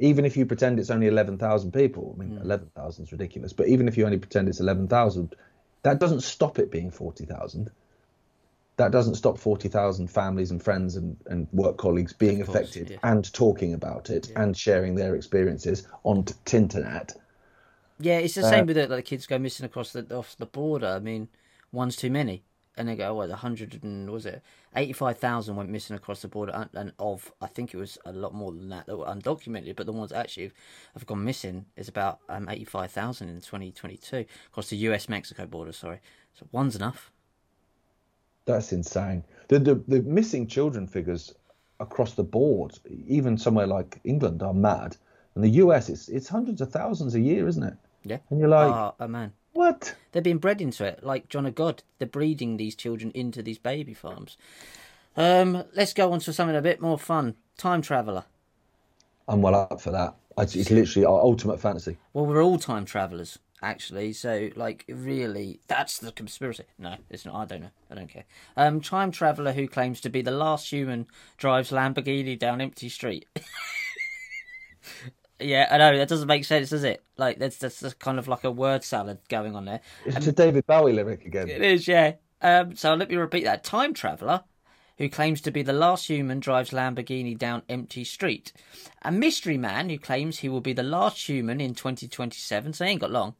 Even 0.00 0.24
if 0.24 0.36
you 0.36 0.46
pretend 0.46 0.78
it's 0.78 0.90
only 0.90 1.08
11,000 1.08 1.72
people, 1.72 2.14
I 2.16 2.24
mean, 2.24 2.38
11,000 2.42 3.04
is 3.04 3.12
ridiculous, 3.12 3.52
but 3.52 3.66
even 3.68 3.88
if 3.88 3.96
you 3.96 4.04
only 4.04 4.18
pretend 4.18 4.48
it's 4.48 4.60
11,000, 4.60 5.34
that 5.82 5.98
doesn't 5.98 6.22
stop 6.22 6.58
it 6.58 6.70
being 6.70 6.90
40,000. 6.90 7.70
That 8.76 8.92
doesn't 8.92 9.16
stop 9.16 9.38
40,000 9.38 10.06
families 10.08 10.52
and 10.52 10.62
friends 10.62 10.94
and, 10.94 11.16
and 11.26 11.48
work 11.52 11.78
colleagues 11.78 12.12
being 12.12 12.44
course, 12.44 12.48
affected 12.48 12.90
yeah. 12.90 12.98
and 13.02 13.32
talking 13.32 13.74
about 13.74 14.08
it 14.08 14.30
and 14.36 14.56
sharing 14.56 14.94
their 14.94 15.16
experiences 15.16 15.86
on 16.04 16.22
Tinternet. 16.22 17.16
Yeah, 17.98 18.18
it's 18.18 18.34
the 18.34 18.42
Uh, 18.42 18.50
same 18.50 18.66
with 18.66 18.76
it. 18.76 18.90
Like 18.90 19.04
kids 19.06 19.26
go 19.26 19.38
missing 19.38 19.66
across 19.66 19.92
the 19.92 20.06
off 20.14 20.36
the 20.36 20.46
border. 20.46 20.86
I 20.86 21.00
mean, 21.00 21.28
one's 21.72 21.96
too 21.96 22.10
many, 22.10 22.44
and 22.78 22.88
they 22.88 22.96
go, 22.96 23.14
"What? 23.14 23.30
A 23.30 23.36
hundred 23.36 23.82
and 23.82 24.08
was 24.10 24.24
it? 24.24 24.42
Eighty-five 24.74 25.18
thousand 25.18 25.56
went 25.56 25.70
missing 25.70 25.96
across 25.96 26.22
the 26.22 26.28
border, 26.28 26.52
and, 26.54 26.70
and 26.74 26.92
of 26.98 27.32
I 27.40 27.46
think 27.46 27.74
it 27.74 27.76
was 27.76 27.98
a 28.04 28.12
lot 28.12 28.34
more 28.34 28.52
than 28.52 28.68
that 28.70 28.86
that 28.86 28.96
were 28.96 29.06
undocumented. 29.06 29.76
But 29.76 29.86
the 29.86 29.92
ones 29.92 30.10
that 30.10 30.18
actually 30.18 30.52
have 30.94 31.06
gone 31.06 31.24
missing 31.24 31.66
is 31.76 31.88
about 31.88 32.20
um, 32.28 32.48
eighty-five 32.48 32.90
thousand 32.90 33.28
in 33.28 33.40
twenty 33.40 33.72
twenty-two 33.72 34.24
across 34.46 34.70
the 34.70 34.76
U.S. 34.76 35.08
Mexico 35.08 35.46
border. 35.46 35.72
Sorry, 35.72 36.00
so 36.34 36.46
one's 36.52 36.76
enough. 36.76 37.10
That's 38.44 38.72
insane. 38.72 39.24
The, 39.48 39.58
the 39.58 39.74
the 39.88 40.02
missing 40.02 40.46
children 40.46 40.86
figures 40.86 41.34
across 41.80 42.14
the 42.14 42.24
board, 42.24 42.78
even 43.06 43.36
somewhere 43.36 43.66
like 43.66 44.00
England, 44.04 44.42
are 44.42 44.54
mad. 44.54 44.96
And 45.34 45.44
the 45.44 45.50
US, 45.62 45.88
it's 45.88 46.08
it's 46.08 46.28
hundreds 46.28 46.60
of 46.60 46.72
thousands 46.72 47.14
a 47.14 47.20
year, 47.20 47.46
isn't 47.46 47.62
it? 47.62 47.74
Yeah. 48.04 48.18
And 48.30 48.40
you're 48.40 48.48
like, 48.48 48.74
oh, 48.74 48.94
oh 48.98 49.08
man, 49.08 49.32
What? 49.58 49.96
They're 50.12 50.22
being 50.22 50.38
bred 50.38 50.60
into 50.60 50.84
it, 50.84 51.02
like 51.02 51.28
John 51.28 51.44
of 51.44 51.56
God. 51.56 51.82
They're 51.98 52.06
breeding 52.06 52.58
these 52.58 52.76
children 52.76 53.10
into 53.12 53.42
these 53.42 53.58
baby 53.58 53.92
farms. 53.92 54.36
Um, 55.16 55.64
let's 55.74 55.92
go 55.92 56.12
on 56.12 56.20
to 56.20 56.32
something 56.32 56.54
a 56.54 56.62
bit 56.62 56.80
more 56.80 56.96
fun. 56.96 57.34
Time 57.56 57.82
traveler. 57.82 58.22
I'm 59.26 59.42
well 59.42 59.56
up 59.56 59.80
for 59.80 59.90
that. 59.90 60.14
It's, 60.38 60.54
it's 60.54 60.70
literally 60.70 61.06
our 61.06 61.20
ultimate 61.20 61.58
fantasy. 61.58 61.96
Well, 62.12 62.24
we're 62.24 62.40
all 62.40 62.60
time 62.60 62.84
travelers, 62.84 63.40
actually. 63.60 64.12
So, 64.12 64.50
like, 64.54 64.84
really, 64.88 65.58
that's 65.66 65.98
the 65.98 66.12
conspiracy. 66.12 66.62
No, 66.78 66.94
it's 67.10 67.26
not. 67.26 67.34
I 67.34 67.44
don't 67.46 67.62
know. 67.62 67.70
I 67.90 67.96
don't 67.96 68.08
care. 68.08 68.26
Um, 68.56 68.80
time 68.80 69.10
traveler 69.10 69.54
who 69.54 69.66
claims 69.66 70.00
to 70.02 70.08
be 70.08 70.22
the 70.22 70.30
last 70.30 70.70
human 70.70 71.08
drives 71.36 71.72
Lamborghini 71.72 72.38
down 72.38 72.60
empty 72.60 72.88
street. 72.88 73.26
yeah, 75.40 75.68
I 75.70 75.78
know 75.78 75.96
that 75.96 76.08
doesn't 76.08 76.26
make 76.26 76.44
sense, 76.44 76.70
does 76.70 76.84
it? 76.84 77.02
Like, 77.16 77.38
that's 77.38 77.58
that's 77.58 77.80
just 77.80 77.98
kind 77.98 78.18
of 78.18 78.28
like 78.28 78.44
a 78.44 78.50
word 78.50 78.84
salad 78.84 79.18
going 79.28 79.54
on 79.54 79.64
there. 79.64 79.80
It's 80.04 80.26
a 80.26 80.32
David 80.32 80.66
Bowie 80.66 80.92
lyric 80.92 81.24
again. 81.24 81.48
It 81.48 81.62
is, 81.62 81.86
yeah. 81.86 82.14
Um, 82.40 82.76
so 82.76 82.94
let 82.94 83.08
me 83.08 83.16
repeat 83.16 83.44
that. 83.44 83.64
Time 83.64 83.94
traveler 83.94 84.44
who 84.98 85.08
claims 85.08 85.40
to 85.40 85.50
be 85.50 85.62
the 85.62 85.72
last 85.72 86.08
human 86.08 86.40
drives 86.40 86.70
Lamborghini 86.70 87.38
down 87.38 87.62
empty 87.68 88.04
street. 88.04 88.52
A 89.02 89.12
mystery 89.12 89.56
man 89.56 89.88
who 89.88 89.98
claims 89.98 90.40
he 90.40 90.48
will 90.48 90.60
be 90.60 90.72
the 90.72 90.82
last 90.82 91.28
human 91.28 91.60
in 91.60 91.74
2027, 91.74 92.72
so 92.72 92.84
he 92.84 92.90
ain't 92.90 93.00
got 93.00 93.12
long, 93.12 93.34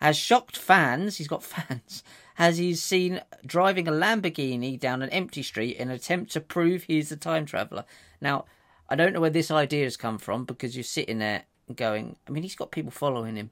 has 0.00 0.16
shocked 0.16 0.56
fans, 0.56 1.16
he's 1.16 1.28
got 1.28 1.42
fans, 1.44 2.02
as 2.38 2.58
he's 2.58 2.82
seen 2.82 3.20
driving 3.46 3.86
a 3.86 3.92
Lamborghini 3.92 4.78
down 4.78 5.00
an 5.00 5.10
empty 5.10 5.42
street 5.42 5.76
in 5.76 5.88
an 5.88 5.94
attempt 5.94 6.32
to 6.32 6.40
prove 6.40 6.82
he's 6.82 7.12
a 7.12 7.16
time 7.16 7.46
traveller. 7.46 7.84
Now, 8.20 8.46
I 8.88 8.96
don't 8.96 9.12
know 9.12 9.20
where 9.20 9.30
this 9.30 9.50
idea 9.50 9.84
has 9.84 9.96
come 9.96 10.18
from 10.18 10.44
because 10.44 10.76
you're 10.76 10.84
sitting 10.84 11.18
there 11.18 11.44
going, 11.74 12.16
I 12.26 12.30
mean, 12.30 12.42
he's 12.42 12.56
got 12.56 12.70
people 12.70 12.90
following 12.90 13.36
him, 13.36 13.50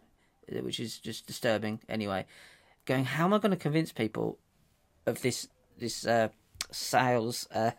which 0.49 0.79
is 0.79 0.99
just 0.99 1.27
disturbing 1.27 1.81
anyway. 1.89 2.27
Going, 2.85 3.05
how 3.05 3.25
am 3.25 3.35
I 3.35 3.39
going 3.39 3.51
to 3.51 3.57
convince 3.57 3.93
people 3.93 4.39
of 5.07 5.23
this 5.23 5.49
this 5.79 6.07
uh, 6.07 6.29
sales 6.71 7.49
uh, 7.53 7.73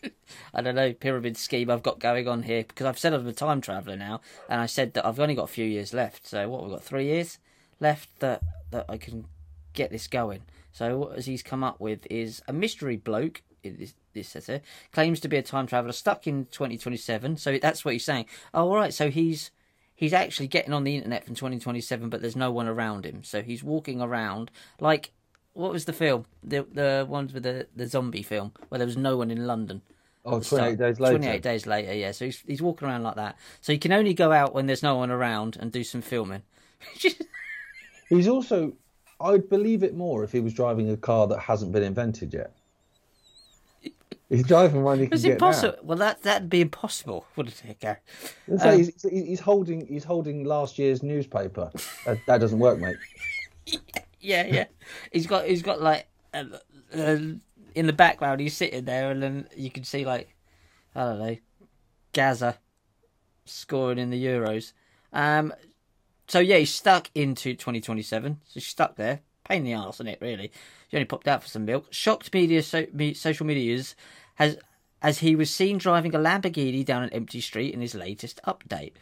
I 0.54 0.60
don't 0.60 0.74
know 0.74 0.92
pyramid 0.92 1.36
scheme 1.36 1.70
I've 1.70 1.82
got 1.82 1.98
going 1.98 2.28
on 2.28 2.42
here 2.42 2.64
because 2.66 2.86
I've 2.86 2.98
said 2.98 3.14
I'm 3.14 3.26
a 3.26 3.32
time 3.32 3.60
traveller 3.60 3.96
now 3.96 4.20
and 4.48 4.60
I 4.60 4.66
said 4.66 4.94
that 4.94 5.06
I've 5.06 5.18
only 5.18 5.34
got 5.34 5.44
a 5.44 5.52
few 5.52 5.64
years 5.64 5.92
left 5.94 6.26
so 6.26 6.48
what 6.48 6.62
we've 6.62 6.70
got 6.70 6.84
three 6.84 7.06
years 7.06 7.38
left 7.80 8.20
that 8.20 8.42
that 8.70 8.84
I 8.88 8.96
can 8.96 9.24
get 9.72 9.90
this 9.90 10.06
going 10.06 10.42
so 10.72 10.98
what 10.98 11.20
he's 11.20 11.42
come 11.42 11.64
up 11.64 11.80
with 11.80 12.06
is 12.10 12.42
a 12.46 12.52
mystery 12.52 12.96
bloke 12.96 13.42
this, 13.64 13.94
this 14.18 14.28
says 14.28 14.46
here 14.46 14.60
claims 14.92 15.20
to 15.20 15.28
be 15.28 15.36
a 15.36 15.42
time 15.42 15.66
traveller 15.66 15.92
stuck 15.92 16.26
in 16.26 16.44
2027 16.46 17.36
so 17.36 17.58
that's 17.58 17.84
what 17.84 17.94
he's 17.94 18.04
saying 18.04 18.26
oh 18.54 18.68
all 18.68 18.76
right 18.76 18.94
so 18.94 19.10
he's 19.10 19.50
he's 19.94 20.12
actually 20.12 20.46
getting 20.46 20.72
on 20.72 20.84
the 20.84 20.96
internet 20.96 21.24
from 21.24 21.34
2027 21.34 22.08
but 22.08 22.20
there's 22.20 22.36
no 22.36 22.50
one 22.50 22.68
around 22.68 23.04
him 23.06 23.24
so 23.24 23.42
he's 23.42 23.64
walking 23.64 24.00
around 24.00 24.50
like 24.80 25.12
what 25.58 25.72
was 25.72 25.86
the 25.86 25.92
film? 25.92 26.24
The 26.42 26.64
the 26.72 27.06
ones 27.08 27.34
with 27.34 27.42
the 27.42 27.66
the 27.74 27.86
zombie 27.86 28.22
film 28.22 28.52
where 28.68 28.78
there 28.78 28.86
was 28.86 28.96
no 28.96 29.16
one 29.16 29.30
in 29.30 29.46
London. 29.46 29.82
Oh, 30.24 30.40
28 30.40 30.78
days 30.78 31.00
later. 31.00 31.18
28 31.18 31.42
days 31.42 31.66
later, 31.66 31.94
yeah. 31.94 32.12
So 32.12 32.26
he's, 32.26 32.42
he's 32.46 32.62
walking 32.62 32.86
around 32.86 33.02
like 33.02 33.16
that. 33.16 33.36
So 33.60 33.72
he 33.72 33.78
can 33.78 33.92
only 33.92 34.14
go 34.14 34.30
out 34.30 34.54
when 34.54 34.66
there's 34.66 34.82
no 34.82 34.96
one 34.96 35.10
around 35.10 35.56
and 35.58 35.72
do 35.72 35.82
some 35.82 36.02
filming. 36.02 36.42
he's 38.08 38.28
also, 38.28 38.74
I'd 39.20 39.48
believe 39.48 39.82
it 39.82 39.96
more 39.96 40.24
if 40.24 40.32
he 40.32 40.40
was 40.40 40.52
driving 40.52 40.90
a 40.90 40.98
car 40.98 41.26
that 41.28 41.38
hasn't 41.38 41.72
been 41.72 41.82
invented 41.82 42.34
yet. 42.34 42.52
He's 44.28 44.42
driving 44.42 44.82
one 44.82 44.98
he 44.98 45.06
can 45.06 45.14
Is 45.14 45.22
get 45.22 45.36
it 45.36 45.40
now. 45.40 45.74
Well, 45.82 45.96
that 45.98 46.22
that'd 46.22 46.50
be 46.50 46.60
impossible, 46.60 47.26
wouldn't 47.34 47.62
it, 47.64 47.80
Gary? 47.80 47.96
So 48.58 48.76
he's, 48.76 49.02
he's 49.02 49.40
holding 49.40 49.86
he's 49.86 50.04
holding 50.04 50.44
last 50.44 50.78
year's 50.78 51.02
newspaper. 51.02 51.70
That, 52.04 52.18
that 52.26 52.38
doesn't 52.38 52.58
work, 52.58 52.78
mate. 52.78 52.96
yeah, 54.20 54.44
yeah. 54.46 54.66
He's 55.12 55.26
got 55.26 55.46
he's 55.46 55.62
got 55.62 55.80
like 55.80 56.08
uh, 56.34 56.44
uh, 56.94 57.18
in 57.74 57.86
the 57.86 57.92
background. 57.92 58.40
He's 58.40 58.56
sitting 58.56 58.84
there, 58.84 59.10
and 59.10 59.22
then 59.22 59.48
you 59.56 59.70
can 59.70 59.84
see 59.84 60.04
like 60.04 60.34
I 60.94 61.04
don't 61.04 61.18
know, 61.18 61.36
Gazza 62.12 62.58
scoring 63.46 63.98
in 63.98 64.10
the 64.10 64.22
Euros. 64.22 64.74
Um, 65.12 65.54
so 66.26 66.38
yeah, 66.38 66.58
he's 66.58 66.74
stuck 66.74 67.10
into 67.14 67.54
2027. 67.54 68.40
So 68.44 68.54
he's 68.54 68.66
stuck 68.66 68.96
there. 68.96 69.20
Pain 69.44 69.58
in 69.58 69.64
the 69.64 69.74
arse, 69.74 69.96
isn't 69.96 70.08
it? 70.08 70.18
Really. 70.20 70.52
He 70.88 70.96
only 70.96 71.06
popped 71.06 71.28
out 71.28 71.42
for 71.42 71.48
some 71.48 71.64
milk. 71.64 71.86
Shocked 71.90 72.32
media, 72.32 72.62
so, 72.62 72.86
me, 72.92 73.14
social 73.14 73.46
media's 73.46 73.94
has 74.36 74.56
as 75.00 75.18
he 75.18 75.36
was 75.36 75.50
seen 75.50 75.78
driving 75.78 76.14
a 76.14 76.18
Lamborghini 76.18 76.84
down 76.84 77.04
an 77.04 77.10
empty 77.10 77.40
street 77.40 77.72
in 77.72 77.80
his 77.80 77.94
latest 77.94 78.40
update. 78.46 78.92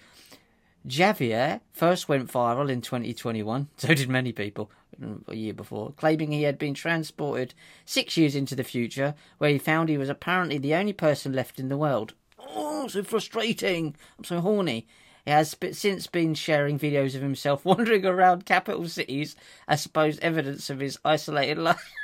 Javier 0.87 1.61
first 1.73 2.09
went 2.09 2.31
viral 2.31 2.71
in 2.71 2.81
2021, 2.81 3.69
so 3.77 3.95
did 3.95 4.09
many 4.09 4.33
people 4.33 4.71
mm, 5.01 5.27
a 5.27 5.35
year 5.35 5.55
before, 5.55 5.93
claiming 5.97 6.31
he 6.31 6.43
had 6.43 6.59
been 6.59 6.75
transported 6.75 7.55
six 7.85 8.17
years 8.17 8.37
into 8.37 8.55
the 8.55 8.65
future, 8.65 9.15
where 9.39 9.51
he 9.51 9.59
found 9.59 9.89
he 9.89 9.99
was 9.99 10.09
apparently 10.09 10.59
the 10.59 10.75
only 10.75 10.93
person 10.93 11.33
left 11.33 11.59
in 11.59 11.69
the 11.69 11.79
world. 11.79 12.15
Oh, 12.39 12.87
so 12.89 13.03
frustrating! 13.03 13.97
I'm 14.19 14.25
so 14.25 14.41
horny. 14.41 14.87
He 15.27 15.33
has 15.33 15.57
since 15.73 16.07
been 16.07 16.35
sharing 16.35 16.79
videos 16.79 17.17
of 17.17 17.21
himself 17.21 17.65
wandering 17.67 18.07
around 18.07 18.47
capital 18.47 18.89
cities 18.89 19.37
as 19.69 19.83
supposed 19.83 20.21
evidence 20.21 20.71
of 20.71 20.81
his 20.81 20.99
isolated 21.05 21.59
life. 21.59 21.93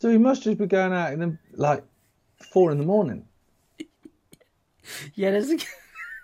So 0.00 0.10
he 0.10 0.18
must 0.18 0.42
just 0.42 0.58
be 0.58 0.66
going 0.66 0.92
out 0.92 1.12
in 1.12 1.20
the, 1.20 1.38
like 1.52 1.84
four 2.52 2.72
in 2.72 2.78
the 2.78 2.84
morning. 2.84 3.24
yeah, 5.14 5.30
there's 5.30 5.48
a... 5.48 5.58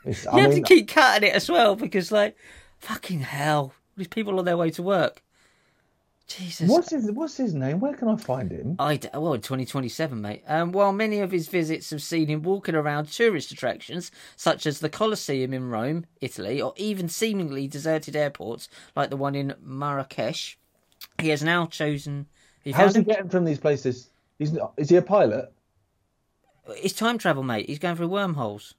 It's, 0.05 0.25
you 0.25 0.31
I 0.33 0.41
have 0.41 0.51
mean, 0.51 0.65
to 0.65 0.69
keep 0.69 0.89
cutting 0.89 1.29
it 1.29 1.33
as 1.37 1.49
well 1.49 1.77
because, 1.77 2.11
like, 2.11 2.37
fucking 2.81 3.21
hell, 3.21 3.73
these 3.97 4.09
people 4.09 4.37
on 4.41 4.47
their 4.47 4.57
way 4.57 4.71
to 4.71 4.83
work. 4.83 5.23
Jesus. 6.29 6.69
what's 6.69 6.91
his 6.91 7.11
what's 7.11 7.37
his 7.37 7.55
name? 7.55 7.81
Where 7.81 7.95
can 7.95 8.09
I 8.09 8.17
find 8.17 8.53
him? 8.53 8.77
I 8.79 8.97
d- 8.97 9.09
well, 9.15 9.33
in 9.33 9.41
2027, 9.41 10.21
mate. 10.21 10.45
Um, 10.47 10.73
while 10.73 10.93
many 10.93 11.21
of 11.21 11.33
his 11.33 11.49
visits 11.49 11.89
have 11.91 12.03
seen 12.03 12.29
him 12.29 12.43
walking 12.43 12.75
around 12.75 13.07
tourist 13.07 13.51
attractions 13.51 14.11
such 14.37 14.67
as 14.67 14.81
the 14.81 14.91
Colosseum 14.91 15.55
in 15.55 15.71
Rome, 15.71 16.05
Italy, 16.21 16.61
or 16.61 16.75
even 16.77 17.09
seemingly 17.09 17.67
deserted 17.67 18.15
airports 18.15 18.69
like 18.95 19.09
the 19.09 19.17
one 19.17 19.35
in 19.35 19.55
Marrakesh, 19.61 20.59
he 21.19 21.31
has 21.31 21.43
now 21.43 21.67
chosen. 21.67 22.27
He 22.63 22.73
How's 22.73 22.95
he 22.95 23.03
getting 23.03 23.31
from 23.31 23.45
these 23.45 23.59
places? 23.59 24.11
He's 24.39 24.57
is 24.77 24.91
he 24.91 24.97
a 24.97 25.03
pilot? 25.03 25.53
it's 26.77 26.95
time 26.95 27.19
travel, 27.19 27.43
mate. 27.43 27.67
He's 27.67 27.79
going 27.79 27.97
through 27.97 28.09
wormholes. 28.09 28.75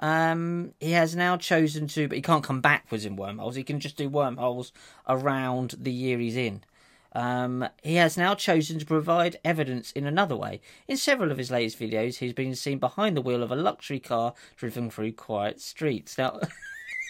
Um, 0.00 0.72
he 0.80 0.92
has 0.92 1.14
now 1.14 1.36
chosen 1.36 1.86
to, 1.88 2.08
but 2.08 2.16
he 2.16 2.22
can't 2.22 2.42
come 2.42 2.60
backwards 2.60 3.04
in 3.04 3.16
wormholes. 3.16 3.54
He 3.54 3.62
can 3.62 3.78
just 3.78 3.96
do 3.96 4.08
wormholes 4.08 4.72
around 5.06 5.74
the 5.78 5.92
year 5.92 6.18
he's 6.18 6.36
in. 6.36 6.62
Um, 7.12 7.68
he 7.82 7.96
has 7.96 8.16
now 8.16 8.34
chosen 8.34 8.78
to 8.78 8.86
provide 8.86 9.38
evidence 9.44 9.92
in 9.92 10.06
another 10.06 10.36
way. 10.36 10.60
In 10.88 10.96
several 10.96 11.30
of 11.30 11.38
his 11.38 11.50
latest 11.50 11.78
videos, 11.78 12.18
he's 12.18 12.32
been 12.32 12.54
seen 12.54 12.78
behind 12.78 13.16
the 13.16 13.22
wheel 13.22 13.42
of 13.42 13.50
a 13.50 13.56
luxury 13.56 14.00
car 14.00 14.34
driven 14.56 14.90
through 14.90 15.12
quiet 15.12 15.60
streets. 15.60 16.16
Now, 16.16 16.40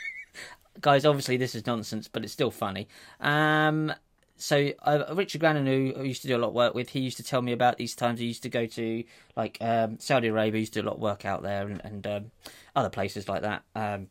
guys, 0.81 1.05
obviously 1.05 1.37
this 1.37 1.55
is 1.55 1.66
nonsense, 1.66 2.09
but 2.09 2.24
it's 2.24 2.33
still 2.33 2.50
funny. 2.50 2.88
Um, 3.20 3.92
so 4.40 4.70
uh, 4.83 5.05
Richard 5.14 5.40
Grannon, 5.40 5.66
who 5.66 5.94
I 5.98 6.03
used 6.03 6.22
to 6.22 6.29
do 6.29 6.37
a 6.37 6.38
lot 6.38 6.48
of 6.48 6.55
work 6.55 6.74
with, 6.74 6.88
he 6.88 7.00
used 7.00 7.18
to 7.18 7.22
tell 7.22 7.42
me 7.42 7.53
about 7.53 7.76
these 7.76 7.94
times 7.94 8.20
he 8.20 8.26
used 8.26 8.42
to 8.44 8.48
go 8.48 8.64
to 8.66 9.05
like 9.37 9.59
um, 9.61 9.98
Saudi 9.98 10.29
Arabia, 10.29 10.55
he 10.55 10.61
used 10.61 10.72
to 10.72 10.81
do 10.81 10.87
a 10.87 10.88
lot 10.88 10.96
of 10.96 11.03
work 11.03 11.24
out 11.24 11.42
there, 11.42 11.68
and, 11.68 11.81
and 11.85 12.07
um, 12.07 12.31
other 12.74 12.88
places 12.88 13.29
like 13.29 13.42
that. 13.42 13.62
Um, 13.74 14.09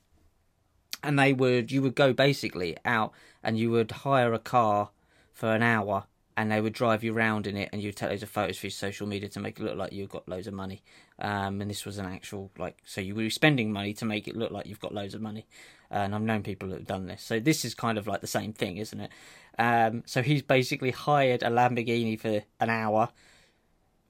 and 1.04 1.18
they 1.18 1.34
would, 1.34 1.72
you 1.72 1.82
would 1.82 1.96
go 1.96 2.14
basically 2.14 2.78
out 2.86 3.12
and 3.42 3.58
you 3.58 3.72
would 3.72 3.90
hire 3.90 4.34
a 4.34 4.40
car 4.40 4.92
for 5.34 5.56
an 5.56 5.64
hour, 5.64 6.06
and 6.38 6.52
they 6.52 6.62
would 6.62 6.74
drive 6.74 7.04
you 7.04 7.14
around 7.16 7.48
in 7.48 7.58
it, 7.58 7.70
and 7.72 7.82
you'd 7.82 7.96
take 7.96 8.10
loads 8.10 8.24
of 8.24 8.30
photos 8.30 8.58
for 8.58 8.68
your 8.68 8.72
social 8.72 9.08
media 9.08 9.30
to 9.30 9.40
make 9.40 9.60
it 9.60 9.64
look 9.64 9.78
like 9.78 9.94
you've 9.94 10.10
got 10.10 10.28
loads 10.30 10.48
of 10.48 10.54
money. 10.54 10.84
Um, 11.22 11.60
and 11.60 11.70
this 11.70 11.86
was 11.86 11.98
an 11.98 12.06
actual 12.06 12.50
like, 12.58 12.78
so 12.86 13.02
you 13.02 13.14
were 13.14 13.30
spending 13.30 13.74
money 13.74 13.94
to 13.96 14.06
make 14.06 14.28
it 14.28 14.38
look 14.38 14.52
like 14.52 14.66
you've 14.68 14.80
got 14.80 14.94
loads 14.94 15.14
of 15.14 15.22
money. 15.22 15.46
And 15.92 16.16
I've 16.16 16.22
known 16.22 16.44
people 16.44 16.70
that 16.70 16.78
have 16.80 16.88
done 16.88 17.08
this, 17.08 17.24
so 17.24 17.40
this 17.40 17.66
is 17.66 17.74
kind 17.74 17.98
of 17.98 18.06
like 18.08 18.22
the 18.22 18.28
same 18.28 18.54
thing, 18.54 18.78
isn't 18.78 19.00
it? 19.00 19.12
Um, 19.58 20.04
so 20.06 20.22
he's 20.22 20.44
basically 20.44 20.92
hired 20.92 21.42
a 21.44 21.50
Lamborghini 21.50 22.18
for 22.20 22.44
an 22.60 22.70
hour, 22.70 23.10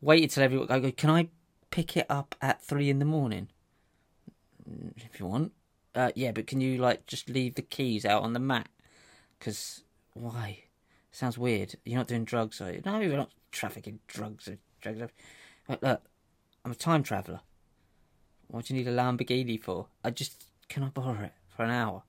waited 0.02 0.30
till 0.32 0.44
everyone. 0.44 0.68
Go, 0.68 0.92
can 0.92 1.10
I 1.10 1.30
pick 1.72 1.96
it 1.96 2.06
up 2.10 2.36
at 2.42 2.62
three 2.62 2.90
in 2.90 3.00
the 3.00 3.06
morning? 3.06 3.48
"Mm, 4.70 4.92
If 4.98 5.20
you 5.20 5.26
want, 5.26 5.54
uh, 5.96 6.12
yeah, 6.16 6.32
but 6.32 6.48
can 6.48 6.60
you 6.62 6.78
like 6.78 7.06
just 7.06 7.30
leave 7.30 7.56
the 7.56 7.62
keys 7.62 8.06
out 8.06 8.24
on 8.24 8.34
the 8.34 8.40
mat? 8.40 8.68
Because 9.40 9.84
why? 10.14 10.66
Sounds 11.12 11.38
weird. 11.38 11.76
You're 11.86 11.98
not 11.98 12.08
doing 12.08 12.26
drugs, 12.26 12.62
are 12.62 12.74
you? 12.74 12.82
No, 12.86 13.00
you're 13.00 13.18
not 13.18 13.32
trafficking 13.52 14.00
drugs 14.08 14.48
or 14.48 14.58
drugs. 14.82 15.12
Look, 15.82 16.02
I'm 16.70 16.74
a 16.74 16.76
time 16.76 17.02
traveller. 17.02 17.40
What 18.46 18.66
do 18.66 18.76
you 18.76 18.80
need 18.80 18.88
a 18.88 18.96
Lamborghini 18.96 19.60
for? 19.60 19.88
I 20.04 20.12
just 20.12 20.46
can 20.68 20.84
I 20.84 20.90
borrow 20.90 21.24
it 21.24 21.32
for 21.48 21.64
an 21.64 21.72
hour? 21.72 22.04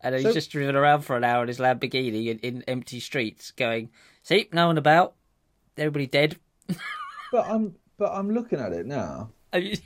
And 0.00 0.14
he's 0.14 0.32
just 0.32 0.52
driven 0.52 0.76
around 0.76 1.00
for 1.00 1.16
an 1.16 1.24
hour 1.24 1.42
in 1.42 1.48
his 1.48 1.58
Lamborghini 1.58 2.28
in, 2.28 2.38
in 2.38 2.62
empty 2.68 3.00
streets, 3.00 3.50
going, 3.50 3.90
"See, 4.22 4.48
no 4.52 4.68
one 4.68 4.78
about, 4.78 5.16
everybody 5.76 6.06
dead." 6.06 6.36
But 7.32 7.46
I'm 7.48 7.74
but 7.98 8.12
I'm 8.12 8.30
looking 8.30 8.60
at 8.60 8.72
it 8.72 8.86
now, 8.86 9.30
Are 9.52 9.58
you, 9.58 9.76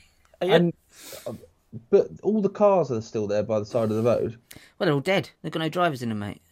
are 0.42 0.46
you- 0.48 0.52
and 0.52 0.72
but 1.88 2.08
all 2.22 2.42
the 2.42 2.50
cars 2.50 2.90
are 2.92 3.00
still 3.00 3.26
there 3.26 3.42
by 3.42 3.58
the 3.58 3.64
side 3.64 3.84
of 3.90 3.96
the 3.96 4.02
road. 4.02 4.36
well, 4.78 4.84
they're 4.84 4.92
all 4.92 5.00
dead. 5.00 5.30
They've 5.40 5.50
got 5.52 5.60
no 5.60 5.70
drivers 5.70 6.02
in 6.02 6.10
them, 6.10 6.18
mate. 6.18 6.42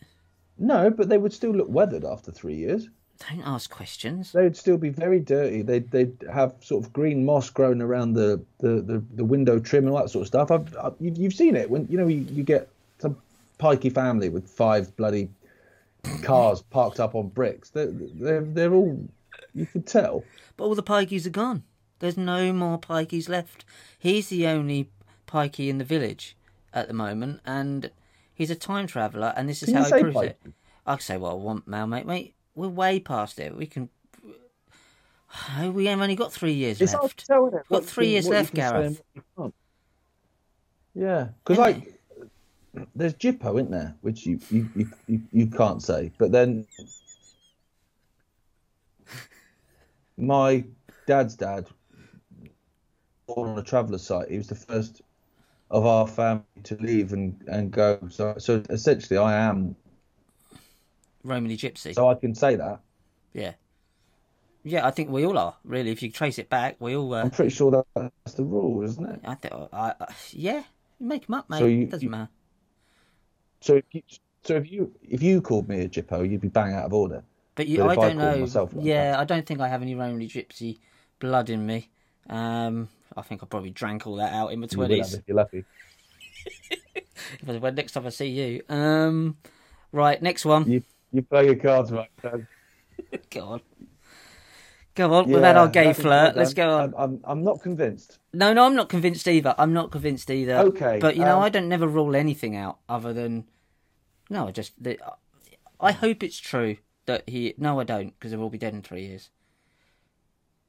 No, 0.57 0.89
but 0.89 1.11
they 1.11 1.19
would 1.19 1.35
still 1.35 1.51
look 1.53 1.69
weathered 1.69 2.07
after 2.07 2.33
three 2.33 2.55
years. 2.55 2.89
Don't 3.31 3.43
ask 3.43 3.71
questions. 3.71 4.33
They 4.33 4.43
would 4.43 4.57
still 4.57 4.77
be 4.77 4.91
very 4.91 5.21
dirty. 5.21 5.63
They'd 5.63 5.91
they'd 5.91 6.17
have 6.33 6.55
sort 6.61 6.85
of 6.85 6.93
green 6.93 7.25
moss 7.25 7.49
growing 7.51 7.81
around 7.81 8.13
the 8.13 8.41
the, 8.59 8.81
the, 8.83 9.03
the 9.15 9.25
window 9.25 9.59
trim 9.59 9.85
and 9.85 9.95
all 9.95 10.03
that 10.03 10.11
sort 10.11 10.23
of 10.23 10.27
stuff. 10.29 10.51
I've, 10.51 10.77
I've 10.77 10.95
you've, 11.01 11.17
you've 11.17 11.33
seen 11.33 11.57
it 11.57 11.71
when 11.71 11.87
you 11.89 11.97
know 11.97 12.07
you, 12.07 12.27
you 12.31 12.43
get 12.43 12.69
some 12.99 13.17
pikey 13.59 13.93
family 13.93 14.29
with 14.29 14.49
five 14.49 14.95
bloody 14.97 15.29
cars 16.23 16.63
parked 16.63 17.01
up 17.01 17.15
on 17.15 17.29
bricks. 17.29 17.71
They're 17.71 17.87
they're, 17.87 18.43
they're 18.43 18.75
all 18.75 19.09
you 19.55 19.67
could 19.67 19.87
tell. 19.87 20.23
But 20.57 20.65
all 20.65 20.75
the 20.75 20.83
pikeys 20.83 21.27
are 21.27 21.31
gone. 21.31 21.63
There's 21.99 22.19
no 22.19 22.53
more 22.53 22.79
pikeys 22.79 23.29
left. 23.29 23.65
He's 23.99 24.29
the 24.29 24.47
only 24.47 24.91
pikey 25.27 25.69
in 25.69 25.79
the 25.79 25.85
village 25.85 26.37
at 26.73 26.89
the 26.89 26.95
moment, 26.95 27.41
and 27.47 27.91
he's 28.35 28.51
a 28.51 28.55
time 28.55 28.87
traveller. 28.87 29.33
And 29.37 29.49
this 29.49 29.63
is 29.63 29.71
Can 29.71 29.83
how 29.83 29.97
he 29.97 30.03
proves 30.03 30.23
it. 30.23 30.41
I 30.87 30.99
say 30.99 31.17
what 31.17 31.33
I 31.33 31.35
want, 31.35 31.67
now, 31.67 31.87
mate. 31.87 32.07
Mate, 32.07 32.35
we're 32.57 32.69
way 32.69 32.99
past 32.99 33.39
it. 33.39 33.55
We 33.57 33.67
can. 33.67 33.89
We 35.63 35.87
have 35.87 36.01
only 36.01 36.17
got 36.17 36.33
three 36.33 36.55
years 36.55 36.81
It's 36.81 36.95
left. 36.95 37.19
to 37.19 37.27
tell, 37.27 37.47
isn't? 37.49 37.69
Got 37.69 37.85
three 37.85 38.09
years 38.09 38.27
left, 38.27 38.55
Gareth. 38.55 38.87
and 38.87 38.97
what 38.97 39.05
you 39.15 39.23
can't. 39.37 39.55
Yeah, 40.95 41.29
because 41.45 41.59
Isn't 41.59 41.85
like 41.85 42.89
there's 42.95 43.15
Jippo, 43.15 43.57
isn't 43.57 43.71
there, 43.71 43.95
which 44.01 44.27
you 44.27 44.41
you, 44.51 44.69
you, 44.75 44.89
you 45.07 45.23
you 45.33 45.47
can't 45.47 45.83
say, 45.83 46.11
but 46.19 46.33
then 46.33 46.67
my 50.17 50.65
dad's 51.07 51.35
dad, 51.35 51.67
born 53.27 53.51
on 53.51 53.59
a 53.59 53.63
traveller 53.63 53.99
site, 53.99 54.31
he 54.31 54.39
was 54.39 54.47
the 54.49 54.55
first 54.55 55.03
of 55.71 55.85
our 55.85 56.07
family 56.07 56.45
to 56.65 56.77
leave 56.77 57.13
and, 57.13 57.43
and 57.49 57.71
go. 57.71 57.99
So 58.09 58.35
so 58.39 58.63
essentially, 58.71 59.19
I 59.19 59.37
am. 59.37 59.77
Romany 61.27 61.57
Gypsy. 61.57 61.95
So 61.95 62.09
I 62.09 62.15
can 62.15 62.35
say 62.35 62.57
that. 62.57 62.81
yeah. 63.33 63.53
Yeah, 64.65 64.85
I 64.85 64.91
think 64.91 65.11
we 65.11 65.25
all 65.25 65.39
are, 65.39 65.55
really. 65.63 65.93
If 65.93 66.03
you 66.03 66.11
trace 66.11 66.41
it 66.41 66.49
back, 66.51 66.75
we 66.81 66.97
all. 66.97 67.15
Uh, 67.15 67.23
I'm 67.23 67.31
pretty 67.31 67.51
sure 67.55 67.85
that's 67.95 68.35
the 68.35 68.43
rule, 68.43 68.83
isn't 68.83 69.05
it? 69.09 69.21
I 69.25 69.35
think. 69.37 69.55
I, 69.55 69.95
I, 70.01 70.07
yeah. 70.33 70.65
Make 70.99 71.27
them 71.27 71.35
up, 71.35 71.49
mate. 71.49 71.59
So 71.61 71.67
you- 71.67 71.87
Doesn't 71.87 72.03
you- 72.03 72.11
matter. 72.11 72.29
So 73.61 73.77
if 73.77 73.85
you 73.93 74.03
so 74.43 74.57
if 74.57 74.71
you 74.71 74.93
if 75.03 75.23
you 75.23 75.41
called 75.41 75.69
me 75.69 75.83
a 75.83 75.89
Jippo, 75.89 76.29
you'd 76.29 76.41
be 76.41 76.49
bang 76.49 76.75
out 76.75 76.85
of 76.85 76.93
order. 76.93 77.23
But 77.55 77.69
you, 77.69 77.79
But 77.79 77.91
I 77.91 77.95
don't 77.95 78.19
call 78.19 78.33
know. 78.33 78.39
myself 78.39 78.75
like 78.75 78.85
yeah, 78.85 79.17
I 79.19 79.25
don't 79.25 79.47
think 79.47 79.61
I 79.61 79.69
have 79.69 79.83
any 79.83 79.95
Romany 79.95 80.29
Gypsy 80.29 80.79
blood 81.21 81.49
in 81.49 81.65
me. 81.65 81.89
Um, 82.29 82.89
I 83.17 83.23
think 83.23 83.43
I 83.43 83.47
probably 83.47 83.71
drank 83.71 84.07
all 84.07 84.17
that 84.17 84.33
out 84.33 84.49
in 84.53 84.61
my 84.61 84.67
You 84.71 84.83
if 84.85 85.23
you're 85.27 85.37
lucky. 85.37 85.65
When 87.45 87.75
next 87.75 87.93
time 87.93 88.07
I 88.07 88.11
see 88.11 88.29
you. 88.29 88.63
Um, 88.69 89.37
right, 89.93 90.21
next 90.21 90.45
one. 90.45 90.71
You 90.71 90.83
you 91.17 91.23
play 91.23 91.47
your 91.47 91.57
cards 91.57 91.91
right. 91.91 92.11
Dad. 92.23 92.47
Go 93.31 93.41
on. 93.41 93.61
Go 94.95 95.13
on. 95.13 95.29
We've 95.29 95.43
had 95.43 95.57
our 95.57 95.69
gay 95.69 95.93
flirt. 95.93 96.37
Let's 96.37 96.55
go 96.55 96.71
on. 96.71 96.83
I'm, 96.85 96.95
I'm 96.97 97.21
I'm 97.25 97.45
not 97.45 97.61
convinced. 97.61 98.19
No, 98.33 98.55
no, 98.55 98.65
I'm 98.65 98.75
not 98.75 98.89
convinced 98.89 99.29
either. 99.29 99.55
I'm 99.59 99.75
not 99.75 99.91
convinced 99.91 100.31
either. 100.31 100.55
Okay, 100.57 100.99
but 100.99 101.17
you 101.17 101.25
know, 101.25 101.37
um, 101.37 101.43
I 101.43 101.51
don't 101.51 101.69
never 101.69 101.87
rule 101.87 102.17
anything 102.17 102.57
out 102.57 102.79
other 102.89 103.13
than 103.13 103.45
no. 104.31 104.49
I 104.49 104.53
just 104.53 104.73
the, 104.83 104.99
I 105.79 105.93
hope 105.93 106.23
it's 106.23 106.39
true 106.39 106.79
that 107.05 107.29
he. 107.29 107.53
No, 107.59 107.79
I 107.79 107.85
don't 107.85 108.19
because 108.19 108.31
they 108.31 108.39
will 108.39 108.49
be 108.49 108.57
dead 108.57 108.73
in 108.73 108.81
three 108.81 109.05
years. 109.07 109.29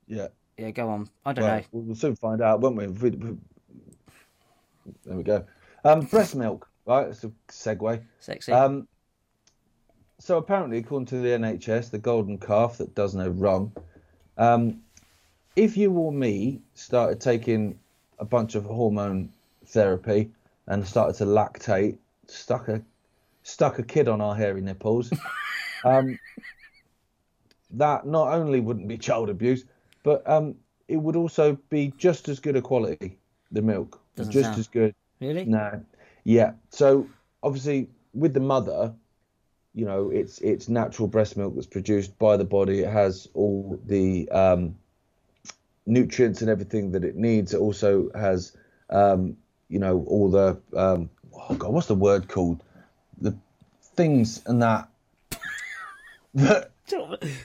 Yeah. 0.07 0.27
Yeah, 0.57 0.71
go 0.71 0.89
on. 0.89 1.07
I 1.25 1.31
don't 1.31 1.45
Well, 1.45 1.55
know. 1.57 1.63
we'll, 1.71 1.83
we'll 1.83 1.95
soon 1.95 2.15
find 2.17 2.41
out, 2.41 2.59
won't 2.59 2.75
we? 2.75 2.87
We- 2.87 3.09
we- 3.11 3.37
There 5.05 5.15
we 5.15 5.23
go. 5.23 5.45
Um, 5.85 6.01
breast 6.01 6.35
milk. 6.35 6.67
Right, 6.85 7.07
it's 7.07 7.23
a 7.23 7.31
segue. 7.49 8.01
Sexy. 8.19 8.51
Um, 8.51 8.87
so 10.19 10.37
apparently, 10.37 10.77
according 10.79 11.05
to 11.07 11.17
the 11.19 11.29
NHS, 11.29 11.91
the 11.91 11.97
golden 11.97 12.37
calf 12.37 12.77
that 12.77 12.95
does 12.95 13.15
no 13.15 13.29
wrong. 13.29 13.71
Um, 14.37 14.81
if 15.55 15.77
you 15.77 15.91
or 15.91 16.11
me 16.11 16.61
started 16.75 17.19
taking 17.19 17.77
a 18.19 18.25
bunch 18.25 18.55
of 18.55 18.65
hormone 18.65 19.29
therapy 19.67 20.29
and 20.67 20.85
started 20.87 21.15
to 21.17 21.25
lactate, 21.25 21.97
stuck 22.27 22.67
a 22.67 22.81
stuck 23.43 23.79
a 23.79 23.83
kid 23.83 24.07
on 24.07 24.19
our 24.21 24.35
hairy 24.35 24.61
nipples, 24.61 25.11
um, 25.85 26.19
that 27.71 28.05
not 28.05 28.33
only 28.33 28.59
wouldn't 28.59 28.87
be 28.87 28.97
child 28.97 29.29
abuse, 29.29 29.65
but 30.03 30.27
um, 30.29 30.55
it 30.87 30.97
would 30.97 31.15
also 31.15 31.57
be 31.69 31.93
just 31.97 32.27
as 32.29 32.39
good 32.39 32.55
a 32.55 32.61
quality. 32.61 33.17
The 33.51 33.61
milk, 33.61 34.01
Doesn't 34.15 34.33
just 34.33 34.45
sound- 34.45 34.59
as 34.59 34.67
good. 34.67 34.93
really? 35.21 35.45
No, 35.45 35.81
yeah. 36.25 36.51
So 36.69 37.07
obviously, 37.43 37.87
with 38.13 38.33
the 38.33 38.41
mother, 38.41 38.93
you 39.77 39.85
know, 39.85 40.09
it's 40.09 40.39
it's 40.39 40.67
natural 40.67 41.07
breast 41.07 41.37
milk 41.37 41.53
that's 41.53 41.67
produced 41.67 42.17
by 42.17 42.35
the 42.35 42.43
body. 42.43 42.79
It 42.79 42.89
has 42.89 43.29
all 43.35 43.79
the 43.85 44.27
um, 44.31 44.75
nutrients 45.85 46.41
and 46.41 46.49
everything 46.49 46.93
that 46.93 47.03
it 47.03 47.15
needs. 47.15 47.53
It 47.53 47.59
also 47.59 48.09
has, 48.15 48.57
um, 48.89 49.37
you 49.69 49.77
know, 49.77 50.03
all 50.07 50.31
the 50.31 50.59
um, 50.75 51.11
oh 51.31 51.53
god, 51.53 51.71
what's 51.73 51.85
the 51.85 51.93
word 51.93 52.27
called? 52.27 52.63
The 53.21 53.35
things 53.83 54.41
and 54.47 54.63
that. 54.63 54.89
that 56.33 56.71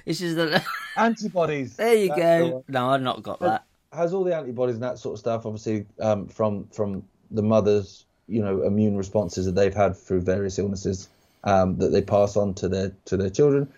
This 0.06 0.22
is 0.22 0.34
the. 0.34 0.64
antibodies. 0.96 1.76
there 1.76 1.94
you 1.94 2.08
That's 2.08 2.44
the 2.44 2.50
go. 2.50 2.64
No, 2.68 2.88
I've 2.88 3.02
not 3.02 3.22
got 3.22 3.40
that. 3.40 3.66
has 3.92 4.14
all 4.14 4.24
the 4.24 4.34
antibodies 4.34 4.76
and 4.76 4.84
that 4.84 4.98
sort 4.98 5.16
of 5.16 5.18
stuff, 5.18 5.44
obviously 5.44 5.84
um, 6.00 6.28
from 6.28 6.66
from 6.68 7.04
the 7.30 7.42
mother's 7.42 8.06
you 8.26 8.40
know 8.40 8.62
immune 8.62 8.96
responses 8.96 9.44
that 9.44 9.54
they've 9.54 9.74
had 9.74 9.94
through 9.94 10.22
various 10.22 10.58
illnesses 10.58 11.10
um, 11.44 11.76
that 11.78 11.88
they 11.88 12.02
pass 12.02 12.36
on 12.36 12.54
to 12.54 12.68
their 12.68 12.92
to 13.06 13.16
their 13.16 13.30
children. 13.30 13.72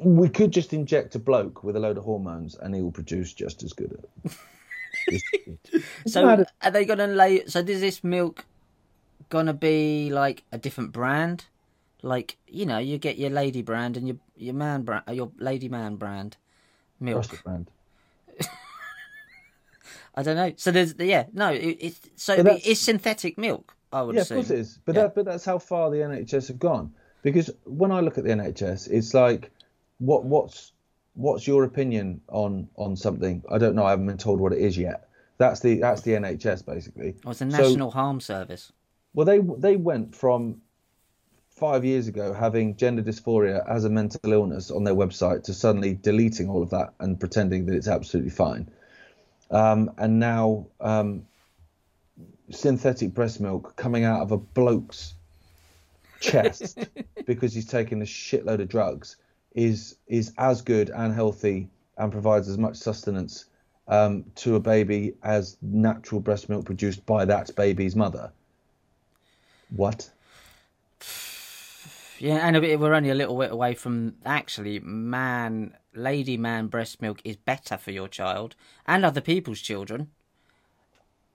We 0.00 0.28
could 0.28 0.52
just 0.52 0.72
inject 0.72 1.14
a 1.16 1.18
bloke 1.18 1.64
with 1.64 1.74
a 1.76 1.80
load 1.80 1.98
of 1.98 2.04
hormones 2.04 2.54
and 2.54 2.74
he 2.74 2.82
will 2.82 2.92
produce 2.92 3.32
just 3.32 3.62
as 3.64 3.72
good. 3.72 4.02
So 6.06 6.44
are 6.62 6.70
they 6.70 6.84
gonna 6.84 7.06
lay? 7.06 7.44
So 7.46 7.60
is 7.60 7.80
this 7.80 8.02
milk 8.02 8.44
gonna 9.28 9.54
be 9.54 10.10
like 10.10 10.44
a 10.52 10.58
different 10.58 10.92
brand? 10.92 11.46
Like 12.02 12.36
you 12.46 12.66
know, 12.66 12.78
you 12.78 12.98
get 12.98 13.18
your 13.18 13.30
lady 13.30 13.62
brand 13.62 13.96
and 13.96 14.06
your 14.06 14.16
your 14.36 14.54
man 14.54 14.82
brand, 14.82 15.04
your 15.12 15.30
lady 15.38 15.68
man 15.68 15.96
brand 15.96 16.36
milk. 17.00 17.18
Rustic 17.18 17.42
brand. 17.44 17.70
I 20.14 20.22
don't 20.22 20.36
know. 20.36 20.52
So 20.56 20.70
there's 20.70 20.94
yeah 20.98 21.24
no 21.32 21.52
it, 21.52 21.76
it's 21.80 22.00
so 22.16 22.32
But 22.34 22.46
it'd 22.46 22.62
be- 22.62 22.70
it's 22.70 22.80
synthetic 22.80 23.36
milk. 23.38 23.74
I 23.92 24.02
would 24.02 24.14
Yeah, 24.14 24.22
of 24.22 24.28
course 24.28 24.50
it 24.50 24.58
is. 24.58 24.78
But 24.84 24.94
Yeah. 24.94 25.02
that, 25.02 25.14
but 25.14 25.24
that's 25.24 25.44
how 25.44 25.58
far 25.58 25.90
the 25.90 25.98
NHS 26.02 26.48
have 26.48 26.58
gone. 26.58 26.92
Because 27.22 27.50
when 27.64 27.90
I 27.90 28.00
look 28.00 28.18
at 28.18 28.24
the 28.24 28.30
NHS, 28.30 28.88
it's 28.90 29.14
like, 29.14 29.50
what 29.98 30.24
what's 30.24 30.72
what's 31.14 31.46
your 31.46 31.64
opinion 31.64 32.20
on 32.28 32.68
on 32.76 32.96
something? 32.96 33.42
I 33.50 33.58
don't 33.58 33.74
know. 33.74 33.84
I 33.84 33.90
haven't 33.90 34.06
been 34.06 34.18
told 34.18 34.40
what 34.40 34.52
it 34.52 34.60
is 34.60 34.76
yet. 34.78 35.08
That's 35.38 35.60
the 35.60 35.80
that's 35.80 36.02
the 36.02 36.12
NHS 36.12 36.64
basically. 36.64 37.16
Oh, 37.24 37.30
it's 37.30 37.40
a 37.40 37.50
So- 37.50 37.56
National 37.56 37.90
Harm 37.90 38.20
Service. 38.20 38.72
Well, 39.14 39.24
they 39.26 39.38
they 39.58 39.76
went 39.76 40.14
from 40.14 40.60
five 41.48 41.84
years 41.84 42.06
ago 42.06 42.32
having 42.32 42.76
gender 42.76 43.02
dysphoria 43.02 43.68
as 43.68 43.84
a 43.84 43.90
mental 43.90 44.32
illness 44.32 44.70
on 44.70 44.84
their 44.84 44.94
website 44.94 45.42
to 45.42 45.52
suddenly 45.52 45.92
deleting 45.94 46.48
all 46.48 46.62
of 46.62 46.70
that 46.70 46.94
and 47.00 47.18
pretending 47.18 47.66
that 47.66 47.74
it's 47.74 47.88
absolutely 47.88 48.30
fine. 48.30 48.68
Um, 49.50 49.90
and 49.98 50.20
now 50.20 50.66
um, 50.80 51.26
synthetic 52.50 53.14
breast 53.14 53.40
milk 53.40 53.76
coming 53.76 54.04
out 54.04 54.20
of 54.20 54.32
a 54.32 54.36
bloke's 54.38 55.14
chest 56.20 56.78
because 57.26 57.54
he's 57.54 57.66
taking 57.66 58.02
a 58.02 58.04
shitload 58.04 58.60
of 58.60 58.68
drugs 58.68 59.16
is 59.54 59.96
is 60.06 60.32
as 60.38 60.62
good 60.62 60.90
and 60.90 61.14
healthy 61.14 61.68
and 61.96 62.12
provides 62.12 62.48
as 62.48 62.58
much 62.58 62.76
sustenance 62.76 63.46
um, 63.88 64.24
to 64.34 64.54
a 64.56 64.60
baby 64.60 65.14
as 65.22 65.56
natural 65.62 66.20
breast 66.20 66.48
milk 66.48 66.64
produced 66.64 67.04
by 67.06 67.24
that 67.24 67.54
baby's 67.56 67.96
mother. 67.96 68.30
What? 69.74 70.10
Yeah, 72.20 72.38
and 72.38 72.56
a 72.56 72.60
bit, 72.60 72.80
we're 72.80 72.94
only 72.94 73.10
a 73.10 73.14
little 73.14 73.38
bit 73.38 73.52
away 73.52 73.74
from 73.74 74.16
actually 74.26 74.80
man, 74.80 75.72
lady 75.94 76.36
man 76.36 76.66
breast 76.66 77.00
milk 77.00 77.20
is 77.24 77.36
better 77.36 77.76
for 77.76 77.92
your 77.92 78.08
child 78.08 78.56
and 78.88 79.04
other 79.04 79.20
people's 79.20 79.60
children 79.60 80.10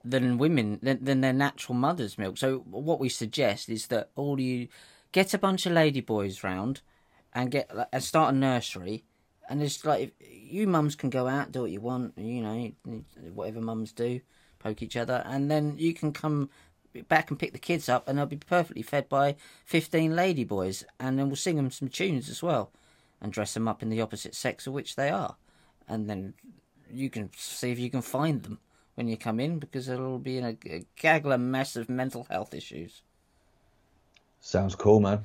than 0.04 0.38
women 0.38 0.78
than, 0.82 1.02
than 1.04 1.20
their 1.20 1.32
natural 1.32 1.74
mother's 1.74 2.18
milk. 2.18 2.36
So 2.38 2.58
what 2.58 3.00
we 3.00 3.08
suggest 3.08 3.68
is 3.68 3.86
that 3.86 4.10
all 4.14 4.38
you 4.38 4.68
get 5.12 5.34
a 5.34 5.38
bunch 5.38 5.66
of 5.66 5.72
ladyboys 5.72 6.42
round 6.42 6.82
and 7.32 7.50
get 7.50 7.70
and 7.92 8.02
start 8.02 8.34
a 8.34 8.36
nursery. 8.36 9.04
And 9.48 9.62
it's 9.62 9.84
like 9.84 10.14
you 10.20 10.66
mums 10.66 10.94
can 10.94 11.10
go 11.10 11.26
out, 11.26 11.52
do 11.52 11.62
what 11.62 11.70
you 11.70 11.80
want, 11.80 12.14
you 12.16 12.40
know, 12.40 12.72
whatever 13.34 13.60
mums 13.60 13.92
do, 13.92 14.20
poke 14.58 14.82
each 14.82 14.96
other, 14.96 15.22
and 15.26 15.50
then 15.50 15.74
you 15.76 15.92
can 15.92 16.12
come 16.12 16.48
back 17.08 17.28
and 17.28 17.38
pick 17.38 17.52
the 17.52 17.58
kids 17.58 17.88
up, 17.88 18.08
and 18.08 18.16
they'll 18.16 18.24
be 18.24 18.36
perfectly 18.36 18.82
fed 18.82 19.08
by 19.08 19.36
fifteen 19.66 20.12
ladyboys, 20.12 20.84
and 20.98 21.18
then 21.18 21.26
we'll 21.26 21.36
sing 21.36 21.56
them 21.56 21.70
some 21.70 21.88
tunes 21.88 22.30
as 22.30 22.42
well, 22.42 22.72
and 23.20 23.32
dress 23.32 23.52
them 23.52 23.68
up 23.68 23.82
in 23.82 23.90
the 23.90 24.00
opposite 24.00 24.34
sex 24.34 24.66
of 24.66 24.72
which 24.72 24.96
they 24.96 25.10
are, 25.10 25.36
and 25.86 26.08
then 26.08 26.32
you 26.90 27.10
can 27.10 27.28
see 27.36 27.70
if 27.70 27.78
you 27.78 27.90
can 27.90 28.00
find 28.00 28.44
them 28.44 28.58
when 28.94 29.08
you 29.08 29.16
come 29.16 29.40
in 29.40 29.58
because 29.58 29.88
it'll 29.88 30.18
be 30.18 30.38
in 30.38 30.44
a, 30.44 30.56
a 30.66 30.86
gaggle 30.96 31.32
of 31.32 31.40
mess 31.40 31.76
of 31.76 31.88
mental 31.88 32.26
health 32.30 32.54
issues. 32.54 33.02
Sounds 34.40 34.74
cool, 34.74 35.00
man. 35.00 35.22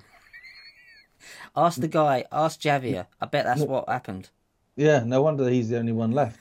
Ask 1.56 1.80
the 1.80 1.88
guy. 1.88 2.26
Ask 2.32 2.62
Javier. 2.62 3.08
I 3.20 3.26
bet 3.26 3.46
that's 3.46 3.62
what 3.62 3.90
happened. 3.90 4.30
Yeah, 4.76 5.04
no 5.06 5.22
wonder 5.22 5.50
he's 5.50 5.70
the 5.70 5.78
only 5.78 5.92
one 5.92 6.12
left. 6.12 6.40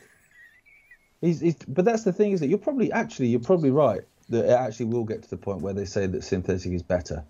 He's, 1.21 1.41
he's, 1.41 1.57
but 1.67 1.85
that's 1.85 2.05
the 2.05 2.13
thing 2.13 2.31
is 2.33 2.41
that 2.41 2.47
you're 2.47 2.59
probably 2.59 2.93
actually 2.93 3.27
you're 3.27 3.41
probably 3.41 3.73
right 3.73 4.03
that 4.29 4.45
it 4.45 4.51
actually 4.51 4.87
will 4.87 5.05
get 5.05 5.23
to 5.23 5.31
the 5.31 5.37
point 5.37 5.63
where 5.63 5.73
they 5.73 5.85
say 5.85 6.07
that 6.07 6.23
synthetic 6.23 6.73
is 6.73 6.83
better. 6.83 7.25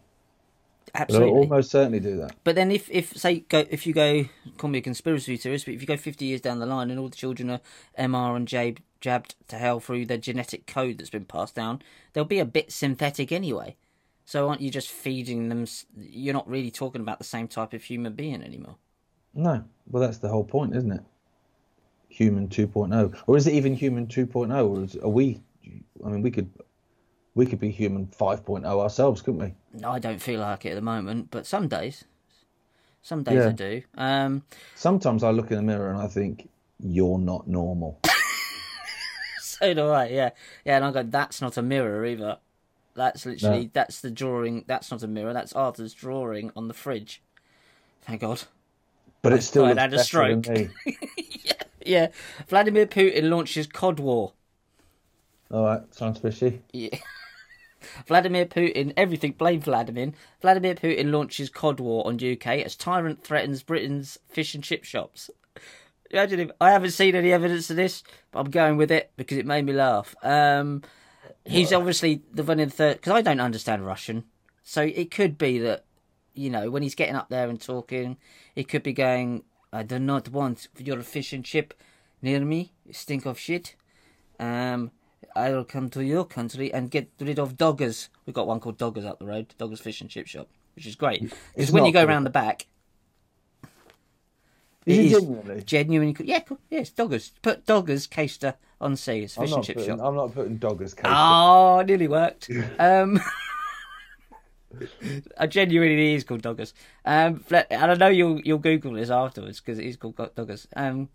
They'll 0.92 1.02
Absolutely. 1.02 1.30
almost 1.40 1.70
certainly 1.70 2.00
do 2.00 2.16
that. 2.18 2.34
But 2.44 2.54
then 2.54 2.70
if, 2.70 2.88
if 2.90 3.16
say 3.16 3.40
go 3.40 3.64
if 3.70 3.86
you 3.86 3.92
go 3.92 4.26
call 4.56 4.70
me 4.70 4.78
a 4.78 4.82
conspiracy 4.82 5.36
theorist, 5.36 5.66
but 5.66 5.74
if 5.74 5.80
you 5.80 5.86
go 5.86 5.96
fifty 5.96 6.26
years 6.26 6.40
down 6.40 6.58
the 6.58 6.66
line 6.66 6.90
and 6.90 6.98
all 6.98 7.08
the 7.08 7.16
children 7.16 7.50
are 7.50 7.60
mRNA 7.98 8.44
jabbed 8.46 8.82
jabbed 9.00 9.34
to 9.48 9.56
hell 9.56 9.80
through 9.80 10.06
their 10.06 10.18
genetic 10.18 10.66
code 10.66 10.98
that's 10.98 11.10
been 11.10 11.24
passed 11.24 11.54
down, 11.54 11.82
they'll 12.12 12.24
be 12.24 12.38
a 12.38 12.44
bit 12.44 12.72
synthetic 12.72 13.30
anyway. 13.32 13.76
So 14.24 14.48
aren't 14.48 14.60
you 14.60 14.70
just 14.70 14.90
feeding 14.90 15.48
them? 15.48 15.66
You're 15.96 16.34
not 16.34 16.48
really 16.48 16.70
talking 16.70 17.00
about 17.00 17.18
the 17.18 17.24
same 17.24 17.48
type 17.48 17.72
of 17.72 17.82
human 17.82 18.14
being 18.14 18.42
anymore. 18.42 18.76
No, 19.34 19.64
well 19.88 20.02
that's 20.02 20.18
the 20.18 20.28
whole 20.28 20.44
point, 20.44 20.74
isn't 20.74 20.92
it? 20.92 21.02
Human 22.08 22.48
2.0, 22.48 23.16
or 23.26 23.36
is 23.36 23.46
it 23.46 23.54
even 23.54 23.74
human 23.74 24.06
2.0, 24.06 24.68
or 24.68 24.82
is, 24.84 24.96
are 24.96 25.08
we? 25.08 25.40
I 26.04 26.08
mean, 26.08 26.22
we 26.22 26.30
could 26.30 26.50
we 27.34 27.46
could 27.46 27.60
be 27.60 27.70
human 27.70 28.06
5.0 28.06 28.64
ourselves, 28.66 29.22
couldn't 29.22 29.40
we? 29.40 29.84
I 29.84 29.98
don't 29.98 30.20
feel 30.20 30.40
like 30.40 30.64
it 30.66 30.70
at 30.70 30.74
the 30.74 30.80
moment, 30.80 31.30
but 31.30 31.46
some 31.46 31.68
days, 31.68 32.04
some 33.02 33.22
days 33.22 33.46
I 33.46 33.52
do. 33.52 33.82
Um, 33.96 34.42
Sometimes 34.74 35.22
I 35.22 35.30
look 35.30 35.50
in 35.50 35.56
the 35.56 35.62
mirror 35.62 35.90
and 35.90 36.00
I 36.00 36.08
think 36.08 36.48
you're 36.80 37.18
not 37.18 37.46
normal. 37.46 38.00
so 39.40 39.72
do 39.74 39.88
I. 39.88 40.06
Yeah, 40.08 40.30
yeah, 40.64 40.76
and 40.76 40.84
I 40.84 40.90
go, 40.92 41.02
that's 41.02 41.40
not 41.40 41.56
a 41.56 41.62
mirror 41.62 42.04
either. 42.04 42.38
That's 42.94 43.24
literally 43.24 43.64
No. 43.66 43.70
that's 43.72 44.00
the 44.00 44.10
drawing. 44.10 44.64
That's 44.66 44.90
not 44.90 45.02
a 45.04 45.06
mirror. 45.06 45.32
That's 45.32 45.52
Arthur's 45.52 45.94
drawing 45.94 46.50
on 46.56 46.66
the 46.66 46.74
fridge. 46.74 47.22
Thank 48.02 48.22
God. 48.22 48.42
But 49.22 49.32
it 49.32 49.42
still 49.42 49.66
had 49.66 49.92
a 49.94 50.02
stroke. 50.02 50.48
me. 50.48 50.68
Yeah, 51.86 52.08
Vladimir 52.48 52.86
Putin 52.86 53.30
launches 53.30 53.66
Cod 53.66 53.98
War. 53.98 54.34
All 55.50 55.64
right, 55.64 55.80
sounds 55.94 56.18
fishy. 56.18 56.60
Yeah. 56.72 56.98
Vladimir 58.06 58.46
Putin, 58.46 58.92
everything 58.96 59.32
blame 59.32 59.60
Vladimir. 59.60 60.12
Vladimir 60.40 60.74
Putin 60.74 61.12
launches 61.12 61.48
Cod 61.48 61.80
War 61.80 62.06
on 62.06 62.14
UK 62.14 62.46
as 62.64 62.76
tyrant 62.76 63.22
threatens 63.22 63.62
Britain's 63.62 64.18
fish 64.28 64.54
and 64.54 64.64
chip 64.64 64.84
shops. 64.84 65.30
Imagine 66.10 66.40
if 66.40 66.50
I 66.60 66.70
haven't 66.70 66.92
seen 66.92 67.14
any 67.14 67.32
evidence 67.32 67.68
of 67.70 67.76
this, 67.76 68.02
but 68.30 68.40
I'm 68.40 68.50
going 68.50 68.76
with 68.76 68.90
it 68.90 69.10
because 69.16 69.36
it 69.36 69.46
made 69.46 69.66
me 69.66 69.74
laugh. 69.74 70.14
Um, 70.22 70.82
he's 71.44 71.72
obviously 71.72 72.22
the 72.32 72.42
one 72.42 72.60
in 72.60 72.68
the 72.68 72.74
third 72.74 72.96
because 72.96 73.12
I 73.12 73.22
don't 73.22 73.40
understand 73.40 73.84
Russian, 73.84 74.24
so 74.62 74.82
it 74.82 75.10
could 75.10 75.36
be 75.36 75.58
that 75.58 75.84
you 76.34 76.48
know 76.48 76.70
when 76.70 76.82
he's 76.82 76.94
getting 76.94 77.16
up 77.16 77.28
there 77.28 77.48
and 77.48 77.60
talking, 77.60 78.16
he 78.54 78.64
could 78.64 78.82
be 78.82 78.94
going, 78.94 79.44
"I 79.70 79.82
do 79.82 79.98
not 79.98 80.30
want 80.30 80.68
your 80.78 81.02
fish 81.02 81.32
and 81.34 81.44
chip 81.44 81.74
near 82.22 82.40
me, 82.40 82.72
you 82.86 82.94
stink 82.94 83.26
of 83.26 83.38
shit." 83.38 83.74
Um, 84.40 84.92
I 85.38 85.50
will 85.52 85.64
come 85.64 85.88
to 85.90 86.04
your 86.04 86.24
country 86.24 86.72
and 86.72 86.90
get 86.90 87.08
rid 87.20 87.38
of 87.38 87.56
doggers. 87.56 88.08
We've 88.26 88.34
got 88.34 88.46
one 88.46 88.60
called 88.60 88.78
Doggers 88.78 89.06
up 89.06 89.18
the 89.18 89.26
road, 89.26 89.54
Doggers 89.58 89.80
Fish 89.80 90.00
and 90.00 90.10
Chip 90.10 90.26
Shop, 90.26 90.48
which 90.74 90.86
is 90.86 90.94
great. 90.96 91.32
Because 91.54 91.70
when 91.72 91.84
you 91.86 91.92
go 91.92 92.04
around 92.04 92.24
the 92.24 92.30
back, 92.30 92.66
Is 94.86 94.98
it 94.98 95.00
it 95.00 95.04
is 95.04 95.12
genuinely? 95.12 95.62
genuinely 95.62 96.14
cool. 96.14 96.26
Yeah, 96.26 96.40
cool. 96.40 96.58
yes, 96.70 96.90
Doggers. 96.90 97.32
Put 97.42 97.66
Doggers 97.66 98.08
Caister 98.08 98.54
on 98.80 98.96
Sea. 98.96 99.20
It's 99.20 99.34
fish 99.36 99.52
and 99.52 99.64
chip 99.64 99.76
putting, 99.76 99.96
shop. 99.98 100.06
I'm 100.06 100.14
not 100.16 100.34
putting 100.34 100.58
doggers 100.58 100.94
case. 100.96 101.04
Oh, 101.06 101.82
nearly 101.86 102.08
worked. 102.08 102.50
Um, 102.78 103.20
I 105.38 105.46
genuinely 105.46 106.14
is 106.14 106.24
called 106.24 106.42
Doggers. 106.42 106.72
Um, 107.04 107.42
and 107.50 107.90
I 107.90 107.94
know 107.94 108.08
you'll 108.08 108.40
you'll 108.40 108.58
Google 108.58 108.92
this 108.92 109.10
afterwards 109.10 109.60
because 109.60 109.78
it 109.78 109.86
is 109.86 109.96
called 109.96 110.16
Doggers. 110.16 110.66
Um, 110.76 111.08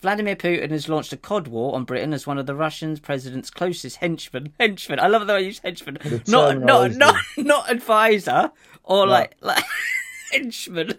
Vladimir 0.00 0.36
Putin 0.36 0.70
has 0.70 0.88
launched 0.88 1.12
a 1.12 1.16
cod 1.16 1.48
war 1.48 1.74
on 1.74 1.84
Britain 1.84 2.12
as 2.12 2.26
one 2.26 2.38
of 2.38 2.46
the 2.46 2.54
Russian 2.54 2.96
president's 2.98 3.50
closest 3.50 3.96
henchmen. 3.96 4.52
Henchmen. 4.60 5.00
I 5.00 5.06
love 5.06 5.26
the 5.26 5.32
way 5.32 5.40
you 5.40 5.46
use 5.46 5.60
henchmen. 5.60 5.98
Not 6.28 6.58
not 6.60 6.92
not 6.92 7.16
not 7.38 7.70
advisor 7.70 8.52
or 8.84 9.06
No. 9.06 9.12
like 9.12 9.36
like 9.40 9.64
henchman. 10.32 10.94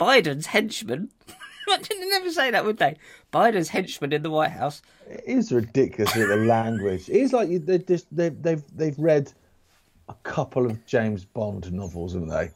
Biden's 0.00 0.46
henchman. 0.46 1.10
They 1.68 1.98
never 2.08 2.30
say 2.30 2.50
that, 2.50 2.64
would 2.64 2.78
they? 2.78 2.96
Biden's 3.32 3.68
henchman 3.68 4.12
in 4.12 4.22
the 4.22 4.30
White 4.30 4.50
House. 4.50 4.82
It 5.08 5.22
is 5.26 5.52
ridiculous 5.52 6.12
the 6.12 6.36
language. 6.36 7.08
It 7.08 7.16
is 7.16 7.32
like 7.32 7.48
you- 7.50 7.58
they 7.60 7.78
just 7.78 8.06
they, 8.14 8.30
they've 8.30 8.64
they've 8.74 8.98
read 8.98 9.32
a 10.08 10.14
couple 10.22 10.66
of 10.66 10.84
James 10.86 11.24
Bond 11.24 11.70
novels, 11.72 12.14
haven't 12.14 12.28
they? 12.30 12.50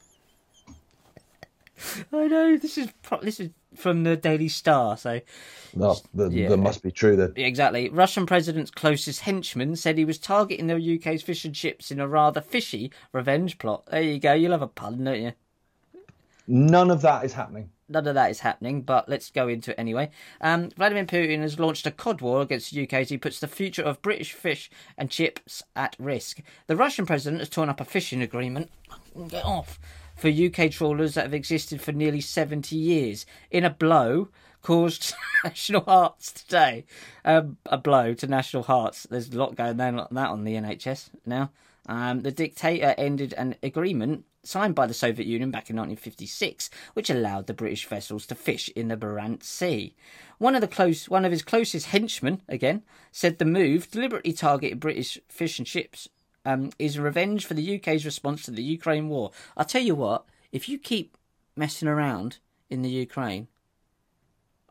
I 2.12 2.26
know 2.26 2.56
this 2.56 2.78
is 2.78 2.88
pro- 3.02 3.20
this 3.20 3.38
is 3.38 3.50
from 3.78 4.04
the 4.04 4.16
Daily 4.16 4.48
Star, 4.48 4.96
so 4.96 5.20
No, 5.74 5.96
the, 6.14 6.28
Yeah. 6.30 6.48
that 6.48 6.56
must 6.56 6.82
be 6.82 6.90
true 6.90 7.16
then. 7.16 7.32
exactly. 7.36 7.88
Russian 7.88 8.26
president's 8.26 8.70
closest 8.70 9.20
henchman 9.20 9.76
said 9.76 9.98
he 9.98 10.04
was 10.04 10.18
targeting 10.18 10.66
the 10.68 10.74
UK's 10.96 11.22
fish 11.22 11.44
and 11.44 11.54
chips 11.54 11.90
in 11.90 12.00
a 12.00 12.08
rather 12.08 12.40
fishy 12.40 12.90
revenge 13.12 13.58
plot. 13.58 13.84
There 13.90 14.02
you 14.02 14.18
go. 14.18 14.32
You'll 14.32 14.52
have 14.52 14.62
a 14.62 14.66
pun, 14.68 15.04
don't 15.04 15.20
you? 15.22 15.32
None 16.48 16.90
of 16.90 17.02
that 17.02 17.24
is 17.24 17.32
happening. 17.32 17.70
None 17.88 18.06
of 18.08 18.14
that 18.14 18.30
is 18.32 18.40
happening, 18.40 18.82
but 18.82 19.08
let's 19.08 19.30
go 19.30 19.46
into 19.46 19.70
it 19.70 19.78
anyway. 19.78 20.10
Um, 20.40 20.70
Vladimir 20.70 21.04
Putin 21.04 21.40
has 21.42 21.58
launched 21.60 21.86
a 21.86 21.92
cod 21.92 22.20
war 22.20 22.40
against 22.42 22.72
the 22.72 22.82
UK 22.82 22.94
as 22.94 23.10
he 23.10 23.18
puts 23.18 23.38
the 23.38 23.46
future 23.46 23.82
of 23.82 24.02
British 24.02 24.32
fish 24.32 24.68
and 24.98 25.08
chips 25.08 25.62
at 25.76 25.94
risk. 25.98 26.40
The 26.66 26.76
Russian 26.76 27.06
president 27.06 27.40
has 27.40 27.48
torn 27.48 27.68
up 27.68 27.80
a 27.80 27.84
fishing 27.84 28.22
agreement. 28.22 28.70
Get 29.28 29.44
off. 29.44 29.78
For 30.16 30.28
UK 30.28 30.70
trawlers 30.70 31.14
that 31.14 31.24
have 31.24 31.34
existed 31.34 31.80
for 31.80 31.92
nearly 31.92 32.20
70 32.20 32.74
years. 32.74 33.26
In 33.50 33.64
a 33.64 33.70
blow 33.70 34.28
caused 34.62 35.14
National 35.44 35.82
Hearts 35.82 36.32
today. 36.32 36.84
Um, 37.24 37.58
a 37.66 37.78
blow 37.78 38.14
to 38.14 38.26
National 38.26 38.64
Hearts. 38.64 39.06
There's 39.08 39.30
a 39.30 39.38
lot 39.38 39.54
going 39.54 39.80
on 39.80 39.96
like 39.96 40.10
that 40.10 40.30
on 40.30 40.44
the 40.44 40.54
NHS 40.54 41.10
now. 41.24 41.50
Um, 41.88 42.22
the 42.22 42.32
dictator 42.32 42.94
ended 42.98 43.32
an 43.34 43.54
agreement 43.62 44.24
signed 44.42 44.74
by 44.74 44.86
the 44.86 44.94
Soviet 44.94 45.26
Union 45.26 45.50
back 45.50 45.70
in 45.70 45.76
1956, 45.76 46.70
which 46.94 47.10
allowed 47.10 47.46
the 47.46 47.54
British 47.54 47.86
vessels 47.86 48.26
to 48.26 48.34
fish 48.34 48.68
in 48.74 48.88
the 48.88 48.96
Barents 48.96 49.44
Sea. 49.44 49.94
One 50.38 50.54
of 50.54 50.60
the 50.60 50.68
close, 50.68 51.08
one 51.08 51.24
of 51.24 51.32
his 51.32 51.42
closest 51.42 51.86
henchmen, 51.86 52.42
again, 52.48 52.82
said 53.12 53.38
the 53.38 53.44
move 53.44 53.90
deliberately 53.90 54.32
targeted 54.32 54.80
British 54.80 55.18
fish 55.28 55.58
and 55.58 55.66
ships. 55.66 56.08
Um, 56.48 56.70
is 56.78 56.96
revenge 56.96 57.44
for 57.44 57.54
the 57.54 57.76
UK's 57.76 58.04
response 58.04 58.44
to 58.44 58.52
the 58.52 58.62
Ukraine 58.62 59.08
war. 59.08 59.32
I'll 59.56 59.64
tell 59.64 59.82
you 59.82 59.96
what, 59.96 60.26
if 60.52 60.68
you 60.68 60.78
keep 60.78 61.16
messing 61.56 61.88
around 61.88 62.38
in 62.70 62.82
the 62.82 62.88
Ukraine, 62.88 63.48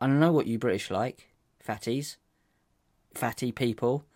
I 0.00 0.06
know 0.06 0.32
what 0.32 0.46
you 0.46 0.58
British 0.58 0.90
like, 0.90 1.28
fatties, 1.62 2.16
fatty 3.12 3.52
people, 3.52 4.06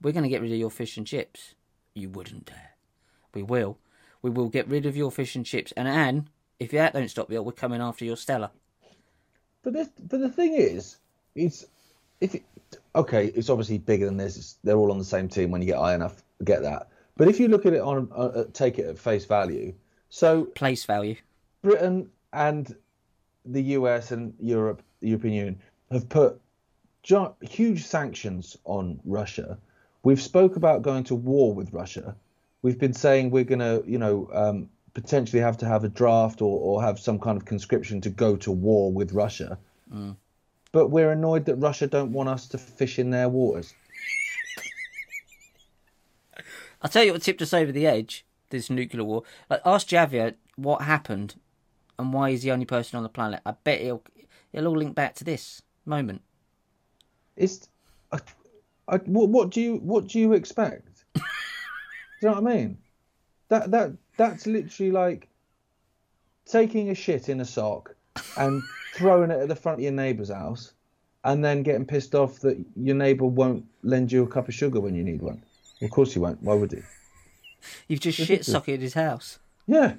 we're 0.00 0.12
going 0.12 0.22
to 0.22 0.30
get 0.30 0.40
rid 0.40 0.52
of 0.52 0.58
your 0.58 0.70
fish 0.70 0.96
and 0.96 1.06
chips. 1.06 1.54
You 1.94 2.08
wouldn't 2.08 2.46
dare. 2.46 2.76
We 3.34 3.42
will. 3.42 3.78
We 4.22 4.30
will 4.30 4.48
get 4.48 4.68
rid 4.68 4.86
of 4.86 4.96
your 4.96 5.10
fish 5.10 5.36
and 5.36 5.44
chips. 5.44 5.72
And 5.76 5.88
Anne, 5.88 6.28
if 6.58 6.70
that 6.70 6.94
don't 6.94 7.08
stop 7.08 7.30
you, 7.30 7.42
we're 7.42 7.52
coming 7.52 7.80
after 7.80 8.04
your 8.04 8.16
Stella. 8.16 8.50
But 9.62 9.74
this, 9.74 9.88
but 10.08 10.20
the 10.20 10.30
thing 10.30 10.54
is, 10.54 10.96
it's 11.34 11.66
if 12.20 12.34
it, 12.34 12.44
okay, 12.94 13.26
it's 13.26 13.50
obviously 13.50 13.78
bigger 13.78 14.06
than 14.06 14.16
this. 14.16 14.36
It's, 14.36 14.58
they're 14.64 14.76
all 14.76 14.90
on 14.90 14.98
the 14.98 15.04
same 15.04 15.28
team. 15.28 15.50
When 15.50 15.60
you 15.60 15.66
get 15.66 15.78
high 15.78 15.94
enough, 15.94 16.22
get 16.44 16.62
that. 16.62 16.88
But 17.16 17.28
if 17.28 17.38
you 17.40 17.48
look 17.48 17.66
at 17.66 17.72
it 17.72 17.80
on, 17.80 18.08
uh, 18.12 18.14
uh, 18.14 18.44
take 18.52 18.78
it 18.78 18.86
at 18.86 18.98
face 18.98 19.24
value. 19.24 19.74
So 20.08 20.44
Place 20.44 20.84
value. 20.84 21.16
Britain 21.62 22.10
and 22.32 22.74
the 23.44 23.62
US 23.62 24.10
and 24.10 24.34
Europe, 24.40 24.82
the 25.00 25.08
European 25.08 25.34
Union, 25.34 25.60
have 25.90 26.08
put 26.08 26.40
gi- 27.02 27.34
huge 27.42 27.84
sanctions 27.84 28.56
on 28.64 29.00
Russia. 29.04 29.58
We've 30.02 30.20
spoke 30.20 30.56
about 30.56 30.82
going 30.82 31.04
to 31.04 31.14
war 31.14 31.52
with 31.54 31.72
Russia. 31.72 32.16
We've 32.62 32.78
been 32.78 32.94
saying 32.94 33.30
we're 33.30 33.44
going 33.44 33.60
to, 33.60 33.82
you 33.86 33.98
know, 33.98 34.28
um, 34.32 34.68
potentially 34.94 35.40
have 35.42 35.58
to 35.58 35.66
have 35.66 35.84
a 35.84 35.88
draft 35.88 36.42
or, 36.42 36.58
or 36.58 36.82
have 36.82 36.98
some 36.98 37.18
kind 37.18 37.36
of 37.36 37.44
conscription 37.44 38.00
to 38.02 38.10
go 38.10 38.36
to 38.36 38.50
war 38.50 38.92
with 38.92 39.12
Russia. 39.12 39.58
But 40.72 40.88
we're 40.88 41.10
annoyed 41.10 41.46
that 41.46 41.56
Russia 41.56 41.86
don't 41.86 42.12
want 42.12 42.28
us 42.28 42.48
to 42.48 42.58
fish 42.58 42.98
in 42.98 43.10
their 43.10 43.28
waters. 43.28 43.74
I'll 46.82 46.90
tell 46.90 47.04
you 47.04 47.12
what 47.12 47.22
tipped 47.22 47.42
us 47.42 47.52
over 47.52 47.72
the 47.72 47.86
edge, 47.86 48.24
this 48.50 48.70
nuclear 48.70 49.04
war. 49.04 49.22
Like, 49.48 49.60
ask 49.64 49.88
Javier 49.88 50.34
what 50.56 50.82
happened 50.82 51.36
and 51.98 52.12
why 52.12 52.30
he's 52.30 52.42
the 52.42 52.52
only 52.52 52.64
person 52.64 52.96
on 52.96 53.02
the 53.02 53.08
planet. 53.08 53.40
I 53.44 53.52
bet 53.52 53.80
he'll, 53.80 54.02
it'll 54.52 54.68
all 54.68 54.78
link 54.78 54.94
back 54.94 55.14
to 55.16 55.24
this 55.24 55.62
moment. 55.84 56.22
It's, 57.36 57.68
I, 58.12 58.18
I, 58.88 58.96
what, 58.98 59.28
what 59.28 59.50
do 59.50 59.60
you 59.60 59.76
what 59.76 60.08
do 60.08 60.18
you 60.18 60.32
expect? 60.32 61.04
do 61.14 61.20
you 62.22 62.28
know 62.28 62.40
what 62.40 62.50
I 62.50 62.56
mean? 62.56 62.78
That 63.48 63.70
that 63.70 63.92
that's 64.16 64.46
literally 64.46 64.92
like 64.92 65.28
taking 66.44 66.90
a 66.90 66.94
shit 66.94 67.28
in 67.28 67.40
a 67.40 67.44
sock 67.44 67.94
and 68.36 68.62
throwing 68.94 69.30
it 69.30 69.40
at 69.40 69.48
the 69.48 69.56
front 69.56 69.78
of 69.78 69.82
your 69.82 69.92
neighbour's 69.92 70.30
house, 70.30 70.72
and 71.24 71.44
then 71.44 71.62
getting 71.62 71.86
pissed 71.86 72.14
off 72.14 72.40
that 72.40 72.58
your 72.76 72.96
neighbour 72.96 73.26
won't 73.26 73.64
lend 73.82 74.10
you 74.10 74.22
a 74.24 74.26
cup 74.26 74.48
of 74.48 74.54
sugar 74.54 74.80
when 74.80 74.94
you 74.94 75.04
need 75.04 75.22
one. 75.22 75.42
Of 75.82 75.90
course 75.90 76.12
he 76.12 76.18
won't. 76.18 76.42
Why 76.42 76.54
would 76.54 76.72
he? 76.72 76.82
You've 77.88 78.00
just 78.00 78.18
shit 78.18 78.44
socket 78.44 78.80
his 78.80 78.94
house. 78.94 79.38
Yeah. 79.66 79.94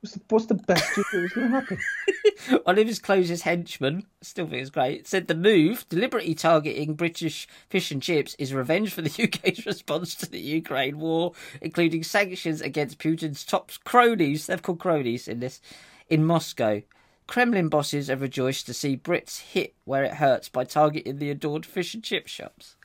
What's 0.00 0.14
the, 0.14 0.20
what's 0.28 0.46
the 0.46 0.54
best 0.54 0.96
you 0.96 1.02
thought 1.02 1.22
was 1.22 1.32
going 1.32 1.50
to 1.50 1.60
happen? 1.60 1.78
One 2.64 2.78
of 2.78 2.86
his 2.86 3.00
closest 3.00 3.42
henchmen, 3.42 4.06
still 4.22 4.46
think 4.46 4.62
it's 4.62 4.70
great, 4.70 5.08
said 5.08 5.26
the 5.26 5.34
move, 5.34 5.86
deliberately 5.88 6.36
targeting 6.36 6.94
British 6.94 7.48
fish 7.68 7.90
and 7.90 8.00
chips, 8.00 8.36
is 8.38 8.54
revenge 8.54 8.92
for 8.92 9.02
the 9.02 9.24
UK's 9.24 9.66
response 9.66 10.14
to 10.16 10.30
the 10.30 10.38
Ukraine 10.38 11.00
war, 11.00 11.32
including 11.60 12.04
sanctions 12.04 12.60
against 12.60 13.00
Putin's 13.00 13.44
top 13.44 13.72
cronies, 13.82 14.46
they've 14.46 14.62
called 14.62 14.78
cronies 14.78 15.26
in 15.26 15.40
this, 15.40 15.60
in 16.08 16.24
Moscow. 16.24 16.82
Kremlin 17.26 17.68
bosses 17.68 18.08
are 18.08 18.16
rejoiced 18.16 18.66
to 18.66 18.74
see 18.74 18.96
Brits 18.96 19.40
hit 19.40 19.74
where 19.84 20.04
it 20.04 20.14
hurts 20.14 20.48
by 20.48 20.64
targeting 20.64 21.18
the 21.18 21.30
adored 21.30 21.66
fish 21.66 21.92
and 21.92 22.04
chip 22.04 22.28
shops. 22.28 22.76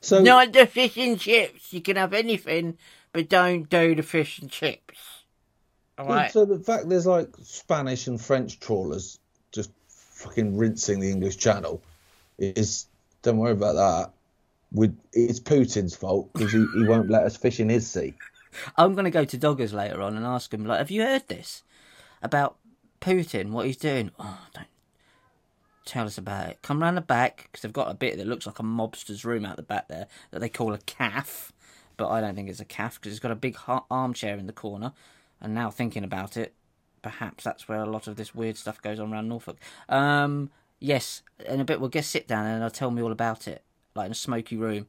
So, 0.00 0.22
Not 0.22 0.52
the 0.52 0.66
fish 0.66 0.96
and 0.96 1.18
chips. 1.18 1.72
You 1.72 1.80
can 1.80 1.96
have 1.96 2.12
anything, 2.12 2.78
but 3.12 3.28
don't 3.28 3.68
do 3.68 3.94
the 3.94 4.02
fish 4.02 4.38
and 4.38 4.50
chips. 4.50 4.98
All 5.98 6.06
right. 6.06 6.32
so 6.32 6.46
the 6.46 6.58
fact 6.58 6.88
there's 6.88 7.06
like 7.06 7.28
Spanish 7.42 8.06
and 8.06 8.18
French 8.18 8.58
trawlers 8.58 9.18
just 9.52 9.70
fucking 9.88 10.56
rinsing 10.56 10.98
the 11.00 11.10
English 11.10 11.36
Channel 11.36 11.82
is 12.38 12.86
don't 13.22 13.36
worry 13.36 13.52
about 13.52 13.74
that. 13.74 14.12
We, 14.72 14.92
it's 15.12 15.40
Putin's 15.40 15.94
fault 15.94 16.32
because 16.32 16.52
he, 16.52 16.64
he 16.74 16.84
won't 16.84 17.10
let 17.10 17.24
us 17.24 17.36
fish 17.36 17.60
in 17.60 17.68
his 17.68 17.90
sea. 17.90 18.14
I'm 18.76 18.94
going 18.94 19.04
to 19.04 19.10
go 19.10 19.24
to 19.24 19.38
Doggers 19.38 19.72
later 19.72 20.00
on 20.00 20.16
and 20.16 20.24
ask 20.24 20.54
him, 20.54 20.64
like, 20.64 20.78
have 20.78 20.90
you 20.90 21.02
heard 21.02 21.28
this 21.28 21.62
about 22.22 22.56
Putin? 23.00 23.50
What 23.50 23.66
he's 23.66 23.76
doing? 23.76 24.10
Oh, 24.18 24.38
don't 24.54 24.66
tell 25.84 26.06
us 26.06 26.18
about 26.18 26.48
it. 26.48 26.58
Come 26.62 26.82
round 26.82 26.96
the 26.96 27.00
back 27.02 27.48
because 27.50 27.62
they've 27.62 27.72
got 27.72 27.90
a 27.90 27.94
bit 27.94 28.16
that 28.18 28.26
looks 28.26 28.46
like 28.46 28.58
a 28.58 28.62
mobster's 28.62 29.24
room 29.24 29.44
out 29.44 29.56
the 29.56 29.62
back 29.62 29.88
there 29.88 30.06
that 30.30 30.40
they 30.40 30.48
call 30.48 30.72
a 30.72 30.78
calf, 30.78 31.52
but 31.96 32.08
I 32.08 32.20
don't 32.20 32.34
think 32.34 32.48
it's 32.48 32.60
a 32.60 32.64
calf 32.64 33.00
because 33.00 33.12
it's 33.12 33.20
got 33.20 33.30
a 33.30 33.36
big 33.36 33.56
armchair 33.90 34.36
in 34.36 34.46
the 34.46 34.52
corner. 34.52 34.92
And 35.40 35.54
now 35.54 35.70
thinking 35.70 36.04
about 36.04 36.36
it, 36.36 36.54
perhaps 37.02 37.44
that's 37.44 37.66
where 37.68 37.80
a 37.80 37.86
lot 37.90 38.06
of 38.06 38.16
this 38.16 38.34
weird 38.34 38.56
stuff 38.56 38.80
goes 38.82 39.00
on 39.00 39.12
around 39.12 39.28
Norfolk. 39.28 39.56
Um, 39.88 40.50
yes, 40.80 41.22
in 41.48 41.60
a 41.60 41.64
bit 41.64 41.80
we'll 41.80 41.88
just 41.90 42.10
sit 42.10 42.28
down 42.28 42.46
and 42.46 42.62
they'll 42.62 42.70
tell 42.70 42.90
me 42.90 43.02
all 43.02 43.12
about 43.12 43.48
it, 43.48 43.62
like 43.94 44.06
in 44.06 44.12
a 44.12 44.14
smoky 44.14 44.56
room. 44.56 44.86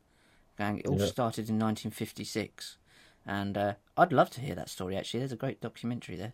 Going, 0.57 0.79
it 0.79 0.87
all 0.87 0.99
Yeah. 0.99 1.05
started 1.05 1.49
in 1.49 1.57
1956, 1.57 2.77
and 3.25 3.57
uh, 3.57 3.73
I'd 3.97 4.11
love 4.11 4.29
to 4.31 4.41
hear 4.41 4.53
that 4.55 4.69
story. 4.69 4.97
Actually, 4.97 5.21
there's 5.21 5.31
a 5.31 5.37
great 5.37 5.61
documentary 5.61 6.17
there. 6.17 6.33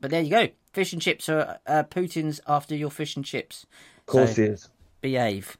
But 0.00 0.10
there 0.10 0.22
you 0.22 0.30
go. 0.30 0.48
Fish 0.72 0.92
and 0.92 1.02
chips 1.02 1.28
are 1.28 1.58
uh, 1.66 1.82
Putin's 1.84 2.40
after 2.46 2.74
your 2.74 2.90
fish 2.90 3.16
and 3.16 3.24
chips. 3.24 3.66
Of 3.98 4.06
course 4.06 4.36
So- 4.36 4.42
he 4.42 4.48
is. 4.48 4.68
Behave. 5.00 5.56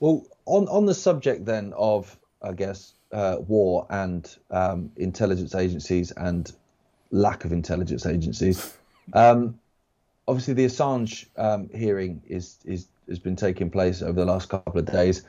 Well, 0.00 0.26
on 0.46 0.66
on 0.68 0.86
the 0.86 0.94
subject 0.94 1.44
then 1.44 1.74
of 1.76 2.18
I 2.42 2.52
guess 2.52 2.94
uh, 3.12 3.36
war 3.46 3.86
and 3.90 4.26
um, 4.50 4.90
intelligence 4.96 5.54
agencies 5.54 6.10
and 6.12 6.50
lack 7.10 7.44
of 7.44 7.52
intelligence 7.52 8.06
agencies. 8.06 8.76
Um, 9.12 9.58
obviously, 10.28 10.54
the 10.54 10.66
Assange 10.66 11.26
um, 11.36 11.68
hearing 11.74 12.22
is 12.28 12.58
is 12.64 12.86
has 13.08 13.18
been 13.18 13.34
taking 13.34 13.70
place 13.70 14.02
over 14.02 14.12
the 14.12 14.24
last 14.24 14.48
couple 14.48 14.78
of 14.78 14.86
days. 14.86 15.24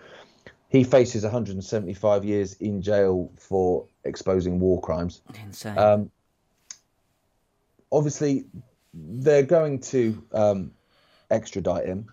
He 0.70 0.84
faces 0.84 1.24
175 1.24 2.24
years 2.24 2.54
in 2.60 2.84
jail 2.84 3.32
for 3.40 3.88
exposing 4.04 4.60
war 4.60 4.80
crimes. 4.82 5.22
Insane. 5.44 6.12
Obviously, 7.92 8.46
they're 8.94 9.44
going 9.44 9.80
to 9.80 10.24
um, 10.34 10.72
extradite 11.30 11.86
him. 11.86 12.08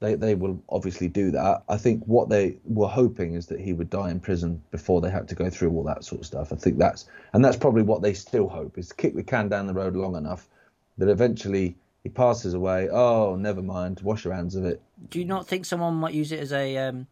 They 0.00 0.14
they 0.14 0.36
will 0.36 0.62
obviously 0.68 1.08
do 1.08 1.32
that. 1.32 1.64
I 1.68 1.76
think 1.76 2.04
what 2.04 2.28
they 2.28 2.58
were 2.64 2.86
hoping 2.86 3.34
is 3.34 3.46
that 3.46 3.58
he 3.58 3.72
would 3.72 3.90
die 3.90 4.10
in 4.10 4.20
prison 4.20 4.62
before 4.70 5.00
they 5.00 5.10
had 5.10 5.28
to 5.28 5.34
go 5.34 5.50
through 5.50 5.70
all 5.70 5.82
that 5.84 6.04
sort 6.04 6.20
of 6.20 6.26
stuff. 6.26 6.52
I 6.52 6.56
think 6.56 6.78
that's 6.78 7.06
and 7.32 7.44
that's 7.44 7.56
probably 7.56 7.82
what 7.82 8.00
they 8.00 8.14
still 8.14 8.48
hope 8.48 8.78
is 8.78 8.88
to 8.88 8.94
kick 8.94 9.16
the 9.16 9.24
can 9.24 9.48
down 9.48 9.66
the 9.66 9.74
road 9.74 9.96
long 9.96 10.14
enough 10.14 10.46
that 10.98 11.08
eventually 11.08 11.76
he 12.02 12.08
passes 12.08 12.54
away. 12.54 12.88
Oh, 12.90 13.36
never 13.36 13.62
mind. 13.62 14.00
Wash 14.02 14.24
your 14.24 14.34
hands 14.34 14.54
of 14.54 14.64
it. 14.64 14.80
Do 15.10 15.18
you 15.18 15.24
not 15.24 15.46
think 15.46 15.64
someone 15.64 15.94
might 15.94 16.14
use 16.14 16.32
it 16.32 16.40
as 16.40 16.52
a 16.52 16.76
um, 16.76 17.06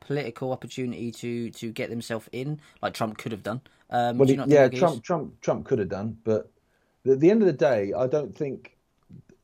political 0.00 0.52
opportunity 0.52 1.10
to, 1.12 1.50
to 1.50 1.70
get 1.72 1.90
themselves 1.90 2.28
in, 2.32 2.60
like 2.82 2.94
Trump 2.94 3.18
could 3.18 3.32
have 3.32 3.42
done? 3.42 3.60
Um, 3.90 4.18
Well, 4.18 4.26
do 4.26 4.32
you 4.32 4.38
not 4.38 4.48
yeah, 4.48 4.68
Trump, 4.68 5.02
Trump, 5.04 5.40
Trump 5.40 5.64
could 5.66 5.78
have 5.78 5.88
done, 5.88 6.16
but 6.24 6.50
at 7.06 7.20
the 7.20 7.30
end 7.30 7.42
of 7.42 7.46
the 7.46 7.52
day, 7.52 7.92
I 7.96 8.06
don't 8.06 8.36
think 8.36 8.76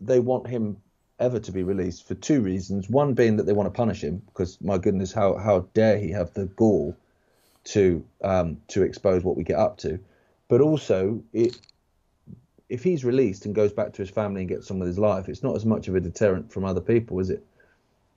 they 0.00 0.20
want 0.20 0.46
him 0.46 0.78
ever 1.18 1.40
to 1.40 1.52
be 1.52 1.62
released 1.62 2.06
for 2.06 2.14
two 2.14 2.40
reasons. 2.40 2.88
One 2.88 3.14
being 3.14 3.36
that 3.36 3.46
they 3.46 3.52
want 3.52 3.66
to 3.66 3.76
punish 3.76 4.02
him, 4.02 4.22
because 4.26 4.60
my 4.60 4.78
goodness, 4.78 5.12
how 5.12 5.36
how 5.36 5.66
dare 5.74 5.98
he 5.98 6.10
have 6.10 6.32
the 6.34 6.46
gall 6.46 6.96
to 7.64 8.04
um, 8.22 8.58
to 8.68 8.82
expose 8.82 9.24
what 9.24 9.36
we 9.36 9.44
get 9.44 9.58
up 9.58 9.78
to, 9.78 9.98
but 10.48 10.60
also 10.60 11.22
it. 11.32 11.58
If 12.68 12.84
he's 12.84 13.02
released 13.02 13.46
and 13.46 13.54
goes 13.54 13.72
back 13.72 13.94
to 13.94 14.02
his 14.02 14.10
family 14.10 14.42
and 14.42 14.48
gets 14.48 14.70
on 14.70 14.78
with 14.78 14.88
his 14.88 14.98
life, 14.98 15.30
it's 15.30 15.42
not 15.42 15.56
as 15.56 15.64
much 15.64 15.88
of 15.88 15.94
a 15.94 16.00
deterrent 16.00 16.52
from 16.52 16.66
other 16.66 16.82
people, 16.82 17.18
is 17.18 17.30
it? 17.30 17.42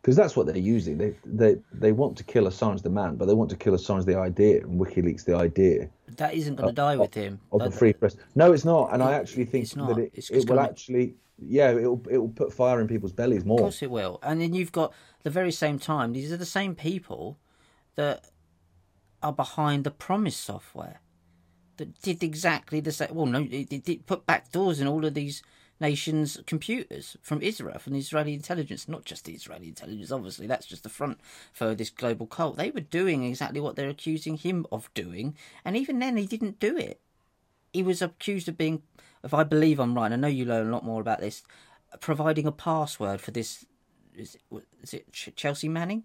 Because 0.02 0.16
that's 0.16 0.36
what 0.36 0.48
they're 0.48 0.58
using. 0.58 0.98
They 0.98 1.16
they 1.26 1.58
they 1.72 1.92
want 1.92 2.18
to 2.18 2.24
kill 2.24 2.46
Assange 2.46 2.82
the 2.82 2.90
man, 2.90 3.18
but 3.18 3.26
they 3.28 3.36
want 3.36 3.50
to 3.52 3.56
kill 3.56 3.74
Assange 3.74 4.06
the 4.06 4.18
idea 4.18 4.62
and 4.62 4.80
WikiLeaks 4.80 5.26
the 5.26 5.36
idea 5.36 5.90
That 6.18 6.34
isn't 6.34 6.56
going 6.56 6.70
to 6.70 6.76
die 6.76 6.96
with 6.96 7.14
him. 7.14 7.40
of 7.52 7.62
the 7.62 7.72
free 7.72 7.94
press. 7.94 8.16
No, 8.36 8.52
it's 8.52 8.66
not, 8.66 8.94
and 8.94 9.04
I 9.04 9.14
actually 9.14 9.46
think 9.46 9.70
that 9.70 9.98
it, 10.00 10.12
It's- 10.14 10.30
it 10.32 10.38
will 10.50 10.56
gonna- 10.56 10.64
actually, 10.70 11.16
yeah, 11.38 11.70
it 11.72 11.86
will 11.86 12.02
it 12.10 12.18
will 12.18 12.30
put 12.30 12.52
fire 12.52 12.82
in 12.82 12.88
people's 12.88 13.12
bellies 13.14 13.46
more. 13.46 13.60
Of 13.60 13.64
course 13.66 13.84
it 13.84 13.92
will. 13.92 14.20
And 14.24 14.42
then 14.42 14.54
you've 14.56 14.72
got 14.72 14.92
the 15.24 15.30
very 15.30 15.52
same 15.52 15.78
time, 15.78 16.14
these 16.14 16.32
are 16.32 16.38
the 16.38 16.46
same 16.46 16.74
people 16.74 17.38
that 17.96 18.26
are 19.22 19.34
behind 19.34 19.84
the 19.84 19.92
PROMIS 19.92 20.36
software 20.36 21.00
that 21.78 22.02
did 22.02 22.24
exactly 22.24 22.80
the 22.80 22.92
same. 22.92 23.10
Well, 23.14 23.28
no, 23.28 23.42
it, 23.42 23.72
it, 23.72 23.88
it 23.88 24.06
put 24.08 24.26
back 24.26 24.52
doors 24.52 24.80
in 24.82 24.88
all 24.88 25.06
of 25.06 25.14
these 25.14 25.44
nations' 25.82 26.40
computers 26.46 27.18
from 27.22 27.42
Israel, 27.42 27.80
from 27.80 27.94
the 27.94 28.00
Israeli 28.00 28.34
intelligence, 28.34 28.88
not 28.88 29.04
just 29.04 29.26
the 29.26 29.34
Israeli 29.34 29.68
intelligence, 29.68 30.12
obviously, 30.12 30.48
that's 30.48 30.68
just 30.68 30.84
the 30.84 30.90
front 30.90 31.20
for 31.52 31.76
this 31.76 31.90
global 31.90 32.28
cult. 32.28 32.56
They 32.56 32.72
were 32.72 32.80
doing 32.80 33.24
exactly 33.24 33.60
what 33.60 33.76
they're 33.76 33.90
accusing 33.90 34.38
him 34.38 34.66
of 34.72 34.94
doing, 34.94 35.36
and 35.66 35.76
even 35.76 36.00
then, 36.00 36.16
he 36.16 36.26
didn't 36.28 36.60
do 36.60 36.78
it. 36.78 37.02
He 37.74 37.84
was 37.84 38.02
accused 38.02 38.48
of 38.48 38.58
being, 38.58 38.84
if 39.24 39.34
I 39.34 39.44
believe 39.44 39.80
I'm 39.80 39.96
right, 39.96 40.12
I 40.12 40.16
know 40.16 40.28
you 40.28 40.46
learn 40.46 40.68
a 40.68 40.72
lot 40.72 40.86
more 40.86 41.02
about 41.02 41.20
this, 41.20 41.44
providing 42.00 42.46
a 42.46 42.52
password 42.52 43.20
for 43.20 43.32
this. 43.32 43.66
Is 44.16 44.36
it, 44.36 44.64
is 44.82 44.94
it 44.94 45.12
Ch- 45.12 45.36
Chelsea 45.36 45.68
Manning? 45.68 46.04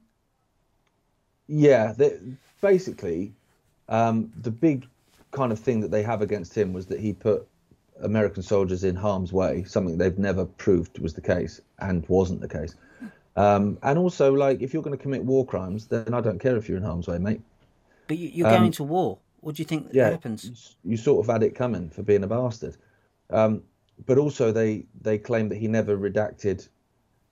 Yeah, 1.48 1.92
they, 1.92 2.18
basically, 2.60 3.32
um, 3.88 4.32
the 4.40 4.50
big 4.50 4.86
kind 5.32 5.52
of 5.52 5.58
thing 5.58 5.80
that 5.80 5.90
they 5.90 6.02
have 6.02 6.22
against 6.22 6.56
him 6.56 6.72
was 6.72 6.86
that 6.86 7.00
he 7.00 7.12
put 7.12 7.46
American 8.02 8.42
soldiers 8.42 8.84
in 8.84 8.96
harm's 8.96 9.32
way, 9.32 9.64
something 9.64 9.98
they've 9.98 10.18
never 10.18 10.44
proved 10.44 10.98
was 10.98 11.14
the 11.14 11.20
case 11.20 11.60
and 11.78 12.06
wasn't 12.08 12.40
the 12.40 12.48
case. 12.48 12.74
Um, 13.36 13.78
and 13.82 13.98
also, 13.98 14.32
like, 14.32 14.62
if 14.62 14.72
you're 14.72 14.82
going 14.82 14.96
to 14.96 15.02
commit 15.02 15.24
war 15.24 15.44
crimes, 15.44 15.86
then 15.86 16.14
I 16.14 16.20
don't 16.20 16.38
care 16.38 16.56
if 16.56 16.68
you're 16.68 16.78
in 16.78 16.84
harm's 16.84 17.06
way, 17.06 17.18
mate. 17.18 17.40
But 18.08 18.18
you, 18.18 18.28
you're 18.28 18.46
Um, 18.46 18.58
going 18.60 18.72
to 18.72 18.84
war. 18.84 19.18
What 19.40 19.56
do 19.56 19.62
you 19.62 19.66
think 19.66 19.88
yeah, 19.92 20.10
happens? 20.10 20.76
you 20.84 20.96
sort 20.96 21.24
of 21.24 21.32
had 21.32 21.42
it 21.42 21.54
coming 21.54 21.90
for 21.90 22.02
being 22.02 22.24
a 22.24 22.26
bastard. 22.26 22.76
Um, 23.30 23.62
but 24.06 24.18
also, 24.18 24.52
they 24.52 24.86
they 25.00 25.18
claim 25.18 25.48
that 25.50 25.56
he 25.56 25.68
never 25.68 25.96
redacted 25.96 26.68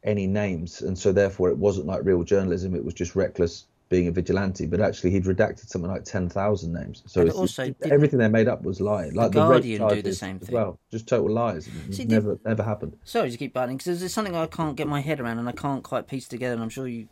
any 0.02 0.26
names, 0.26 0.82
and 0.82 0.98
so 0.98 1.12
therefore 1.12 1.48
it 1.50 1.58
wasn't 1.58 1.86
like 1.86 2.04
real 2.04 2.22
journalism. 2.22 2.74
It 2.74 2.84
was 2.84 2.94
just 2.94 3.16
reckless 3.16 3.66
being 3.94 4.08
a 4.08 4.10
vigilante. 4.10 4.66
But 4.66 4.80
actually, 4.80 5.12
he'd 5.12 5.24
redacted 5.24 5.68
something 5.68 5.88
like 5.88 6.02
ten 6.02 6.28
thousand 6.28 6.72
names. 6.72 7.04
So 7.06 7.28
also, 7.30 7.72
everything 7.82 8.18
they 8.18 8.28
made 8.28 8.48
up 8.48 8.62
was 8.62 8.80
lying. 8.80 9.14
Like 9.14 9.30
the, 9.30 9.40
rape 9.42 9.62
Guardian 9.62 9.88
do 9.88 10.02
the 10.02 10.12
same 10.12 10.40
thing. 10.40 10.52
well, 10.52 10.80
just 10.90 11.06
total 11.06 11.32
lies. 11.32 11.68
See, 11.92 12.04
never 12.04 12.38
never 12.44 12.64
happened. 12.64 12.96
Sorry 13.04 13.30
to 13.30 13.36
keep 13.36 13.54
butting 13.54 13.76
because 13.76 14.00
there's 14.00 14.12
something 14.12 14.34
I 14.34 14.46
can't 14.46 14.74
get 14.74 14.88
my 14.88 15.00
head 15.00 15.20
around 15.20 15.38
and 15.38 15.48
I 15.48 15.52
can't 15.52 15.84
quite 15.84 16.08
piece 16.08 16.26
together. 16.26 16.54
And 16.54 16.62
I'm 16.62 16.70
sure 16.70 16.88
you, 16.88 17.06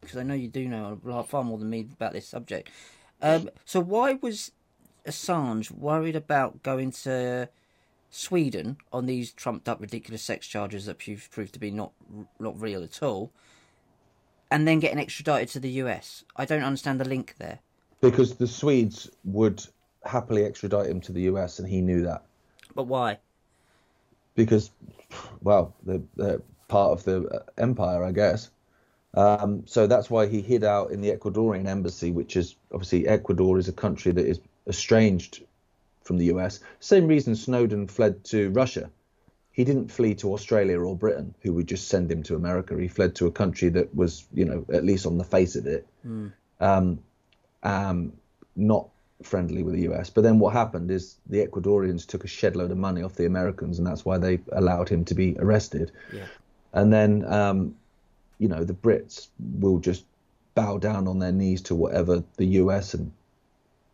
because 0.00 0.16
I 0.16 0.24
know 0.24 0.34
you 0.34 0.48
do 0.48 0.66
know 0.66 0.98
a 1.04 1.08
lot 1.08 1.28
far 1.28 1.44
more 1.44 1.58
than 1.58 1.70
me 1.70 1.86
about 1.92 2.12
this 2.12 2.26
subject. 2.26 2.68
Um, 3.20 3.48
so 3.64 3.78
why 3.80 4.14
was 4.14 4.50
Assange 5.06 5.70
worried 5.70 6.16
about 6.16 6.64
going 6.64 6.90
to 6.90 7.48
Sweden 8.10 8.78
on 8.92 9.06
these 9.06 9.32
trumped 9.32 9.68
up 9.68 9.80
ridiculous 9.80 10.22
sex 10.22 10.48
charges 10.48 10.86
that 10.86 10.98
proved 10.98 11.52
to 11.52 11.60
be 11.60 11.70
not 11.70 11.92
not 12.40 12.60
real 12.60 12.82
at 12.82 13.02
all, 13.04 13.30
and 14.52 14.68
then 14.68 14.78
getting 14.78 14.98
extradited 14.98 15.48
to 15.50 15.60
the 15.60 15.70
US? 15.82 16.24
I 16.36 16.44
don't 16.44 16.62
understand 16.62 17.00
the 17.00 17.08
link 17.08 17.34
there. 17.38 17.58
Because 18.00 18.36
the 18.36 18.46
Swedes 18.46 19.10
would 19.24 19.64
happily 20.04 20.44
extradite 20.44 20.88
him 20.88 21.00
to 21.02 21.12
the 21.12 21.22
US, 21.22 21.58
and 21.58 21.68
he 21.68 21.80
knew 21.80 22.02
that. 22.02 22.22
But 22.74 22.84
why? 22.84 23.18
because, 24.34 24.70
well, 25.42 25.74
they're, 25.84 26.00
they're 26.16 26.42
part 26.68 26.92
of 26.92 27.04
the 27.04 27.28
uh, 27.28 27.42
empire, 27.58 28.04
I 28.04 28.12
guess. 28.12 28.50
Um, 29.14 29.64
so 29.66 29.86
that's 29.86 30.08
why 30.08 30.26
he 30.26 30.40
hid 30.40 30.64
out 30.64 30.90
in 30.90 31.02
the 31.02 31.10
Ecuadorian 31.10 31.66
embassy, 31.66 32.10
which 32.10 32.36
is 32.36 32.56
obviously 32.72 33.06
Ecuador 33.06 33.58
is 33.58 33.68
a 33.68 33.72
country 33.72 34.12
that 34.12 34.26
is 34.26 34.40
estranged 34.66 35.44
from 36.02 36.16
the 36.16 36.26
US. 36.26 36.60
Same 36.80 37.06
reason 37.06 37.36
Snowden 37.36 37.88
fled 37.88 38.24
to 38.24 38.50
Russia. 38.50 38.90
He 39.52 39.64
didn't 39.64 39.88
flee 39.88 40.14
to 40.16 40.32
Australia 40.32 40.80
or 40.80 40.96
Britain, 40.96 41.34
who 41.42 41.52
would 41.52 41.66
just 41.66 41.88
send 41.88 42.10
him 42.10 42.22
to 42.24 42.36
America. 42.36 42.76
He 42.78 42.88
fled 42.88 43.14
to 43.16 43.26
a 43.26 43.30
country 43.30 43.68
that 43.70 43.94
was, 43.94 44.24
you 44.32 44.46
know, 44.46 44.64
at 44.72 44.84
least 44.84 45.06
on 45.06 45.18
the 45.18 45.24
face 45.24 45.56
of 45.56 45.66
it, 45.66 45.86
um, 46.60 46.98
um, 47.62 48.12
not 48.56 48.88
friendly 49.22 49.62
with 49.62 49.74
the 49.74 49.82
US. 49.92 50.10
But 50.10 50.22
then 50.22 50.38
what 50.38 50.52
happened 50.54 50.90
is 50.90 51.16
the 51.26 51.46
Ecuadorians 51.46 52.06
took 52.06 52.24
a 52.24 52.28
shed 52.28 52.56
load 52.56 52.70
of 52.70 52.78
money 52.78 53.02
off 53.02 53.14
the 53.14 53.26
Americans, 53.26 53.78
and 53.78 53.86
that's 53.86 54.04
why 54.04 54.18
they 54.18 54.40
allowed 54.52 54.88
him 54.88 55.04
to 55.06 55.14
be 55.14 55.36
arrested. 55.38 55.92
Yeah. 56.12 56.26
And 56.72 56.92
then, 56.92 57.24
um, 57.26 57.76
you 58.38 58.48
know, 58.48 58.64
the 58.64 58.74
Brits 58.74 59.28
will 59.60 59.78
just 59.78 60.04
bow 60.54 60.78
down 60.78 61.06
on 61.08 61.18
their 61.18 61.32
knees 61.32 61.62
to 61.62 61.74
whatever 61.74 62.24
the 62.36 62.46
US 62.46 62.94
and, 62.94 63.12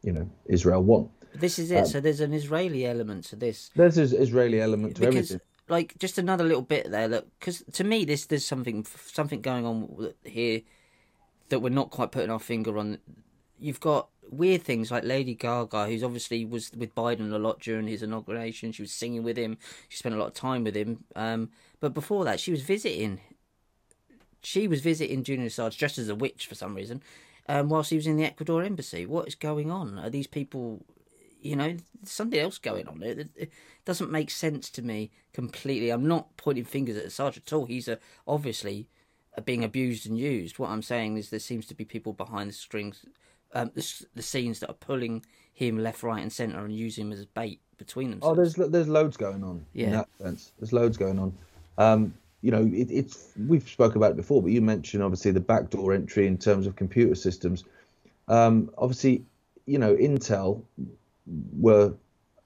you 0.03 0.13
know, 0.13 0.29
Israel 0.47 0.83
want. 0.83 1.11
This 1.35 1.59
is 1.59 1.71
it. 1.71 1.87
so 1.87 2.01
there's 2.01 2.21
an 2.21 2.33
Israeli 2.33 2.87
element 2.87 3.25
to 3.27 3.37
this. 3.37 3.71
There's 3.75 3.99
an 3.99 4.21
Israeli 4.21 4.61
element 4.61 4.97
to 4.97 5.01
because 5.01 5.17
everything. 5.17 5.41
like 5.69 5.99
just 5.99 6.19
another 6.19 6.45
little 6.45 6.63
bit 6.63 6.91
there 6.91 7.09
look 7.09 7.27
because 7.39 7.63
to 7.73 7.85
me 7.85 8.05
this 8.05 8.27
there's 8.27 8.45
something 8.45 8.85
something 8.85 9.41
going 9.41 9.67
on 9.67 10.13
here 10.25 10.63
that 11.49 11.61
we're 11.61 11.71
not 11.71 11.91
quite 11.91 12.13
putting 12.13 12.31
our 12.31 12.41
finger 12.41 12.79
on. 12.79 12.99
You've 13.59 13.81
got 13.81 14.09
weird 14.31 14.63
things 14.63 14.91
like 14.91 15.05
lady 15.05 15.35
gaga 15.35 15.87
who's 15.87 16.03
obviously 16.03 16.45
was 16.45 16.71
with 16.77 16.95
biden 16.95 17.33
a 17.33 17.39
lot 17.39 17.61
during 17.61 17.87
his 17.87 18.03
inauguration. 18.03 18.73
She 18.73 18.83
was 18.83 18.93
singing 18.93 19.23
with 19.23 19.37
him. 19.37 19.59
She 19.89 19.99
spent 19.99 20.15
a 20.15 20.19
lot 20.19 20.29
of 20.29 20.35
time 20.35 20.65
with 20.65 20.77
him. 20.77 21.05
Um, 21.17 21.51
but 21.81 21.95
before 21.95 22.25
that 22.25 22.41
she 22.41 22.51
was 22.51 22.63
visiting. 22.63 23.21
She 24.41 24.69
was 24.69 24.81
visiting 24.81 25.25
julian 25.25 25.49
assange 25.49 25.77
dressed 25.77 25.99
as 25.99 26.09
a 26.09 26.15
witch 26.15 26.47
for 26.47 26.55
some 26.55 26.75
reason 26.75 27.03
um, 27.49 27.69
whilst 27.69 27.91
he 27.91 27.97
was 27.97 28.07
in 28.07 28.17
the 28.17 28.25
ecuador 28.25 28.63
embassy. 28.63 29.07
What 29.07 29.27
is 29.27 29.35
going 29.35 29.71
on? 29.71 29.99
Are 29.99 30.11
these 30.11 30.27
people 30.27 30.85
you 31.41 31.57
know, 31.57 31.69
there's 32.01 32.11
something 32.11 32.39
else 32.39 32.59
going 32.59 32.89
on. 32.89 33.03
It, 33.03 33.29
it 33.37 33.51
doesn't 33.85 34.11
make 34.11 34.31
sense 34.31 34.71
to 34.71 34.83
me 34.83 35.11
completely. 35.33 35.91
I'm 35.91 36.07
not 36.09 36.37
pointing 36.37 36.65
fingers 36.65 36.97
at 36.97 37.07
Assange 37.07 37.37
at 37.37 37.53
all. 37.53 37.67
He's 37.67 37.89
a, 37.89 37.99
obviously 38.27 38.89
being 39.45 39.65
abused 39.65 40.07
and 40.07 40.19
used. 40.19 40.59
What 40.59 40.71
I'm 40.71 40.83
saying 40.83 41.17
is 41.17 41.31
there 41.31 41.39
seems 41.41 41.67
to 41.67 41.75
be 41.75 41.85
people 41.85 42.13
behind 42.13 42.51
the 42.51 42.55
strings, 42.55 43.05
um, 43.55 43.71
the, 43.75 44.07
the 44.15 44.23
scenes 44.23 44.61
that 44.61 44.71
are 44.71 44.75
pulling 44.75 45.25
him 45.53 45.79
left, 45.79 46.03
right, 46.03 46.23
and 46.23 46.33
centre 46.33 46.65
and 46.65 46.75
using 46.75 47.07
him 47.07 47.13
as 47.13 47.25
bait 47.27 47.61
between 47.77 48.11
them. 48.11 48.21
Oh, 48.23 48.35
there's 48.35 48.55
there's 48.55 48.89
loads 48.89 49.17
going 49.17 49.45
on 49.45 49.65
in 49.75 49.91
Yeah. 49.91 49.97
that 49.99 50.09
sense. 50.21 50.53
There's 50.59 50.73
loads 50.73 50.97
going 50.97 51.19
on. 51.19 51.33
Um, 51.79 52.15
you 52.43 52.51
know, 52.51 52.69
it, 52.73 52.91
it's 52.91 53.33
we've 53.47 53.69
spoke 53.69 53.97
about 53.97 54.13
it 54.13 54.17
before, 54.17 54.43
but 54.43 54.51
you 54.53 54.61
mentioned 54.61 55.03
obviously 55.03 55.31
the 55.33 55.41
backdoor 55.41 55.93
entry 55.93 56.27
in 56.27 56.39
terms 56.39 56.67
of 56.67 56.77
computer 56.77 57.15
systems. 57.15 57.65
Um, 58.29 58.71
obviously, 58.77 59.25
you 59.67 59.79
know, 59.79 59.95
Intel 59.95 60.63
were 61.53 61.95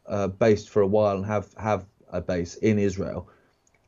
uh, 0.06 0.28
based 0.28 0.70
for 0.70 0.82
a 0.82 0.86
while 0.86 1.16
and 1.16 1.26
have 1.26 1.48
have 1.56 1.86
a 2.10 2.20
base 2.20 2.56
in 2.56 2.78
Israel, 2.78 3.28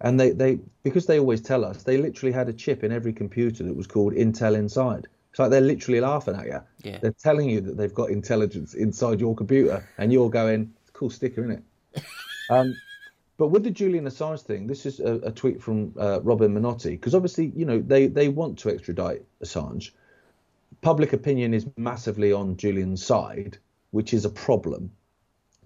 and 0.00 0.18
they 0.18 0.30
they 0.30 0.58
because 0.82 1.06
they 1.06 1.18
always 1.18 1.40
tell 1.40 1.64
us 1.64 1.82
they 1.82 1.96
literally 1.96 2.32
had 2.32 2.48
a 2.48 2.52
chip 2.52 2.84
in 2.84 2.92
every 2.92 3.12
computer 3.12 3.64
that 3.64 3.74
was 3.74 3.86
called 3.86 4.14
Intel 4.14 4.56
inside. 4.56 5.06
It's 5.30 5.38
like 5.38 5.50
they're 5.50 5.60
literally 5.60 6.00
laughing 6.00 6.36
at 6.36 6.46
you. 6.46 6.60
Yeah. 6.84 6.98
They're 7.02 7.10
telling 7.10 7.50
you 7.50 7.60
that 7.62 7.76
they've 7.76 7.92
got 7.92 8.10
intelligence 8.10 8.74
inside 8.74 9.20
your 9.20 9.34
computer, 9.34 9.88
and 9.98 10.12
you're 10.12 10.30
going, 10.30 10.72
"Cool 10.92 11.10
sticker, 11.10 11.42
isn't 11.44 11.64
it?" 11.94 12.04
um, 12.50 12.76
but 13.36 13.48
with 13.48 13.64
the 13.64 13.70
Julian 13.70 14.04
Assange 14.04 14.42
thing, 14.42 14.66
this 14.68 14.86
is 14.86 15.00
a, 15.00 15.14
a 15.24 15.32
tweet 15.32 15.60
from 15.60 15.92
uh, 15.98 16.20
Robin 16.22 16.54
Minotti 16.54 16.90
because 16.90 17.14
obviously, 17.14 17.52
you 17.56 17.64
know, 17.64 17.80
they 17.80 18.06
they 18.06 18.28
want 18.28 18.58
to 18.60 18.68
extradite 18.68 19.24
Assange. 19.42 19.90
Public 20.82 21.12
opinion 21.12 21.52
is 21.52 21.66
massively 21.76 22.32
on 22.32 22.56
Julian's 22.56 23.04
side, 23.04 23.58
which 23.94 24.12
is 24.12 24.24
a 24.24 24.28
problem 24.28 24.90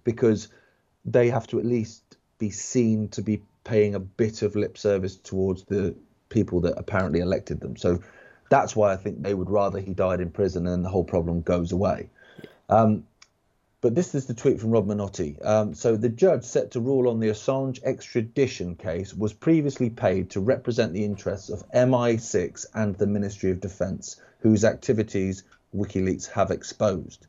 because 0.05 0.49
they 1.07 1.31
have 1.31 1.47
to 1.47 1.59
at 1.59 1.65
least 1.65 2.03
be 2.37 2.51
seen 2.51 3.09
to 3.09 3.23
be 3.23 3.41
paying 3.65 3.95
a 3.95 3.99
bit 3.99 4.43
of 4.43 4.55
lip 4.55 4.77
service 4.77 5.17
towards 5.17 5.65
the 5.65 5.95
people 6.29 6.61
that 6.61 6.75
apparently 6.77 7.21
elected 7.21 7.59
them. 7.59 7.75
So 7.79 8.03
that's 8.51 8.77
why 8.77 8.93
I 8.93 8.97
think 8.97 9.23
they 9.23 9.33
would 9.33 9.49
rather 9.49 9.81
he 9.81 9.95
died 9.95 10.21
in 10.21 10.31
prison 10.31 10.67
and 10.67 10.85
the 10.85 10.91
whole 10.91 11.05
problem 11.05 11.41
goes 11.41 11.73
away. 11.73 12.11
Um, 12.69 13.05
but 13.81 13.95
this 13.95 14.15
is 14.15 14.27
the 14.27 14.35
tweet 14.35 14.61
from 14.61 14.73
Rob 14.73 14.87
Minotti. 14.87 15.41
Um, 15.41 15.73
so 15.73 15.97
the 15.97 16.11
judge 16.11 16.45
set 16.45 16.73
to 16.73 16.81
rule 16.81 17.09
on 17.09 17.21
the 17.21 17.29
Assange 17.29 17.83
extradition 17.83 18.75
case 18.75 19.15
was 19.15 19.33
previously 19.33 19.89
paid 19.89 20.29
to 20.31 20.41
represent 20.41 20.93
the 20.93 21.07
interests 21.07 21.49
of 21.49 21.67
MI6 21.71 22.67
and 22.75 22.95
the 22.95 23.07
Ministry 23.07 23.53
of 23.53 23.61
Defence, 23.61 24.21
whose 24.41 24.67
activities 24.67 25.45
WikiLeaks 25.75 26.27
have 26.33 26.51
exposed. 26.51 27.27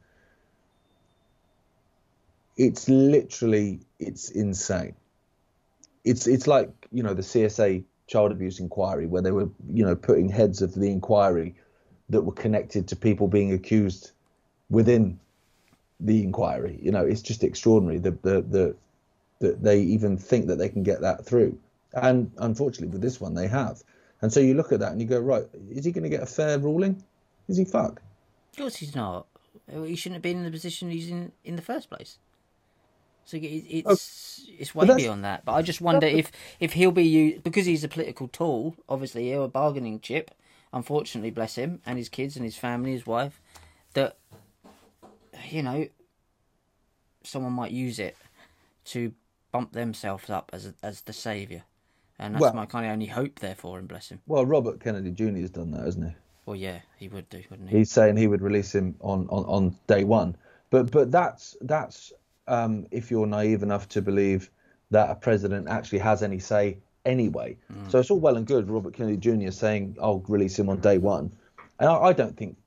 It's 2.60 2.90
literally 2.90 3.80
it's 4.00 4.30
insane. 4.30 4.94
It's 6.04 6.28
it's 6.28 6.46
like 6.46 6.70
you 6.92 7.02
know 7.02 7.14
the 7.14 7.22
CSA 7.22 7.86
child 8.06 8.34
abuse 8.34 8.60
inquiry 8.60 9.08
where 9.08 9.22
they 9.22 9.32
were 9.32 9.50
you 9.72 9.86
know 9.86 9.96
putting 9.96 10.28
heads 10.28 10.62
of 10.62 10.76
the 10.76 10.92
inquiry 10.92 11.56
that 12.10 12.24
were 12.24 12.34
connected 12.34 12.90
to 12.90 12.98
people 12.98 13.30
being 13.30 13.54
accused 13.54 14.12
within 14.70 15.18
the 16.02 16.22
inquiry. 16.22 16.78
You 16.82 16.92
know, 16.92 17.06
it's 17.06 17.22
just 17.22 17.44
extraordinary 17.44 18.00
that 18.00 18.22
the, 18.24 18.42
the 18.42 18.76
that 19.40 19.64
they 19.64 19.80
even 19.80 20.18
think 20.18 20.48
that 20.48 20.58
they 20.58 20.68
can 20.68 20.84
get 20.84 21.00
that 21.00 21.26
through. 21.26 21.58
And 21.94 22.30
unfortunately, 22.40 22.92
with 22.92 23.02
this 23.02 23.22
one, 23.22 23.36
they 23.36 23.48
have. 23.48 23.82
And 24.22 24.34
so 24.34 24.42
you 24.42 24.54
look 24.54 24.74
at 24.74 24.82
that 24.82 24.92
and 24.92 25.00
you 25.02 25.08
go, 25.08 25.20
right, 25.20 25.46
is 25.72 25.86
he 25.86 25.94
going 25.94 26.04
to 26.04 26.10
get 26.10 26.22
a 26.22 26.26
fair 26.26 26.60
ruling? 26.60 27.02
Is 27.48 27.56
he 27.56 27.64
fuck? 27.64 28.02
Of 28.52 28.58
course 28.58 28.76
he's 28.76 28.96
not. 28.96 29.28
He 29.72 29.96
shouldn't 29.96 30.18
have 30.18 30.22
been 30.22 30.38
in 30.38 30.44
the 30.44 30.52
position 30.52 30.92
he's 30.92 31.10
in 31.10 31.32
in 31.46 31.56
the 31.56 31.62
first 31.62 31.90
place. 31.90 32.18
So 33.26 33.38
it- 33.38 33.84
oh, 33.86 33.92
it's 33.92 34.48
it's 34.58 34.74
way 34.76 34.88
Oh, 34.90 34.96
beyond 34.96 35.24
that. 35.24 35.46
But 35.46 35.54
I 35.54 35.62
just 35.62 35.82
wonder 35.82 36.08
if 36.08 36.32
if 36.60 36.74
he'll 36.74 36.92
be 36.92 37.04
used 37.06 37.44
because 37.44 37.66
he's 37.66 37.84
a 37.84 37.88
political 37.88 38.28
tool. 38.28 38.76
Obviously, 38.88 39.30
he'll 39.30 39.44
a 39.46 39.48
bargaining 39.48 40.00
chip. 40.00 40.32
Unfortunately, 40.74 41.32
bless 41.32 41.56
him 41.56 41.82
and 41.86 41.98
his 41.98 42.10
kids 42.10 42.36
and 42.36 42.46
his 42.46 42.56
family, 42.56 42.92
his 42.92 43.06
wife. 43.08 43.42
That 43.94 44.18
you 45.50 45.64
know, 45.64 45.88
someone 47.24 47.54
might 47.54 47.72
use 47.72 48.00
it 48.00 48.16
to 48.86 49.14
bump 49.52 49.74
themselves 49.74 50.30
up 50.30 50.50
as 50.54 50.74
as 50.84 51.02
the 51.02 51.14
savior, 51.14 51.64
and 52.18 52.34
that's 52.36 52.42
Well- 52.42 52.54
my 52.54 52.66
kind 52.66 52.86
of 52.86 52.92
only 52.94 53.08
hope 53.08 53.40
there 53.40 53.56
for 53.56 53.80
him. 53.80 53.88
Bless 53.88 54.10
him. 54.10 54.22
Well, 54.28 54.46
Robert 54.46 54.80
Kennedy 54.80 55.12
Jr. 55.12 55.40
has 55.42 55.50
done 55.52 55.72
that, 55.72 55.82
hasn't 55.86 56.10
he? 56.10 56.16
Well, 56.46 56.56
yeah, 56.56 56.80
he 56.98 57.08
would 57.10 57.30
do, 57.30 57.44
wouldn't 57.52 57.70
he? 57.70 57.78
He's 57.78 57.92
saying 57.92 58.18
he 58.18 58.26
would 58.28 58.42
release 58.42 58.74
him 58.74 58.96
on, 59.02 59.28
on, 59.30 59.46
on 59.46 59.76
day 59.88 60.04
one. 60.04 60.36
But 60.72 60.92
but 60.92 61.12
that's 61.12 61.56
that's 61.62 62.12
um, 62.50 62.88
if 62.92 63.10
you're 63.12 63.28
naive 63.28 63.64
enough 63.64 63.88
to 63.90 64.02
believe 64.02 64.50
that 64.92 65.10
a 65.10 65.16
president 65.16 65.68
actually 65.70 66.00
has 66.00 66.24
any 66.24 66.40
say 66.40 66.80
anyway. 67.06 67.58
So 67.90 68.00
it's 68.00 68.12
all 68.12 68.20
well 68.20 68.38
and 68.38 68.46
good 68.46 68.70
Robert 68.70 68.94
Kennedy 68.94 69.18
Jr. 69.18 69.52
saying 69.52 69.98
I'll 70.02 70.20
release 70.28 70.58
him 70.58 70.70
on 70.70 70.80
day 70.80 70.98
one, 70.98 71.32
and 71.80 71.90
I, 71.90 71.96
I 71.96 72.14
don't 72.14 72.36
think 72.36 72.58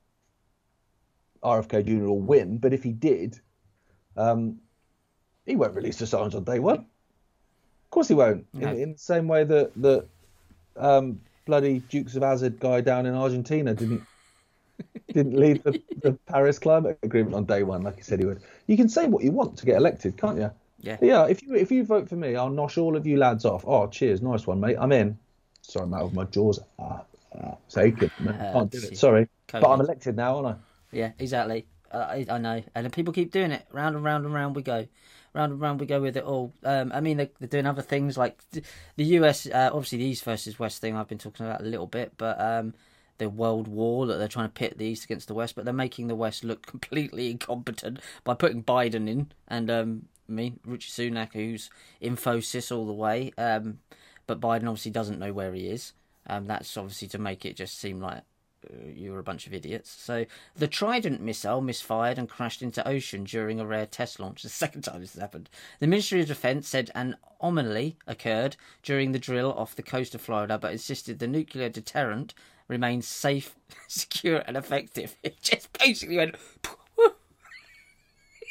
RFK 1.43 1.85
Jr. 1.85 2.05
will 2.05 2.19
win. 2.19 2.57
But 2.57 2.73
if 2.73 2.81
he 2.83 2.93
did, 2.93 3.39
um, 4.15 4.59
he 5.45 5.55
won't 5.55 5.75
release 5.75 6.01
Assange 6.01 6.33
on 6.33 6.43
day 6.43 6.59
one. 6.59 6.79
Of 6.79 7.89
course 7.89 8.07
he 8.07 8.13
won't. 8.13 8.47
No. 8.53 8.69
In, 8.69 8.79
in 8.79 8.91
the 8.93 8.99
same 8.99 9.27
way 9.27 9.43
that 9.43 9.71
the 9.75 10.07
um, 10.77 11.19
bloody 11.45 11.79
Dukes 11.79 12.15
of 12.15 12.23
Hazzard 12.23 12.59
guy 12.59 12.81
down 12.81 13.05
in 13.05 13.13
Argentina 13.13 13.73
didn't 13.73 14.03
didn't 15.13 15.35
leave 15.35 15.63
the, 15.63 15.81
the 16.01 16.13
Paris 16.27 16.59
Climate 16.59 16.97
Agreement 17.03 17.35
on 17.35 17.45
day 17.45 17.63
one, 17.63 17.81
like 17.83 17.97
he 17.97 18.03
said 18.03 18.19
he 18.19 18.25
would. 18.25 18.41
You 18.67 18.77
can 18.77 18.89
say 18.89 19.07
what 19.07 19.23
you 19.23 19.31
want 19.31 19.57
to 19.57 19.65
get 19.65 19.77
elected, 19.77 20.17
can't 20.17 20.37
you? 20.37 20.51
Yeah. 20.79 20.97
Yeah. 21.01 21.27
If 21.27 21.41
you 21.41 21.55
if 21.55 21.71
you 21.71 21.83
vote 21.85 22.09
for 22.09 22.15
me, 22.15 22.35
I'll 22.35 22.49
nosh 22.49 22.81
all 22.81 22.95
of 22.95 23.07
you 23.07 23.17
lads 23.17 23.45
off. 23.45 23.63
Oh, 23.65 23.87
cheers, 23.87 24.21
nice 24.21 24.45
one, 24.45 24.59
mate. 24.59 24.77
I'm 24.79 24.91
in. 24.91 25.17
Sorry, 25.61 25.85
I'm 25.85 25.93
out 25.93 26.03
of 26.03 26.13
my 26.13 26.25
jaws. 26.25 26.59
Ah, 26.77 27.03
ah, 27.41 27.55
it's 27.65 27.77
aching. 27.77 28.11
man. 28.19 28.37
Can't 28.53 28.71
do 28.71 28.77
it. 28.79 28.97
Sorry, 28.97 29.27
but 29.51 29.65
I'm 29.65 29.79
elected 29.79 30.15
now, 30.15 30.35
aren't 30.37 30.47
I? 30.47 30.55
Yeah, 30.91 31.11
exactly. 31.19 31.65
I, 31.93 32.25
I 32.29 32.37
know, 32.37 32.63
and 32.75 32.91
people 32.91 33.13
keep 33.13 33.31
doing 33.31 33.51
it. 33.51 33.65
Round 33.71 33.95
and 33.95 34.03
round 34.03 34.25
and 34.25 34.33
round 34.33 34.55
we 34.55 34.63
go, 34.63 34.87
round 35.33 35.51
and 35.51 35.61
round 35.61 35.79
we 35.79 35.85
go 35.85 36.01
with 36.01 36.17
it 36.17 36.23
all. 36.23 36.53
Um, 36.63 36.91
I 36.93 37.01
mean, 37.01 37.17
they're, 37.17 37.29
they're 37.39 37.47
doing 37.47 37.65
other 37.65 37.81
things 37.81 38.17
like 38.17 38.41
the 38.51 39.03
US. 39.03 39.45
Uh, 39.45 39.69
obviously, 39.71 39.99
the 39.99 40.05
East 40.05 40.23
versus 40.23 40.57
West 40.57 40.81
thing 40.81 40.95
I've 40.95 41.07
been 41.07 41.17
talking 41.17 41.45
about 41.45 41.61
a 41.61 41.65
little 41.65 41.87
bit, 41.87 42.13
but 42.17 42.39
um, 42.41 42.73
the 43.17 43.29
World 43.29 43.67
War 43.67 44.05
that 44.05 44.17
they're 44.17 44.27
trying 44.27 44.47
to 44.47 44.53
pit 44.53 44.77
the 44.77 44.85
East 44.85 45.05
against 45.05 45.27
the 45.27 45.33
West, 45.33 45.55
but 45.55 45.65
they're 45.65 45.73
making 45.73 46.07
the 46.07 46.15
West 46.15 46.43
look 46.43 46.65
completely 46.65 47.31
incompetent 47.31 47.99
by 48.23 48.33
putting 48.33 48.63
Biden 48.63 49.09
in 49.09 49.31
and 49.47 49.69
um, 49.69 50.05
I 50.27 50.31
mean 50.31 50.59
Richie 50.65 50.89
Sunak, 50.89 51.33
who's 51.33 51.69
Infosys 52.01 52.75
all 52.75 52.85
the 52.85 52.93
way. 52.93 53.33
Um, 53.37 53.79
but 54.25 54.39
Biden 54.39 54.67
obviously 54.67 54.91
doesn't 54.91 55.19
know 55.19 55.33
where 55.33 55.53
he 55.53 55.67
is. 55.67 55.93
Um, 56.27 56.45
that's 56.45 56.77
obviously 56.77 57.07
to 57.09 57.17
make 57.17 57.45
it 57.45 57.57
just 57.57 57.77
seem 57.77 57.99
like 57.99 58.23
uh, 58.65 58.87
you're 58.93 59.19
a 59.19 59.23
bunch 59.23 59.45
of 59.45 59.53
idiots. 59.53 59.91
So 59.91 60.25
the 60.55 60.67
Trident 60.67 61.21
missile 61.21 61.61
misfired 61.61 62.17
and 62.17 62.29
crashed 62.29 62.61
into 62.61 62.87
ocean 62.87 63.25
during 63.25 63.59
a 63.59 63.65
rare 63.65 63.85
test 63.85 64.19
launch. 64.19 64.43
The 64.43 64.49
second 64.49 64.83
time 64.83 65.01
this 65.01 65.13
has 65.13 65.21
happened. 65.21 65.49
The 65.79 65.87
Ministry 65.87 66.21
of 66.21 66.27
Defense 66.27 66.67
said 66.67 66.89
an 66.95 67.17
anomaly 67.41 67.97
occurred 68.07 68.55
during 68.81 69.11
the 69.11 69.19
drill 69.19 69.53
off 69.53 69.75
the 69.75 69.83
coast 69.83 70.15
of 70.15 70.21
Florida, 70.21 70.57
but 70.57 70.71
insisted 70.71 71.19
the 71.19 71.27
nuclear 71.27 71.69
deterrent 71.69 72.33
remains 72.67 73.07
safe, 73.07 73.55
secure, 73.87 74.43
and 74.47 74.57
effective. 74.57 75.15
It 75.23 75.41
just 75.41 75.71
basically 75.77 76.17
went. 76.17 76.35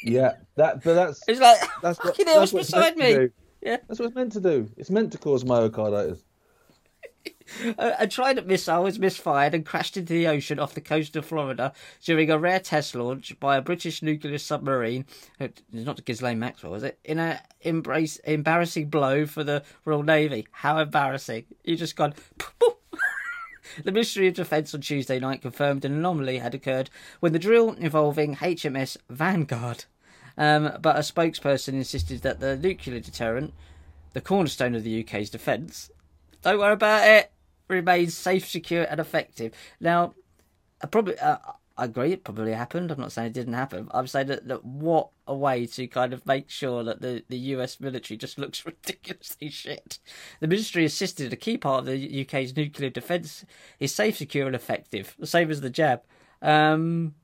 Yeah, 0.03 0.33
that. 0.55 0.83
But 0.83 0.93
that's 0.95 1.21
It's 1.27 1.39
like 1.39 1.59
that's 1.81 1.97
what, 1.99 2.07
fucking 2.09 2.27
hell, 2.27 2.39
that's 2.41 2.53
what 2.53 2.63
beside 2.63 2.97
me. 2.97 3.13
do. 3.13 3.31
Yeah. 3.61 3.77
That's 3.87 3.99
what 3.99 4.07
it's 4.07 4.15
meant 4.15 4.33
to 4.33 4.41
do. 4.41 4.69
It's 4.75 4.89
meant 4.89 5.11
to 5.13 5.17
cause 5.17 5.43
myocarditis. 5.45 6.21
A, 7.77 8.07
Trident 8.07 8.47
missile 8.47 8.83
was 8.83 8.99
misfired 8.99 9.53
and 9.53 9.65
crashed 9.65 9.95
into 9.95 10.13
the 10.13 10.27
ocean 10.27 10.59
off 10.59 10.73
the 10.73 10.81
coast 10.81 11.15
of 11.15 11.25
Florida 11.25 11.71
during 12.03 12.29
a 12.29 12.37
rare 12.37 12.59
test 12.59 12.95
launch 12.95 13.37
by 13.39 13.57
a 13.57 13.61
British 13.61 14.01
nuclear 14.01 14.37
submarine. 14.37 15.05
It's 15.39 15.61
not 15.71 15.95
the 15.97 16.01
Ghislaine 16.01 16.39
Maxwell, 16.39 16.73
is 16.73 16.83
it? 16.83 16.99
In 17.05 17.19
an 17.19 17.39
embrace, 17.61 18.17
embarrassing 18.17 18.89
blow 18.89 19.25
for 19.25 19.43
the 19.43 19.63
Royal 19.85 20.03
Navy. 20.03 20.47
How 20.51 20.79
embarrassing! 20.79 21.45
You 21.63 21.75
just 21.77 21.95
gone. 21.95 22.13
Boop, 22.37 22.72
the 23.83 23.91
Ministry 23.91 24.27
of 24.27 24.33
Defence 24.33 24.73
on 24.73 24.81
Tuesday 24.81 25.19
night 25.19 25.41
confirmed 25.41 25.85
an 25.85 25.93
anomaly 25.93 26.39
had 26.39 26.55
occurred 26.55 26.89
when 27.19 27.33
the 27.33 27.39
drill 27.39 27.71
involving 27.73 28.35
HMS 28.35 28.97
Vanguard. 29.09 29.85
Um, 30.37 30.77
but 30.81 30.95
a 30.95 30.99
spokesperson 30.99 31.73
insisted 31.73 32.21
that 32.21 32.39
the 32.39 32.57
nuclear 32.57 32.99
deterrent, 32.99 33.53
the 34.13 34.21
cornerstone 34.21 34.75
of 34.75 34.83
the 34.83 35.03
UK's 35.03 35.29
defence, 35.29 35.91
don't 36.41 36.59
worry 36.59 36.73
about 36.73 37.07
it, 37.07 37.31
remains 37.67 38.15
safe, 38.15 38.47
secure, 38.47 38.83
and 38.83 38.99
effective. 38.99 39.53
Now, 39.79 40.15
probably. 40.91 41.17
Uh, 41.19 41.37
I 41.75 41.85
agree, 41.85 42.11
it 42.11 42.23
probably 42.23 42.53
happened. 42.53 42.91
I'm 42.91 42.99
not 42.99 43.11
saying 43.11 43.27
it 43.27 43.33
didn't 43.33 43.53
happen. 43.53 43.87
I'm 43.91 44.05
saying 44.05 44.27
that, 44.27 44.47
that 44.47 44.63
what 44.63 45.09
a 45.25 45.35
way 45.35 45.65
to 45.65 45.87
kind 45.87 46.13
of 46.13 46.25
make 46.25 46.49
sure 46.49 46.83
that 46.83 47.01
the, 47.01 47.23
the 47.29 47.37
US 47.37 47.79
military 47.79 48.15
just 48.15 48.37
looks 48.37 48.63
ridiculously 48.65 49.49
shit. 49.49 49.97
The 50.39 50.47
ministry 50.47 50.83
insisted 50.83 51.33
a 51.33 51.35
key 51.35 51.57
part 51.57 51.79
of 51.79 51.85
the 51.85 52.21
UK's 52.21 52.55
nuclear 52.55 52.91
defence 52.91 53.43
is 53.79 53.93
safe, 53.93 54.17
secure, 54.17 54.45
and 54.45 54.55
effective, 54.55 55.15
the 55.17 55.25
same 55.25 55.49
as 55.49 55.61
the 55.61 55.71
jab. 55.71 56.03
Um, 56.43 57.15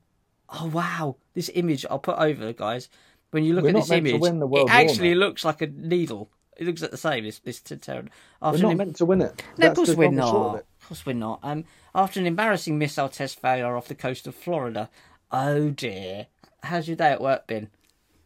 oh, 0.48 0.66
wow. 0.66 1.16
This 1.34 1.50
image 1.54 1.86
I'll 1.88 2.00
put 2.00 2.18
over, 2.18 2.52
guys. 2.52 2.88
When 3.30 3.44
you 3.44 3.54
look 3.54 3.62
We're 3.62 3.70
at 3.70 3.76
this 3.76 3.90
image, 3.92 4.14
it 4.14 4.20
War, 4.20 4.66
actually 4.68 5.14
looks 5.14 5.44
like 5.44 5.62
a 5.62 5.68
needle. 5.68 6.28
It 6.56 6.66
looks 6.66 6.82
like 6.82 6.90
the 6.90 6.96
same. 6.96 7.24
This 7.24 7.38
this 7.38 7.60
terror. 7.60 8.04
We're 8.42 8.58
not 8.58 8.76
meant 8.76 8.96
to 8.96 9.06
win 9.06 9.22
it. 9.22 9.42
no, 9.56 9.68
of 9.68 9.74
That's 9.74 9.76
course 9.76 9.88
the 9.90 9.96
we're 9.96 10.10
long 10.10 10.18
and 10.18 10.28
short 10.28 10.46
of 10.46 10.52
not. 10.54 10.64
Course 10.90 11.06
we're 11.06 11.12
not. 11.12 11.38
Um, 11.44 11.64
after 11.94 12.18
an 12.18 12.26
embarrassing 12.26 12.76
missile 12.76 13.08
test 13.08 13.40
failure 13.40 13.76
off 13.76 13.86
the 13.86 13.94
coast 13.94 14.26
of 14.26 14.34
Florida. 14.34 14.90
Oh 15.30 15.70
dear. 15.70 16.26
How's 16.64 16.88
your 16.88 16.96
day 16.96 17.12
at 17.12 17.20
work 17.20 17.46
been? 17.46 17.70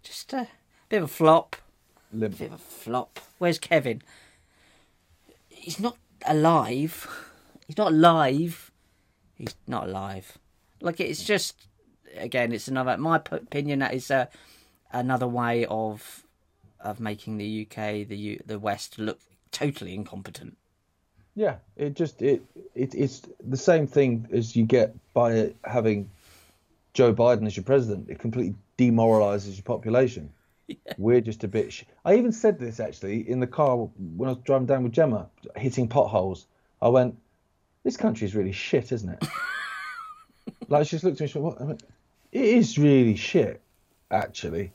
Just 0.02 0.32
a 0.32 0.48
bit 0.88 0.96
of 0.96 1.04
a 1.04 1.08
flop. 1.08 1.56
Limp. 2.10 2.38
Bit 2.38 2.46
of 2.46 2.54
a 2.54 2.58
flop. 2.58 3.20
Where's 3.36 3.58
Kevin? 3.58 4.00
He's 5.50 5.78
not 5.78 5.98
alive. 6.26 7.06
He's 7.66 7.76
not 7.76 7.92
alive. 7.92 8.70
He's 9.34 9.54
not 9.66 9.84
alive. 9.84 10.38
Like 10.80 11.00
it's 11.00 11.22
just 11.22 11.66
again, 12.16 12.50
it's 12.50 12.68
another. 12.68 12.96
My 12.96 13.16
opinion 13.16 13.80
that 13.80 13.92
is 13.92 14.10
uh, 14.10 14.26
another 14.90 15.28
way 15.28 15.66
of 15.66 16.24
of 16.80 16.98
making 16.98 17.36
the 17.36 17.66
UK, 17.66 18.08
the 18.08 18.16
U, 18.16 18.42
the 18.46 18.58
West 18.58 18.98
look 18.98 19.20
totally 19.50 19.94
incompetent. 19.94 20.56
Yeah, 21.34 21.56
it 21.76 21.94
just 21.94 22.22
it, 22.22 22.42
it 22.74 22.94
it's 22.94 23.22
the 23.46 23.56
same 23.56 23.86
thing 23.86 24.28
as 24.32 24.54
you 24.54 24.64
get 24.64 24.94
by 25.14 25.52
having 25.64 26.10
Joe 26.92 27.12
Biden 27.12 27.46
as 27.46 27.56
your 27.56 27.64
president. 27.64 28.08
It 28.08 28.20
completely 28.20 28.54
demoralizes 28.76 29.56
your 29.56 29.64
population. 29.64 30.32
We're 30.96 31.20
just 31.20 31.44
a 31.44 31.48
bit. 31.48 31.72
Sh- 31.72 31.84
I 32.04 32.14
even 32.14 32.32
said 32.32 32.58
this 32.58 32.78
actually 32.80 33.28
in 33.28 33.40
the 33.40 33.46
car 33.46 33.76
when 33.76 34.28
I 34.28 34.32
was 34.32 34.42
driving 34.44 34.66
down 34.66 34.84
with 34.84 34.92
Gemma, 34.92 35.28
hitting 35.56 35.88
potholes. 35.88 36.46
I 36.80 36.88
went, 36.88 37.16
"This 37.82 37.96
country 37.96 38.26
is 38.26 38.34
really 38.34 38.52
shit, 38.52 38.92
isn't 38.92 39.10
it?" 39.10 39.24
like 40.68 40.86
she 40.86 40.92
just 40.92 41.04
looked 41.04 41.20
at 41.20 41.22
me. 41.22 41.26
She 41.26 41.38
went, 41.38 41.56
"What?" 41.56 41.62
I 41.62 41.64
went, 41.66 41.82
"It 42.30 42.44
is 42.44 42.78
really 42.78 43.16
shit, 43.16 43.60
actually." 44.10 44.72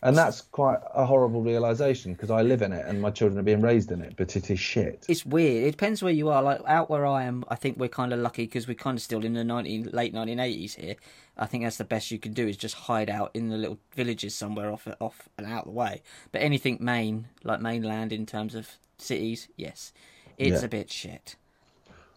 And 0.00 0.16
that's 0.16 0.42
quite 0.42 0.78
a 0.94 1.04
horrible 1.04 1.42
realization 1.42 2.12
because 2.12 2.30
I 2.30 2.42
live 2.42 2.62
in 2.62 2.72
it 2.72 2.86
and 2.86 3.02
my 3.02 3.10
children 3.10 3.38
are 3.40 3.42
being 3.42 3.60
raised 3.60 3.90
in 3.90 4.00
it, 4.00 4.14
but 4.16 4.36
it 4.36 4.48
is 4.48 4.60
shit. 4.60 5.04
It's 5.08 5.26
weird. 5.26 5.64
It 5.66 5.70
depends 5.72 6.02
where 6.04 6.12
you 6.12 6.28
are. 6.28 6.40
Like 6.40 6.60
out 6.68 6.88
where 6.88 7.04
I 7.04 7.24
am, 7.24 7.44
I 7.48 7.56
think 7.56 7.78
we're 7.78 7.88
kind 7.88 8.12
of 8.12 8.20
lucky 8.20 8.44
because 8.44 8.68
we're 8.68 8.74
kind 8.74 8.96
of 8.96 9.02
still 9.02 9.24
in 9.24 9.32
the 9.32 9.42
19, 9.42 9.90
late 9.92 10.14
nineteen 10.14 10.38
eighties 10.38 10.76
here. 10.76 10.94
I 11.36 11.46
think 11.46 11.64
that's 11.64 11.78
the 11.78 11.84
best 11.84 12.12
you 12.12 12.18
can 12.20 12.32
do 12.32 12.46
is 12.46 12.56
just 12.56 12.74
hide 12.76 13.10
out 13.10 13.32
in 13.34 13.48
the 13.48 13.56
little 13.56 13.78
villages 13.94 14.36
somewhere 14.36 14.70
off 14.70 14.86
off 15.00 15.28
and 15.36 15.46
out 15.46 15.66
of 15.66 15.72
the 15.72 15.78
way. 15.78 16.02
But 16.30 16.42
anything 16.42 16.78
main, 16.80 17.26
like 17.42 17.60
mainland 17.60 18.12
in 18.12 18.24
terms 18.24 18.54
of 18.54 18.68
cities, 18.98 19.48
yes, 19.56 19.92
it's 20.36 20.60
Yeah. 20.60 20.66
a 20.66 20.68
bit 20.68 20.92
shit. 20.92 21.34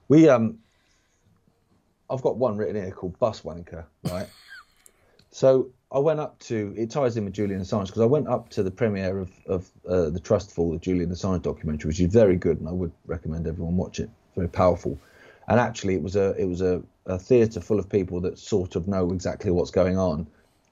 We 0.08 0.30
um, 0.30 0.60
I've 2.12 2.22
got 2.22 2.38
one 2.38 2.58
written 2.58 2.76
here 2.76 2.92
called 2.92 3.18
Bus 3.18 3.42
Wanker, 3.42 3.86
right? 4.04 4.28
so 5.32 5.70
I 5.94 6.00
went 6.00 6.20
up 6.20 6.40
to 6.40 6.74
it 6.78 6.90
ties 6.90 7.18
in 7.18 7.26
with 7.26 7.34
Julian 7.34 7.62
Assange 7.62 7.88
because 7.88 8.02
I 8.02 8.06
went 8.06 8.28
up 8.28 8.50
to 8.50 8.64
the 8.64 8.72
premiere 8.72 9.20
of 9.20 9.32
of 9.46 9.70
uh, 9.88 10.10
the 10.10 10.20
Trust 10.20 10.52
Fall, 10.52 10.72
the 10.72 10.80
Julian 10.80 11.10
Assange 11.10 11.42
documentary, 11.42 11.90
which 11.90 12.00
is 12.00 12.12
very 12.12 12.38
good, 12.38 12.60
and 12.60 12.70
I 12.70 12.72
would 12.72 12.92
recommend 13.06 13.46
everyone 13.46 13.76
watch 13.76 14.00
it. 14.00 14.10
Very 14.36 14.48
powerful, 14.48 14.98
and 15.48 15.60
actually 15.60 15.96
it 15.96 16.02
was 16.02 16.16
a 16.16 16.32
it 16.42 16.46
was 16.46 16.62
a, 16.62 16.82
a 17.06 17.20
theatre 17.20 17.60
full 17.60 17.80
of 17.80 17.90
people 17.90 18.22
that 18.22 18.40
sort 18.40 18.78
of 18.78 18.88
know 18.88 19.12
exactly 19.12 19.52
what's 19.52 19.72
going 19.72 19.98
on, 19.98 20.28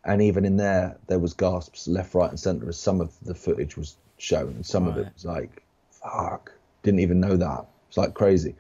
and 0.06 0.22
even 0.22 0.46
in 0.46 0.56
there 0.56 0.96
there 1.08 1.20
was 1.20 1.34
gasps 1.34 1.88
left, 1.88 2.14
right, 2.16 2.30
and 2.30 2.40
centre 2.40 2.70
as 2.70 2.80
some 2.80 3.02
of 3.02 3.14
the 3.24 3.36
footage 3.36 3.76
was 3.76 3.98
shown, 4.18 4.50
and 4.50 4.66
some 4.66 4.88
of 4.88 4.98
it 4.98 5.08
was 5.14 5.26
like, 5.26 5.64
fuck, 5.92 6.54
didn't 6.84 7.02
even 7.02 7.20
know 7.20 7.36
that. 7.36 7.66
It's 7.90 7.98
like 7.98 8.14
crazy. 8.14 8.56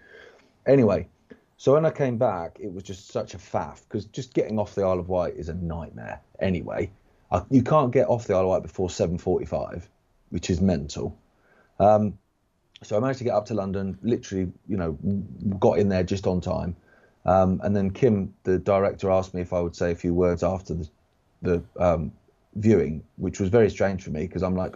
Anyway, 0.65 1.07
so 1.59 1.73
when 1.73 1.85
I 1.85 1.91
came 1.91 2.17
back, 2.17 2.57
it 2.61 2.71
was 2.71 2.83
just 2.83 3.09
such 3.09 3.33
a 3.33 3.37
faff 3.37 3.81
because 3.83 4.05
just 4.05 4.33
getting 4.33 4.57
off 4.57 4.75
the 4.75 4.83
Isle 4.83 4.97
of 4.97 5.09
Wight 5.09 5.35
is 5.35 5.49
a 5.49 5.53
nightmare. 5.53 6.21
Anyway, 6.39 6.89
I, 7.33 7.43
you 7.49 7.63
can't 7.63 7.91
get 7.91 8.07
off 8.07 8.27
the 8.27 8.33
Isle 8.33 8.43
of 8.43 8.47
Wight 8.47 8.63
before 8.63 8.87
7:45, 8.87 9.83
which 10.29 10.49
is 10.49 10.61
mental. 10.61 11.17
Um, 11.77 12.17
so 12.81 12.95
I 12.95 13.01
managed 13.01 13.17
to 13.17 13.25
get 13.25 13.33
up 13.33 13.45
to 13.47 13.55
London. 13.55 13.99
Literally, 14.01 14.49
you 14.69 14.77
know, 14.77 14.97
got 15.59 15.79
in 15.79 15.89
there 15.89 16.01
just 16.01 16.27
on 16.27 16.39
time. 16.39 16.77
Um, 17.25 17.59
and 17.61 17.75
then 17.75 17.91
Kym, 17.91 18.29
the 18.43 18.57
director, 18.57 19.11
asked 19.11 19.33
me 19.33 19.41
if 19.41 19.51
I 19.51 19.59
would 19.59 19.75
say 19.75 19.91
a 19.91 19.95
few 19.95 20.13
words 20.13 20.43
after 20.43 20.73
the 20.73 20.89
the 21.41 21.61
um, 21.77 22.13
viewing, 22.55 23.03
which 23.17 23.41
was 23.41 23.49
very 23.49 23.69
strange 23.69 24.01
for 24.01 24.11
me 24.11 24.27
because 24.27 24.43
I'm 24.43 24.55
like, 24.55 24.75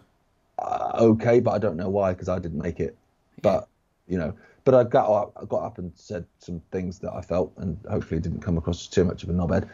uh, 0.60 0.92
okay, 0.96 1.40
but 1.40 1.52
I 1.52 1.60
don't 1.60 1.78
know 1.78 1.90
why 1.90 2.12
because 2.12 2.28
I 2.28 2.40
didn't 2.40 2.62
make 2.62 2.82
it. 2.82 2.98
But 3.42 3.70
you 4.06 4.18
know, 4.18 4.34
but 4.66 4.74
I 4.74 4.84
got 4.84 5.10
up, 5.10 5.34
I 5.42 5.46
got 5.46 5.64
up 5.64 5.78
and 5.78 5.92
said 5.96 6.26
some 6.40 6.62
things 6.72 7.00
that 7.00 7.14
I 7.14 7.22
felt, 7.22 7.54
and 7.58 7.78
hopefully 7.90 8.22
didn't 8.22 8.42
come 8.42 8.58
across 8.58 8.82
as 8.82 8.88
too 8.88 9.04
much 9.04 9.24
of 9.24 9.30
a 9.30 9.34
knobhead. 9.34 9.70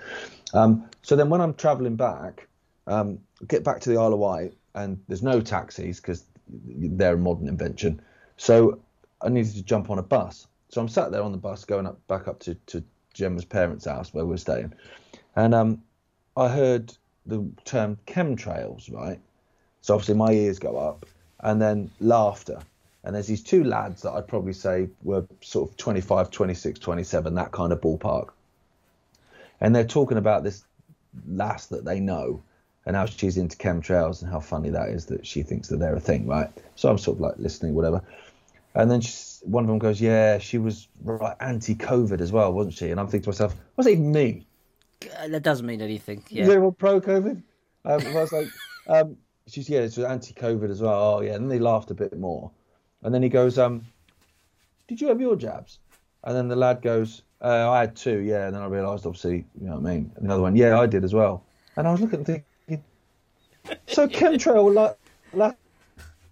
Um, 0.53 0.89
so 1.01 1.15
then 1.15 1.29
when 1.29 1.41
I'm 1.41 1.53
travelling 1.53 1.95
back, 1.95 2.47
um, 2.87 3.19
get 3.47 3.63
back 3.63 3.79
to 3.81 3.89
the 3.89 3.97
Isle 3.97 4.13
of 4.13 4.19
Wight, 4.19 4.53
and 4.75 4.99
there's 5.07 5.23
no 5.23 5.41
taxis 5.41 5.99
because 5.99 6.25
they're 6.47 7.13
a 7.13 7.17
modern 7.17 7.47
invention. 7.47 8.01
So 8.37 8.79
I 9.21 9.29
needed 9.29 9.53
to 9.53 9.63
jump 9.63 9.89
on 9.89 9.99
a 9.99 10.03
bus. 10.03 10.47
So 10.69 10.81
I'm 10.81 10.87
sat 10.87 11.11
there 11.11 11.21
on 11.21 11.31
the 11.31 11.37
bus 11.37 11.65
going 11.65 11.85
up 11.85 12.05
back 12.07 12.27
up 12.27 12.39
to, 12.41 12.55
to 12.67 12.83
Gemma's 13.13 13.45
parents' 13.45 13.85
house 13.85 14.13
where 14.13 14.25
we're 14.25 14.37
staying, 14.37 14.73
and 15.35 15.53
um, 15.53 15.83
I 16.37 16.47
heard 16.47 16.93
the 17.25 17.47
term 17.65 17.97
chemtrails, 18.07 18.91
right? 18.91 19.19
So 19.81 19.93
obviously 19.93 20.15
my 20.15 20.31
ears 20.31 20.59
go 20.59 20.77
up, 20.77 21.05
and 21.41 21.61
then 21.61 21.91
laughter. 21.99 22.59
And 23.03 23.15
there's 23.15 23.27
these 23.27 23.43
two 23.43 23.63
lads 23.63 24.01
that 24.01 24.11
I'd 24.11 24.27
probably 24.27 24.53
say 24.53 24.89
were 25.03 25.25
sort 25.41 25.69
of 25.69 25.77
25, 25.77 26.31
26, 26.31 26.79
27, 26.79 27.35
that 27.35 27.51
kind 27.51 27.71
of 27.71 27.79
ballpark. 27.79 28.29
And 29.61 29.75
they're 29.75 29.85
talking 29.85 30.17
about 30.17 30.43
this 30.43 30.63
lass 31.27 31.67
that 31.67 31.85
they 31.85 31.99
know 31.99 32.43
and 32.85 32.95
how 32.95 33.05
she's 33.05 33.37
into 33.37 33.57
chemtrails 33.57 34.21
and 34.21 34.31
how 34.31 34.39
funny 34.39 34.69
that 34.69 34.89
is 34.89 35.05
that 35.07 35.25
she 35.25 35.43
thinks 35.43 35.67
that 35.69 35.77
they're 35.77 35.95
a 35.95 35.99
thing, 35.99 36.27
right? 36.27 36.49
So 36.75 36.89
I'm 36.89 36.97
sort 36.97 37.17
of 37.17 37.21
like 37.21 37.35
listening, 37.37 37.73
whatever. 37.73 38.01
And 38.75 38.89
then 38.89 39.01
she's, 39.01 39.41
one 39.43 39.63
of 39.63 39.67
them 39.69 39.79
goes, 39.79 39.99
Yeah, 40.01 40.37
she 40.37 40.57
was 40.57 40.87
right 41.03 41.35
anti 41.39 41.75
COVID 41.75 42.21
as 42.21 42.31
well, 42.31 42.53
wasn't 42.53 42.75
she? 42.75 42.91
And 42.91 42.99
I'm 42.99 43.07
thinking 43.07 43.23
to 43.23 43.29
myself, 43.29 43.55
What's 43.75 43.85
that 43.85 43.93
even 43.93 44.11
mean? 44.11 44.45
Uh, 45.17 45.27
That 45.29 45.43
doesn't 45.43 45.65
mean 45.65 45.81
anything. 45.81 46.19
Is 46.29 46.31
Yeah. 46.31 46.51
anyone 46.53 46.73
pro 46.73 46.99
COVID? 47.01 47.41
Um, 47.85 48.01
I 48.07 48.13
was 48.13 48.31
like, 48.33 48.47
um, 48.87 49.17
she's 49.47 49.69
yeah, 49.69 49.79
it's 49.79 49.97
anti 49.97 50.33
COVID 50.33 50.69
as 50.69 50.81
well. 50.81 51.15
Oh 51.17 51.21
yeah, 51.21 51.33
and 51.33 51.43
then 51.43 51.49
they 51.49 51.59
laughed 51.59 51.91
a 51.91 51.95
bit 51.95 52.17
more, 52.17 52.51
and 53.03 53.13
then 53.13 53.23
he 53.23 53.29
goes, 53.29 53.57
um, 53.57 53.85
did 54.87 55.01
you 55.01 55.07
have 55.07 55.21
your 55.21 55.35
jabs? 55.35 55.79
And 56.23 56.35
then 56.35 56.47
the 56.47 56.55
lad 56.55 56.81
goes, 56.81 57.21
uh, 57.41 57.69
I 57.69 57.79
had 57.81 57.95
two, 57.95 58.19
yeah. 58.19 58.47
And 58.47 58.55
then 58.55 58.61
I 58.61 58.65
realised, 58.65 59.05
obviously, 59.05 59.45
you 59.59 59.67
know 59.67 59.77
what 59.77 59.89
I 59.89 59.93
mean. 59.93 60.11
And 60.15 60.29
the 60.29 60.33
other 60.33 60.41
one, 60.41 60.55
yeah, 60.55 60.79
I 60.79 60.85
did 60.85 61.03
as 61.03 61.13
well. 61.13 61.45
And 61.77 61.87
I 61.87 61.91
was 61.91 62.01
looking 62.01 62.25
thinking, 62.25 62.83
so 63.87 64.07
chemtrail 64.07 64.73
like 64.73 64.97
lass 65.33 65.55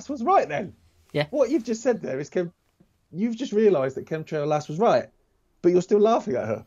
was 0.10 0.24
right 0.24 0.50
then. 0.50 0.74
Yeah. 1.14 1.28
What 1.30 1.50
you've 1.50 1.64
just 1.64 1.82
said 1.82 2.02
there 2.02 2.20
is 2.20 2.30
chem- 2.30 2.54
you've 3.12 3.38
just 3.38 3.54
realised 3.54 3.96
that 3.96 4.06
chemtrail 4.06 4.46
lass 4.46 4.68
was 4.68 4.78
right, 4.78 5.08
but 5.62 5.72
you're 5.72 5.82
still 5.82 6.00
laughing 6.00 6.36
at 6.36 6.46
her 6.46 6.66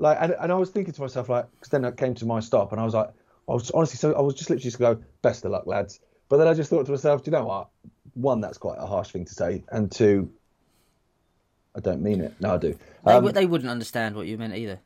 like 0.00 0.16
and, 0.20 0.34
and 0.40 0.50
I 0.50 0.54
was 0.56 0.70
thinking 0.70 0.94
to 0.94 1.00
myself 1.00 1.28
like 1.28 1.48
because 1.52 1.68
then 1.68 1.84
it 1.84 1.96
came 1.96 2.14
to 2.14 2.26
my 2.26 2.40
stop 2.40 2.72
and 2.72 2.80
I 2.80 2.84
was 2.84 2.94
like 2.94 3.10
I 3.48 3.52
was 3.52 3.70
honestly 3.70 3.96
so 3.98 4.14
I 4.14 4.20
was 4.20 4.34
just 4.34 4.50
literally 4.50 4.64
just 4.64 4.78
go 4.78 4.98
best 5.22 5.44
of 5.44 5.52
luck 5.52 5.66
lads 5.66 6.00
but 6.28 6.38
then 6.38 6.48
I 6.48 6.54
just 6.54 6.70
thought 6.70 6.86
to 6.86 6.92
myself 6.92 7.22
do 7.22 7.30
you 7.30 7.36
know 7.36 7.44
what 7.44 7.68
one 8.20 8.40
that's 8.40 8.58
quite 8.58 8.78
a 8.78 8.86
harsh 8.86 9.10
thing 9.10 9.24
to 9.24 9.34
say 9.34 9.62
and 9.70 9.90
two 9.90 10.30
I 11.76 11.80
don't 11.80 12.02
mean 12.02 12.20
it 12.20 12.34
no 12.40 12.54
I 12.54 12.58
do 12.58 12.72
They, 13.04 13.12
um, 13.12 13.24
w 13.24 13.32
they 13.32 13.46
wouldn't 13.46 13.70
understand 13.70 14.14
what 14.16 14.26
you 14.26 14.36
meant 14.38 14.54
either. 14.54 14.78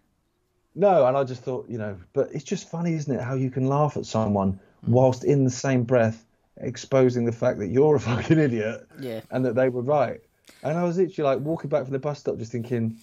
no 0.75 1.07
and 1.07 1.17
I 1.17 1.25
just 1.25 1.43
thought 1.43 1.67
you 1.69 1.79
know 1.79 1.97
but 2.13 2.29
it's 2.33 2.45
just 2.45 2.69
funny 2.71 2.95
isn't 2.95 3.15
it 3.15 3.21
how 3.23 3.35
you 3.35 3.51
can 3.51 3.69
laugh 3.69 3.97
at 3.97 4.07
someone 4.07 4.59
whilst 4.87 5.25
in 5.25 5.45
the 5.45 5.51
same 5.51 5.83
breath 5.85 6.25
exposing 6.59 7.25
the 7.25 7.33
fact 7.33 7.59
that 7.59 7.69
you're 7.69 7.97
a 7.97 8.01
fucking 8.09 8.39
idiot 8.39 8.87
Yeah. 9.01 9.21
and 9.31 9.45
that 9.45 9.55
they 9.55 9.69
were 9.69 9.83
right 9.83 10.21
And 10.63 10.77
I 10.79 10.85
was 10.85 10.97
literally 10.99 11.29
like 11.37 11.41
walking 11.45 11.71
back 11.71 11.85
from 11.85 11.93
the 11.93 11.99
bus 11.99 12.19
stop, 12.21 12.37
just 12.39 12.53
thinking, 12.53 12.97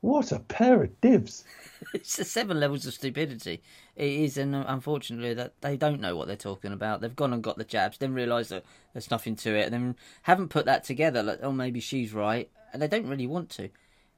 what 0.00 0.32
a 0.32 0.38
pair 0.38 0.82
of 0.82 1.00
divs. 1.00 1.44
it's 1.94 2.16
the 2.16 2.24
seven 2.24 2.58
levels 2.60 2.86
of 2.86 2.94
stupidity. 2.94 3.62
It 3.96 4.10
is, 4.10 4.36
and 4.36 4.54
uh, 4.54 4.64
unfortunately, 4.66 5.34
that 5.34 5.60
they 5.60 5.76
don't 5.76 6.00
know 6.00 6.16
what 6.16 6.26
they're 6.26 6.36
talking 6.36 6.72
about. 6.72 7.00
They've 7.00 7.14
gone 7.14 7.32
and 7.32 7.42
got 7.42 7.58
the 7.58 7.64
jabs, 7.64 7.98
then 7.98 8.14
realised 8.14 8.50
that 8.50 8.64
there's 8.92 9.10
nothing 9.10 9.36
to 9.36 9.54
it, 9.54 9.64
and 9.66 9.72
then 9.72 9.96
haven't 10.22 10.48
put 10.48 10.66
that 10.66 10.84
together. 10.84 11.22
Like, 11.22 11.40
oh, 11.42 11.52
maybe 11.52 11.80
she's 11.80 12.12
right, 12.12 12.50
and 12.72 12.80
they 12.80 12.88
don't 12.88 13.08
really 13.08 13.26
want 13.26 13.50
to. 13.50 13.70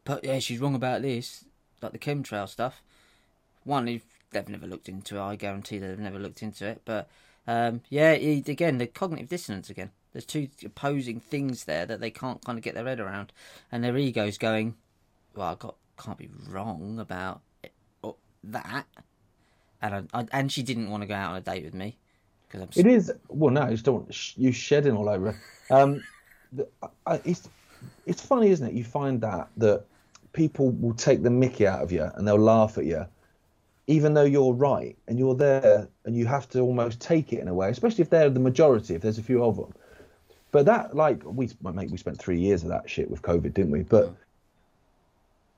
But 0.04 0.24
yeah, 0.24 0.38
she's 0.38 0.60
wrong 0.60 0.74
about 0.74 1.02
this, 1.02 1.44
like 1.80 1.92
the 1.92 1.98
chemtrail 1.98 2.48
stuff. 2.48 2.82
One, 3.64 3.84
they've 3.84 4.48
never 4.48 4.66
looked 4.66 4.88
into 4.88 5.16
it, 5.16 5.22
I 5.22 5.36
guarantee 5.36 5.78
they've 5.78 5.98
never 5.98 6.18
looked 6.18 6.42
into 6.42 6.66
it. 6.66 6.82
But 6.84 7.08
um, 7.46 7.82
yeah, 7.88 8.12
it, 8.12 8.48
again, 8.48 8.78
the 8.78 8.86
cognitive 8.86 9.28
dissonance 9.28 9.70
again. 9.70 9.90
There's 10.12 10.26
two 10.26 10.48
opposing 10.64 11.20
things 11.20 11.64
there 11.64 11.86
that 11.86 12.00
they 12.00 12.10
can't 12.10 12.44
kind 12.44 12.58
of 12.58 12.64
get 12.64 12.74
their 12.74 12.86
head 12.86 13.00
around, 13.00 13.32
and 13.70 13.82
their 13.82 13.96
egos 13.96 14.36
going, 14.36 14.74
"Well, 15.34 15.48
I 15.48 15.54
got 15.54 15.76
can't 15.98 16.18
be 16.18 16.28
wrong 16.48 16.98
about 16.98 17.40
it, 17.62 17.72
or 18.02 18.16
that." 18.44 18.86
And 19.80 20.08
I, 20.12 20.20
I, 20.20 20.26
and 20.32 20.50
she 20.50 20.62
didn't 20.62 20.90
want 20.90 21.02
to 21.02 21.06
go 21.06 21.14
out 21.14 21.32
on 21.32 21.36
a 21.36 21.40
date 21.40 21.64
with 21.64 21.74
me 21.74 21.96
because 22.46 22.62
I'm. 22.62 22.86
It 22.86 22.90
is 22.90 23.12
well, 23.28 23.52
no, 23.52 23.64
you 23.64 23.72
just 23.72 23.84
don't 23.84 23.94
want 23.94 24.38
you 24.38 24.52
shedding 24.52 24.96
all 24.96 25.08
over. 25.08 25.32
her. 25.32 25.76
Um, 25.76 26.02
the, 26.52 26.68
I, 27.06 27.20
it's 27.24 27.48
it's 28.06 28.22
funny, 28.22 28.50
isn't 28.50 28.66
it? 28.66 28.74
You 28.74 28.84
find 28.84 29.20
that 29.22 29.48
that 29.58 29.84
people 30.32 30.70
will 30.70 30.94
take 30.94 31.22
the 31.22 31.30
Mickey 31.30 31.66
out 31.66 31.82
of 31.82 31.92
you 31.92 32.08
and 32.14 32.26
they'll 32.26 32.38
laugh 32.38 32.78
at 32.78 32.84
you, 32.84 33.06
even 33.86 34.14
though 34.14 34.24
you're 34.24 34.54
right 34.54 34.96
and 35.08 35.18
you're 35.18 35.34
there 35.34 35.88
and 36.04 36.16
you 36.16 36.26
have 36.26 36.48
to 36.50 36.60
almost 36.60 37.00
take 37.00 37.32
it 37.32 37.40
in 37.40 37.48
a 37.48 37.54
way, 37.54 37.68
especially 37.68 38.02
if 38.02 38.10
they're 38.10 38.30
the 38.30 38.40
majority. 38.40 38.94
If 38.94 39.02
there's 39.02 39.18
a 39.18 39.22
few 39.22 39.44
of 39.44 39.56
them, 39.56 39.72
but 40.50 40.66
that 40.66 40.94
like 40.94 41.22
we 41.24 41.50
mate, 41.62 41.90
we 41.90 41.98
spent 41.98 42.18
three 42.18 42.38
years 42.38 42.62
of 42.62 42.68
that 42.68 42.88
shit 42.88 43.10
with 43.10 43.22
COVID, 43.22 43.54
didn't 43.54 43.72
we? 43.72 43.82
But 43.82 44.14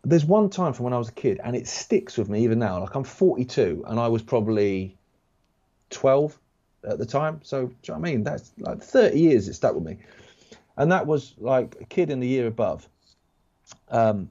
there's 0.05 0.25
one 0.25 0.51
time 0.51 0.73
from 0.73 0.85
when 0.85 0.93
I 0.93 0.99
was 0.99 1.09
a 1.09 1.13
kid, 1.13 1.41
and 1.43 1.57
it 1.57 1.67
sticks 1.67 2.19
with 2.19 2.29
me 2.29 2.45
even 2.45 2.59
now. 2.59 2.81
Like 2.81 2.95
I'm 2.95 3.05
42, 3.05 3.85
and 3.87 3.99
I 3.99 4.09
was 4.09 4.23
probably 4.23 4.97
12 5.91 6.39
at 6.89 6.99
the 6.99 7.07
time. 7.07 7.41
So 7.43 7.67
do 7.67 7.75
you 7.85 7.95
know 7.95 7.99
I 7.99 8.01
mean? 8.01 8.25
That's 8.25 8.53
like 8.59 8.83
30 8.83 9.19
years 9.19 9.49
it 9.49 9.55
stuck 9.55 9.75
with 9.75 9.85
me. 9.85 9.99
And 10.77 10.93
that 10.93 11.07
was 11.07 11.35
like 11.39 11.77
a 11.81 11.85
kid 11.85 12.11
in 12.11 12.21
the 12.21 12.29
year 12.29 12.47
above. 12.47 12.89
Um, 13.89 14.31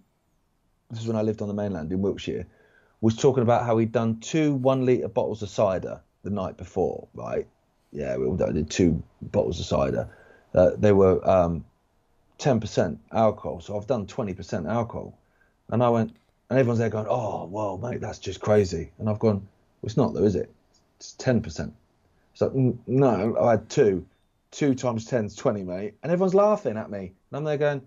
this 0.91 1.01
is 1.01 1.07
when 1.07 1.15
I 1.15 1.21
lived 1.21 1.41
on 1.41 1.47
the 1.47 1.53
mainland 1.53 1.91
in 1.91 2.01
Wiltshire. 2.01 2.45
Was 3.01 3.15
talking 3.15 3.43
about 3.43 3.65
how 3.65 3.77
he'd 3.77 3.91
done 3.91 4.19
two 4.19 4.53
one 4.53 4.85
litre 4.85 5.09
bottles 5.09 5.41
of 5.41 5.49
cider 5.49 6.01
the 6.23 6.29
night 6.29 6.57
before, 6.57 7.07
right? 7.13 7.47
Yeah, 7.91 8.15
we 8.17 8.25
all 8.25 8.37
did 8.37 8.69
two 8.69 9.03
bottles 9.21 9.59
of 9.59 9.65
cider. 9.65 10.09
Uh, 10.53 10.71
they 10.77 10.93
were 10.93 11.27
um, 11.29 11.65
10% 12.39 12.97
alcohol, 13.11 13.59
so 13.59 13.77
I've 13.77 13.87
done 13.87 14.05
20% 14.05 14.69
alcohol. 14.69 15.17
And 15.69 15.83
I 15.83 15.89
went, 15.89 16.15
and 16.49 16.59
everyone's 16.59 16.79
there 16.79 16.89
going, 16.89 17.07
oh, 17.09 17.45
well, 17.45 17.77
mate, 17.77 18.01
that's 18.01 18.19
just 18.19 18.41
crazy. 18.41 18.91
And 18.99 19.09
I've 19.09 19.19
gone, 19.19 19.35
well, 19.37 19.87
it's 19.87 19.97
not 19.97 20.13
though, 20.13 20.23
is 20.23 20.35
it? 20.35 20.51
It's 20.97 21.15
10%. 21.17 21.71
So 22.35 22.49
"Mm, 22.49 22.77
no, 22.87 23.37
I 23.39 23.51
had 23.51 23.69
two. 23.69 24.05
Two 24.51 24.75
times 24.75 25.05
10 25.05 25.25
is 25.25 25.35
20, 25.35 25.63
mate. 25.63 25.95
And 26.03 26.11
everyone's 26.11 26.35
laughing 26.35 26.77
at 26.77 26.89
me. 26.89 26.99
And 27.31 27.37
I'm 27.37 27.43
there 27.43 27.57
going, 27.57 27.81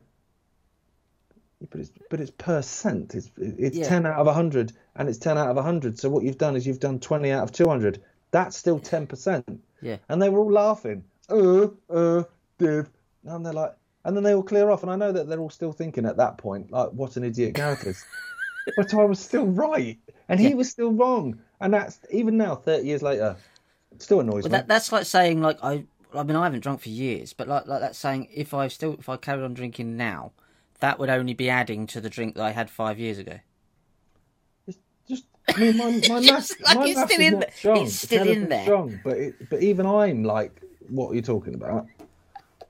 "Yeah, 1.60 1.68
but 1.70 1.80
it's 1.80 1.90
but 2.10 2.20
it's 2.20 2.30
percent. 2.32 3.14
It's 3.14 3.30
it's 3.36 3.76
Yeah. 3.76 3.88
10 3.88 4.06
out 4.06 4.18
of 4.18 4.26
100, 4.26 4.72
and 4.96 5.08
it's 5.08 5.18
10 5.18 5.38
out 5.38 5.48
of 5.48 5.56
100. 5.56 5.98
So 5.98 6.10
what 6.10 6.24
you've 6.24 6.38
done 6.38 6.56
is 6.56 6.66
you've 6.66 6.80
done 6.80 6.98
20 6.98 7.30
out 7.30 7.44
of 7.44 7.52
200. 7.52 8.02
That's 8.32 8.56
still 8.56 8.78
10%. 8.80 9.60
Yeah. 9.80 9.96
And 10.08 10.20
they 10.20 10.28
were 10.28 10.40
all 10.40 10.52
laughing. 10.52 11.04
Uh, 11.28 11.68
uh, 11.88 12.24
div. 12.58 12.88
And 13.24 13.46
they're 13.46 13.52
like, 13.52 13.74
and 14.06 14.16
then 14.16 14.22
they 14.22 14.34
all 14.34 14.42
clear 14.42 14.70
off. 14.70 14.82
And 14.82 14.90
I 14.90 14.96
know 14.96 15.12
that 15.12 15.28
they're 15.28 15.40
all 15.40 15.50
still 15.50 15.72
thinking 15.72 16.06
at 16.06 16.16
that 16.16 16.38
point, 16.38 16.70
like, 16.70 16.90
what 16.90 17.16
an 17.16 17.24
idiot 17.24 17.54
Gareth 17.54 17.86
is. 17.86 18.04
but 18.76 18.94
I 18.94 19.04
was 19.04 19.18
still 19.18 19.46
right, 19.46 19.98
and 20.28 20.40
he 20.40 20.50
Yeah. 20.50 20.54
was 20.54 20.70
still 20.70 20.92
wrong. 20.92 21.38
And 21.60 21.74
that's 21.74 21.98
even 22.10 22.36
now, 22.36 22.54
30 22.54 22.86
years 22.86 23.02
later, 23.02 23.36
it 23.92 24.00
still 24.00 24.20
annoys 24.20 24.44
But 24.44 24.52
me. 24.52 24.58
that, 24.58 24.68
that's 24.68 24.92
like 24.92 25.04
saying 25.06 25.42
like 25.42 25.58
I 25.62 25.84
I 26.14 26.22
mean 26.22 26.36
I 26.36 26.44
haven't 26.44 26.60
drunk 26.60 26.80
for 26.80 26.88
years, 26.88 27.32
but 27.32 27.48
like 27.48 27.66
like 27.66 27.80
that's 27.80 27.98
saying 27.98 28.28
if 28.32 28.54
I 28.54 28.68
still 28.68 28.96
if 28.98 29.08
I 29.08 29.16
carried 29.16 29.42
on 29.44 29.54
drinking 29.54 29.96
now, 29.96 30.32
that 30.80 30.98
would 30.98 31.10
only 31.10 31.34
be 31.34 31.50
adding 31.50 31.86
to 31.88 32.00
the 32.00 32.10
drink 32.10 32.36
that 32.36 32.44
I 32.44 32.50
had 32.52 32.70
five 32.70 32.98
years 32.98 33.18
ago. 33.18 33.40
It's 34.66 34.78
just, 35.08 35.24
I 35.54 35.58
mean, 35.58 35.76
my, 35.76 35.90
my 36.08 36.20
maths, 36.20 36.60
like 36.60 36.76
my 36.76 36.86
it's 36.86 37.00
maths 37.00 37.12
still 37.12 37.20
is 37.26 37.32
in 37.32 37.38
not 37.38 37.52
strong. 37.54 37.82
It's 37.86 38.02
still 38.02 38.28
in 38.28 38.48
there. 38.48 38.62
Strong, 38.62 39.00
but 39.02 39.16
it, 39.16 39.48
but 39.48 39.62
even 39.62 39.86
I'm 39.86 40.22
like, 40.24 40.60
what 40.88 41.10
are 41.10 41.14
you 41.14 41.22
talking 41.22 41.54
about? 41.54 41.86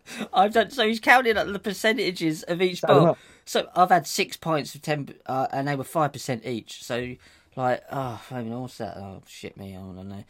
I've 0.33 0.53
done 0.53 0.71
so. 0.71 0.87
He's 0.87 1.01
counting 1.01 1.37
up 1.37 1.47
the 1.47 1.59
percentages 1.59 2.43
of 2.45 2.63
each 2.63 2.83
bottle. 2.83 3.17
So 3.45 3.69
I've 3.77 3.91
had 3.91 4.07
six 4.07 4.37
pints 4.37 4.75
of 4.75 4.83
ten, 4.83 5.15
uh, 5.27 5.47
and 5.53 5.69
they 5.69 5.77
were 5.77 5.85
five 5.85 6.13
percent 6.13 6.45
each. 6.45 6.83
So 6.83 7.15
like, 7.55 7.83
oh, 7.91 8.21
I 8.31 8.43
mean, 8.43 8.61
what's 8.61 8.79
that? 8.79 8.97
Oh 8.97 9.23
shit, 9.27 9.57
me, 9.57 9.77
I 9.77 9.81
don't 9.81 10.09
know. 10.09 10.25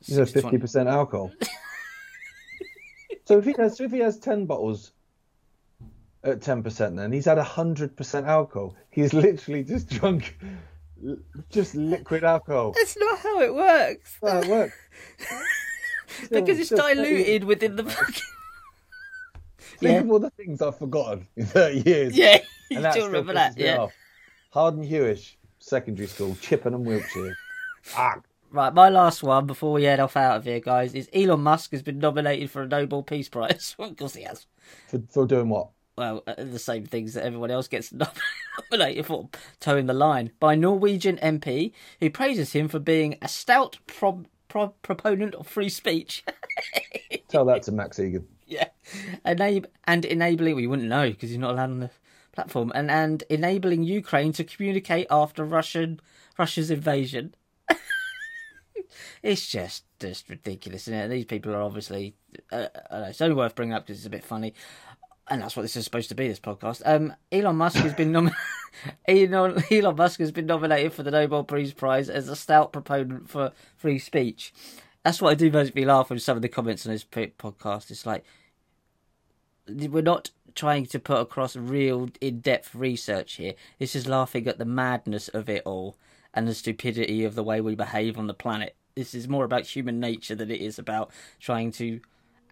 Six, 0.00 0.32
twenty- 0.32 0.32
fifty 0.32 0.58
percent 0.58 0.88
alcohol. 0.88 1.32
so 3.24 3.38
if 3.38 3.44
he 3.44 3.54
has, 3.58 3.76
so 3.76 3.84
if 3.84 3.92
he 3.92 3.98
has 4.00 4.18
ten 4.18 4.46
bottles 4.46 4.92
at 6.22 6.40
ten 6.42 6.62
percent, 6.62 6.96
then 6.96 7.12
he's 7.12 7.26
had 7.26 7.38
hundred 7.38 7.96
percent 7.96 8.26
alcohol. 8.26 8.74
He's 8.90 9.12
literally 9.12 9.62
just 9.62 9.88
drunk, 9.88 10.38
just 11.50 11.74
liquid 11.74 12.24
alcohol. 12.24 12.72
That's 12.76 12.96
not 12.96 13.18
how 13.18 13.40
it 13.40 13.54
works. 13.54 14.18
That's 14.22 14.32
how 14.32 14.40
it 14.40 14.48
works. 14.48 14.76
Because 16.30 16.58
it's 16.60 16.68
still 16.68 16.78
30 16.78 16.94
diluted 16.94 17.44
within 17.44 17.76
the 17.76 17.84
fucking. 17.84 18.22
Think 19.78 19.92
Yeah. 19.92 20.00
of 20.00 20.10
all 20.10 20.18
the 20.18 20.30
things 20.30 20.60
I've 20.62 20.78
forgotten 20.78 21.26
in 21.36 21.46
thirty 21.46 21.80
years. 21.80 22.16
Yeah, 22.16 22.38
you 22.70 22.90
still 22.90 23.06
remember 23.06 23.34
that? 23.34 23.56
Yeah. 23.58 23.78
off. 23.78 23.92
Hardenhuish, 24.54 25.34
secondary 25.58 26.06
school, 26.08 26.36
Chippenham, 26.40 26.84
Wiltshire. 26.84 27.36
ah, 27.96 28.20
Right, 28.50 28.72
my 28.72 28.88
last 28.88 29.24
one 29.24 29.46
before 29.46 29.72
we 29.72 29.82
head 29.82 29.98
off 29.98 30.16
out 30.16 30.36
of 30.36 30.44
here, 30.44 30.60
guys, 30.60 30.94
is 30.94 31.08
Elon 31.12 31.40
Musk 31.40 31.72
has 31.72 31.82
been 31.82 31.98
nominated 31.98 32.50
for 32.52 32.62
a 32.62 32.68
Nobel 32.68 33.02
Peace 33.02 33.28
Prize. 33.28 33.74
of 33.80 33.96
course 33.96 34.14
he 34.14 34.22
has. 34.22 34.46
for, 34.86 35.02
for 35.10 35.26
doing 35.26 35.48
what? 35.48 35.70
Well, 35.98 36.22
uh, 36.26 36.34
the 36.38 36.58
same 36.60 36.86
things 36.86 37.14
that 37.14 37.24
everyone 37.24 37.50
else 37.50 37.66
gets 37.68 37.92
nominated 37.92 39.06
for, 39.06 39.28
toeing 39.58 39.86
the 39.86 39.92
line, 39.92 40.30
by 40.38 40.54
Norwegian 40.54 41.16
MP 41.18 41.72
who 42.00 42.10
praises 42.10 42.52
him 42.52 42.68
for 42.68 42.78
being 42.78 43.16
a 43.22 43.26
stout 43.28 43.78
pro- 43.88 44.24
pro- 44.48 44.74
proponent 44.82 45.34
of 45.34 45.46
free 45.48 45.68
speech. 45.68 46.24
Tell 47.28 47.44
that 47.46 47.64
to 47.64 47.72
Max 47.72 47.98
Igan. 47.98 48.24
Enab- 49.24 49.66
and 49.86 50.04
enabling. 50.04 50.54
Well, 50.54 50.62
you 50.62 50.70
wouldn't 50.70 50.88
know 50.88 51.10
because 51.10 51.30
he's 51.30 51.38
not 51.38 51.52
allowed 51.52 51.70
on 51.70 51.80
the 51.80 51.90
platform, 52.32 52.72
and 52.74 52.90
and 52.90 53.22
enabling 53.30 53.84
Ukraine 53.84 54.32
to 54.34 54.44
communicate 54.44 55.06
after 55.10 55.44
Russian 55.44 56.00
Russia's 56.38 56.70
invasion. 56.70 57.34
it's 59.22 59.46
just 59.48 59.84
just 59.98 60.28
ridiculous, 60.28 60.82
isn't 60.82 60.94
it? 60.94 61.08
These 61.08 61.24
people 61.26 61.54
are 61.54 61.62
obviously. 61.62 62.14
Uh, 62.50 62.66
know, 62.90 63.04
it's 63.04 63.20
only 63.20 63.36
worth 63.36 63.54
bringing 63.54 63.74
up 63.74 63.86
because 63.86 63.98
it's 63.98 64.06
a 64.06 64.10
bit 64.10 64.24
funny. 64.24 64.54
And 65.28 65.40
that's 65.40 65.56
what 65.56 65.62
this 65.62 65.76
is 65.76 65.84
supposed 65.84 66.10
to 66.10 66.14
be. 66.14 66.28
This 66.28 66.40
podcast. 66.40 66.82
Um, 66.84 67.14
Elon 67.32 67.56
Musk 67.56 67.76
has 67.78 67.94
been 67.94 68.12
nom- 68.12 68.30
Elon, 69.08 69.62
Elon 69.70 69.96
Musk 69.96 70.20
has 70.20 70.32
been 70.32 70.46
nominated 70.46 70.92
for 70.92 71.02
the 71.02 71.10
Nobel 71.10 71.44
Peace 71.44 71.72
Prize 71.72 72.10
as 72.10 72.28
a 72.28 72.36
stout 72.36 72.72
proponent 72.72 73.30
for 73.30 73.52
free 73.76 73.98
speech. 73.98 74.52
That's 75.02 75.22
what 75.22 75.30
I 75.30 75.34
do 75.34 75.50
make 75.50 75.74
me 75.74 75.84
laugh 75.84 76.10
with 76.10 76.22
some 76.22 76.36
of 76.36 76.42
the 76.42 76.48
comments 76.48 76.86
on 76.86 76.92
this 76.92 77.04
podcast. 77.04 77.90
It's 77.90 78.04
like 78.06 78.24
we're 79.68 80.02
not 80.02 80.30
trying 80.54 80.86
to 80.86 80.98
put 80.98 81.20
across 81.20 81.56
real 81.56 82.10
in-depth 82.20 82.74
research 82.74 83.34
here. 83.34 83.54
This 83.78 83.96
is 83.96 84.06
laughing 84.06 84.46
at 84.46 84.58
the 84.58 84.64
madness 84.64 85.28
of 85.28 85.48
it 85.48 85.62
all 85.64 85.96
and 86.32 86.46
the 86.46 86.54
stupidity 86.54 87.24
of 87.24 87.34
the 87.34 87.42
way 87.42 87.60
we 87.60 87.74
behave 87.74 88.18
on 88.18 88.26
the 88.26 88.34
planet. 88.34 88.76
This 88.94 89.14
is 89.14 89.28
more 89.28 89.44
about 89.44 89.66
human 89.66 89.98
nature 89.98 90.34
than 90.34 90.50
it 90.50 90.60
is 90.60 90.78
about 90.78 91.10
trying 91.40 91.72
to 91.72 92.00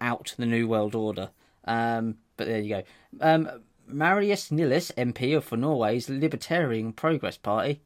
out 0.01 0.33
the 0.37 0.45
new 0.45 0.67
world 0.67 0.95
order. 0.95 1.29
Um, 1.65 2.17
but 2.35 2.47
there 2.47 2.59
you 2.59 2.69
go. 2.69 2.83
Um, 3.21 3.49
Marius 3.87 4.51
Nilsen, 4.51 5.13
MP 5.13 5.41
for 5.41 5.57
Norway's 5.57 6.09
Libertarian 6.09 6.93
Progress 6.93 7.37
Party, 7.37 7.81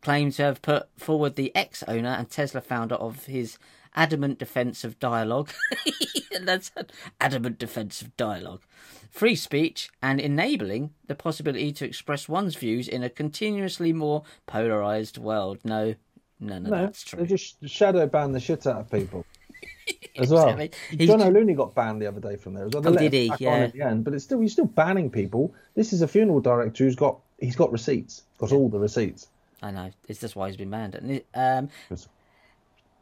claimed 0.00 0.32
to 0.34 0.42
have 0.42 0.62
put 0.62 0.88
forward 0.96 1.36
the 1.36 1.54
ex-owner 1.54 2.08
and 2.08 2.30
Tesla 2.30 2.60
founder 2.60 2.94
of 2.96 3.26
his 3.26 3.58
adamant 3.96 4.38
defence 4.38 4.84
of 4.84 4.98
dialogue. 4.98 5.50
and 6.34 6.46
that's 6.46 6.70
an 6.76 6.86
adamant 7.20 7.58
defence 7.58 8.02
of 8.02 8.16
dialogue. 8.16 8.62
Free 9.10 9.34
speech 9.36 9.88
and 10.02 10.20
enabling 10.20 10.90
the 11.06 11.14
possibility 11.14 11.72
to 11.72 11.84
express 11.86 12.28
one's 12.28 12.54
views 12.56 12.86
in 12.88 13.02
a 13.02 13.08
continuously 13.08 13.92
more 13.92 14.24
polarised 14.46 15.16
world. 15.18 15.58
No, 15.64 15.94
none 16.38 16.66
of 16.66 16.70
No, 16.72 16.82
that's 16.82 17.02
true. 17.02 17.20
they 17.20 17.26
just 17.26 17.56
shadow 17.68 18.06
ban 18.06 18.32
the 18.32 18.40
shit 18.40 18.66
out 18.66 18.76
of 18.80 18.90
people 18.90 19.24
as 20.18 20.30
well. 20.30 20.48
Exactly. 20.50 21.06
John 21.06 21.22
O'Looney 21.22 21.56
got 21.56 21.74
banned 21.74 22.02
the 22.02 22.06
other 22.06 22.20
day 22.20 22.36
from 22.36 22.52
there 22.54 22.66
as 22.66 22.72
well. 22.74 22.86
Oh, 22.86 22.94
did 22.96 23.12
he? 23.14 23.32
Yeah. 23.38 23.54
at 23.54 23.72
the 23.72 23.82
end, 23.82 24.04
but 24.04 24.12
it's 24.12 24.24
still 24.24 24.40
you're 24.40 24.48
still 24.48 24.66
banning 24.66 25.10
people. 25.10 25.54
This 25.74 25.92
is 25.94 26.02
a 26.02 26.08
funeral 26.08 26.40
director 26.40 26.84
who's 26.84 26.96
got 26.96 27.18
he's 27.38 27.56
got 27.56 27.72
receipts, 27.72 28.24
got 28.38 28.52
all 28.52 28.68
the 28.68 28.78
receipts. 28.78 29.28
I 29.62 29.70
know. 29.70 29.90
It's 30.08 30.20
just 30.20 30.36
why 30.36 30.48
he's 30.48 30.56
been 30.58 30.70
banned. 30.70 30.94
And 30.94 31.22
Um. 31.34 31.70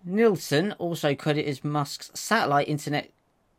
Nilsen 0.04 0.72
also 0.72 1.14
credited 1.14 1.64
Musk's 1.64 2.10
satellite 2.14 2.68
internet 2.68 3.10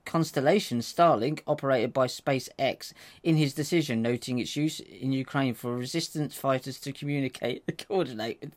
constellation 0.05 0.79
Starlink, 0.79 1.41
operated 1.47 1.91
by 1.91 2.05
SpaceX, 2.07 2.93
in 3.23 3.35
his 3.37 3.53
decision, 3.53 4.01
noting 4.01 4.39
its 4.39 4.55
use 4.55 4.79
in 4.79 5.11
Ukraine 5.11 5.53
for 5.53 5.75
resistance 5.75 6.35
fighters 6.35 6.79
to 6.81 6.91
communicate, 6.93 7.63
coordinate, 7.87 8.39
with, 8.41 8.53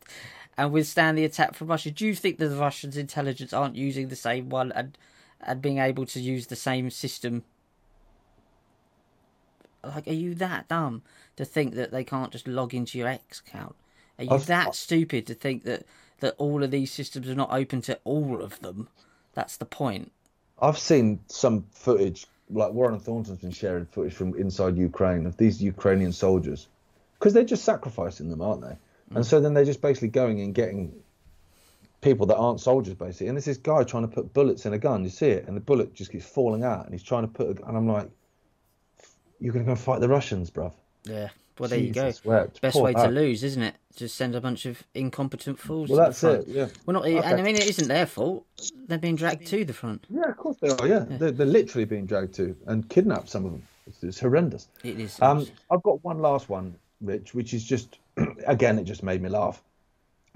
and 0.57 0.73
withstand 0.73 1.17
the 1.17 1.25
attack 1.25 1.55
from 1.55 1.69
Russia. 1.69 1.91
Do 1.91 2.07
you 2.07 2.15
think 2.15 2.39
that 2.39 2.49
the 2.49 2.57
Russians' 2.57 2.97
intelligence 2.97 3.53
aren't 3.53 3.77
using 3.77 4.09
the 4.09 4.17
same 4.17 4.49
one 4.49 4.73
and 4.73 4.97
and 5.41 5.63
being 5.63 5.79
able 5.79 6.05
to 6.05 6.21
use 6.21 6.49
the 6.49 6.57
same 6.57 6.91
system? 6.91 7.45
Like, 9.85 10.09
are 10.09 10.13
you 10.13 10.35
that 10.35 10.67
dumb 10.67 11.03
to 11.37 11.45
think 11.45 11.75
that 11.77 11.93
they 11.93 12.03
can't 12.03 12.33
just 12.33 12.49
log 12.49 12.75
into 12.75 12.99
your 12.99 13.07
X 13.07 13.41
account? 13.47 13.77
Are 14.19 14.25
you 14.25 14.31
I've- 14.33 14.45
that 14.47 14.75
stupid 14.75 15.27
to 15.29 15.35
think 15.35 15.63
that 15.63 15.87
that 16.21 16.35
all 16.39 16.63
of 16.63 16.71
these 16.71 16.91
systems 16.91 17.29
are 17.29 17.35
not 17.35 17.53
open 17.53 17.81
to 17.83 17.99
all 18.05 18.41
of 18.41 18.61
them? 18.61 18.89
That's 19.35 19.57
the 19.57 19.65
point. 19.65 20.13
I've 20.61 20.79
seen 20.79 21.21
some 21.29 21.67
footage, 21.73 22.27
like 22.51 22.73
Warren 22.73 22.99
Thornton's 22.99 23.39
been 23.39 23.51
sharing 23.51 23.87
footage 23.87 24.15
from 24.15 24.35
inside 24.37 24.77
Ukraine 24.77 25.27
of 25.27 25.37
these 25.37 25.63
Ukrainian 25.63 26.13
soldiers, 26.13 26.67
because 27.19 27.33
they're 27.33 27.45
just 27.45 27.65
sacrificing 27.65 28.31
them, 28.31 28.43
aren't 28.43 28.63
they? 28.63 28.77
Mm. 29.13 29.17
And 29.17 29.27
so 29.27 29.41
then 29.41 29.55
they're 29.55 29.65
just 29.65 29.81
basically 29.81 30.09
going 30.09 30.41
and 30.41 30.55
getting 30.55 30.93
people 32.01 32.27
that 32.27 32.37
aren't 32.37 32.61
soldiers, 32.61 32.95
basically. 32.95 33.29
And 33.29 33.37
there's 33.37 33.45
this 33.45 33.57
guy 33.57 33.85
trying 33.85 34.09
to 34.09 34.09
put 34.09 34.33
bullets 34.33 34.67
in 34.67 34.73
a 34.73 34.79
gun. 34.79 35.05
You 35.05 35.11
see 35.11 35.29
it, 35.29 35.47
and 35.47 35.57
the 35.57 35.61
bullet 35.61 35.95
just 35.95 36.11
keeps 36.11 36.27
falling 36.27 36.65
out, 36.65 36.85
and 36.85 36.93
he's 36.93 37.03
trying 37.03 37.23
to 37.23 37.29
put. 37.29 37.47
A, 37.47 37.67
and 37.67 37.77
I'm 37.77 37.89
like, 37.89 38.09
you're 39.41 39.53
going 39.53 39.65
to 39.65 39.69
go 39.69 39.73
and 39.73 39.81
fight 39.81 40.01
the 40.01 40.09
Russians, 40.09 40.51
bruv. 40.51 40.73
Yeah. 41.05 41.29
Well, 41.59 41.69
there 41.69 41.79
you 41.79 41.93
go. 41.93 42.13
Wept. 42.25 42.61
Best 42.61 42.75
Poor 42.75 42.85
way 42.85 42.95
to 42.95 43.09
lose, 43.09 43.43
isn't 43.45 43.63
it? 43.63 43.75
Just 43.97 44.17
send 44.17 44.35
a 44.35 44.41
bunch 44.41 44.65
of 44.67 44.83
incompetent 44.95 45.59
fools. 45.59 45.91
Well, 45.91 45.99
that's 45.99 46.23
it. 46.23 46.47
Yeah. 46.47 46.69
Well, 46.87 46.95
not, 46.95 47.07
and 47.07 47.41
I 47.41 47.43
mean, 47.43 47.57
it 47.57 47.69
isn't 47.69 47.89
their 47.89 48.07
fault. 48.07 48.47
They're 48.87 48.99
being 48.99 49.17
dragged 49.17 49.47
to 49.49 49.65
the 49.65 49.73
front. 49.73 50.05
Yeah, 50.09 50.29
of 50.29 50.37
course 50.37 50.57
they 50.61 50.69
are. 50.69 50.87
Yeah, 50.87 51.05
They're, 51.09 51.33
they're 51.33 51.47
literally 51.47 51.85
being 51.85 52.07
dragged 52.07 52.35
to 52.35 52.57
and 52.67 52.89
kidnapped. 52.89 53.29
Some 53.29 53.45
of 53.45 53.53
them. 53.53 53.63
It's, 53.87 54.03
it's 54.05 54.21
horrendous. 54.21 54.69
It 54.85 55.01
is. 55.01 55.21
Um, 55.21 55.47
I've 55.71 55.83
got 55.83 56.05
one 56.05 56.21
last 56.21 56.49
one, 56.49 56.77
Rich, 57.01 57.35
which 57.35 57.55
is 57.55 57.65
just 57.65 57.99
again, 58.47 58.79
it 58.79 58.85
just 58.85 59.03
made 59.03 59.23
me 59.23 59.29
laugh. 59.29 59.63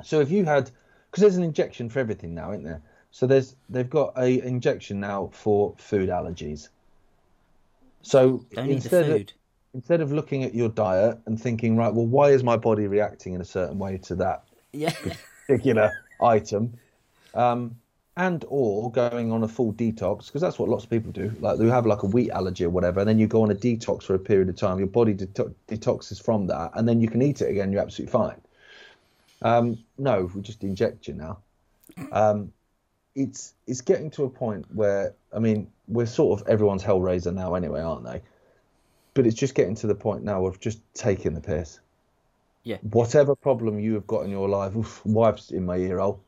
So 0.02 0.20
if 0.20 0.30
you 0.30 0.44
had, 0.44 0.70
because 1.10 1.20
there's 1.20 1.36
an 1.36 1.44
injection 1.44 1.88
for 1.88 2.00
everything 2.00 2.34
now, 2.34 2.50
isn't 2.52 2.64
there? 2.64 2.82
So 3.10 3.26
there's 3.26 3.54
they've 3.68 3.88
got 3.88 4.14
a 4.16 4.40
injection 4.40 4.98
now 4.98 5.30
for 5.32 5.74
food 5.76 6.08
allergies. 6.08 6.68
So 8.00 8.44
Don't 8.54 8.70
instead 8.70 9.08
of 9.08 9.16
food. 9.16 9.32
Instead 9.74 10.00
of 10.00 10.12
looking 10.12 10.44
at 10.44 10.54
your 10.54 10.68
diet 10.68 11.18
and 11.26 11.40
thinking, 11.40 11.76
right, 11.76 11.92
well, 11.92 12.06
why 12.06 12.30
is 12.30 12.42
my 12.42 12.56
body 12.56 12.86
reacting 12.86 13.34
in 13.34 13.40
a 13.40 13.44
certain 13.44 13.78
way 13.78 13.98
to 13.98 14.14
that 14.16 14.44
Yeah. 14.72 14.92
particular 15.46 15.92
item, 16.22 16.74
um, 17.34 17.76
and 18.16 18.44
or 18.48 18.90
going 18.92 19.32
on 19.32 19.42
a 19.42 19.48
full 19.48 19.72
detox 19.72 20.26
because 20.26 20.42
that's 20.42 20.58
what 20.58 20.68
lots 20.68 20.84
of 20.84 20.90
people 20.90 21.10
do. 21.12 21.32
Like 21.40 21.58
they 21.58 21.66
have 21.68 21.86
like 21.86 22.02
a 22.02 22.06
wheat 22.06 22.30
allergy 22.30 22.64
or 22.64 22.70
whatever, 22.70 23.00
and 23.00 23.08
then 23.08 23.18
you 23.18 23.26
go 23.26 23.42
on 23.42 23.50
a 23.50 23.54
detox 23.54 24.02
for 24.02 24.14
a 24.14 24.18
period 24.18 24.50
of 24.50 24.56
time. 24.56 24.78
Your 24.78 24.86
body 24.88 25.14
deto- 25.14 25.54
detoxes 25.66 26.22
from 26.22 26.46
that, 26.48 26.72
and 26.74 26.86
then 26.86 27.00
you 27.00 27.08
can 27.08 27.22
eat 27.22 27.40
it 27.40 27.48
again. 27.48 27.72
You're 27.72 27.80
absolutely 27.80 28.12
fine. 28.12 28.40
Um, 29.40 29.78
no, 29.98 30.30
we 30.34 30.42
just 30.42 30.62
inject 30.62 31.08
you 31.08 31.14
now. 31.14 31.38
Um, 32.12 32.52
it's 33.14 33.54
it's 33.66 33.80
getting 33.80 34.10
to 34.12 34.24
a 34.24 34.30
point 34.30 34.66
where 34.74 35.14
I 35.34 35.38
mean 35.38 35.68
we're 35.88 36.06
sort 36.06 36.40
of 36.40 36.48
everyone's 36.48 36.84
hellraiser 36.84 37.34
now 37.34 37.54
anyway, 37.54 37.80
aren't 37.80 38.04
they? 38.04 38.20
But 39.14 39.26
it's 39.26 39.36
just 39.36 39.54
getting 39.54 39.74
to 39.76 39.86
the 39.86 39.94
point 39.94 40.24
now 40.24 40.46
of 40.46 40.58
just 40.60 40.80
taking 40.94 41.34
the 41.34 41.40
piss 41.40 41.80
Yeah. 42.64 42.78
whatever 42.90 43.34
problem 43.34 43.78
you 43.78 43.94
have 43.94 44.06
got 44.06 44.24
in 44.24 44.30
your 44.30 44.48
life, 44.48 44.74
oof, 44.76 45.04
wife's 45.04 45.50
in 45.50 45.66
my 45.66 45.76
ear 45.76 45.98
hole. 45.98 46.20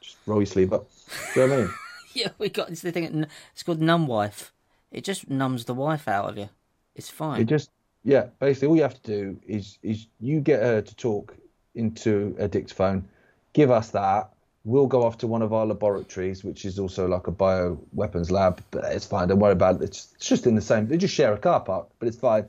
Just 0.00 0.16
roll 0.26 0.38
your 0.40 0.46
sleeve 0.46 0.72
up. 0.72 0.88
Do 1.34 1.40
you 1.40 1.46
know 1.46 1.52
what 1.54 1.58
I 1.60 1.62
mean? 1.64 1.74
Yeah, 2.14 2.28
we 2.38 2.48
got 2.48 2.68
this 2.70 2.80
thing. 2.80 3.26
It's 3.52 3.62
called 3.62 3.80
numb 3.80 4.06
wife. 4.08 4.52
It 4.90 5.04
just 5.04 5.28
numbs 5.28 5.66
the 5.66 5.74
wife 5.74 6.08
out 6.08 6.30
of 6.30 6.38
you. 6.38 6.48
It's 6.96 7.10
fine. 7.10 7.42
It 7.42 7.44
just, 7.44 7.70
yeah, 8.02 8.26
basically 8.40 8.68
all 8.68 8.76
you 8.76 8.82
have 8.82 9.00
to 9.02 9.10
do 9.10 9.40
is 9.46 9.78
is 9.82 10.06
you 10.18 10.40
get 10.40 10.62
her 10.62 10.80
to 10.80 10.96
talk 10.96 11.36
into 11.74 12.34
a 12.38 12.48
dictaphone, 12.48 13.06
give 13.52 13.70
us 13.70 13.90
that. 13.90 14.30
We'll 14.68 14.86
go 14.86 15.02
off 15.02 15.16
to 15.18 15.26
one 15.26 15.40
of 15.40 15.54
our 15.54 15.64
laboratories, 15.64 16.44
which 16.44 16.66
is 16.66 16.78
also 16.78 17.08
like 17.08 17.26
a 17.26 17.30
bio 17.30 17.80
weapons 17.94 18.30
lab, 18.30 18.62
but 18.70 18.84
it's 18.84 19.06
fine. 19.06 19.28
Don't 19.28 19.38
worry 19.38 19.52
about 19.52 19.76
it. 19.76 19.82
It's, 19.82 20.12
just 20.20 20.46
in 20.46 20.54
the 20.56 20.60
same. 20.60 20.88
They 20.88 20.98
just 20.98 21.14
share 21.14 21.32
a 21.32 21.38
car 21.38 21.60
park, 21.60 21.88
but 21.98 22.06
it's 22.06 22.18
fine. 22.18 22.44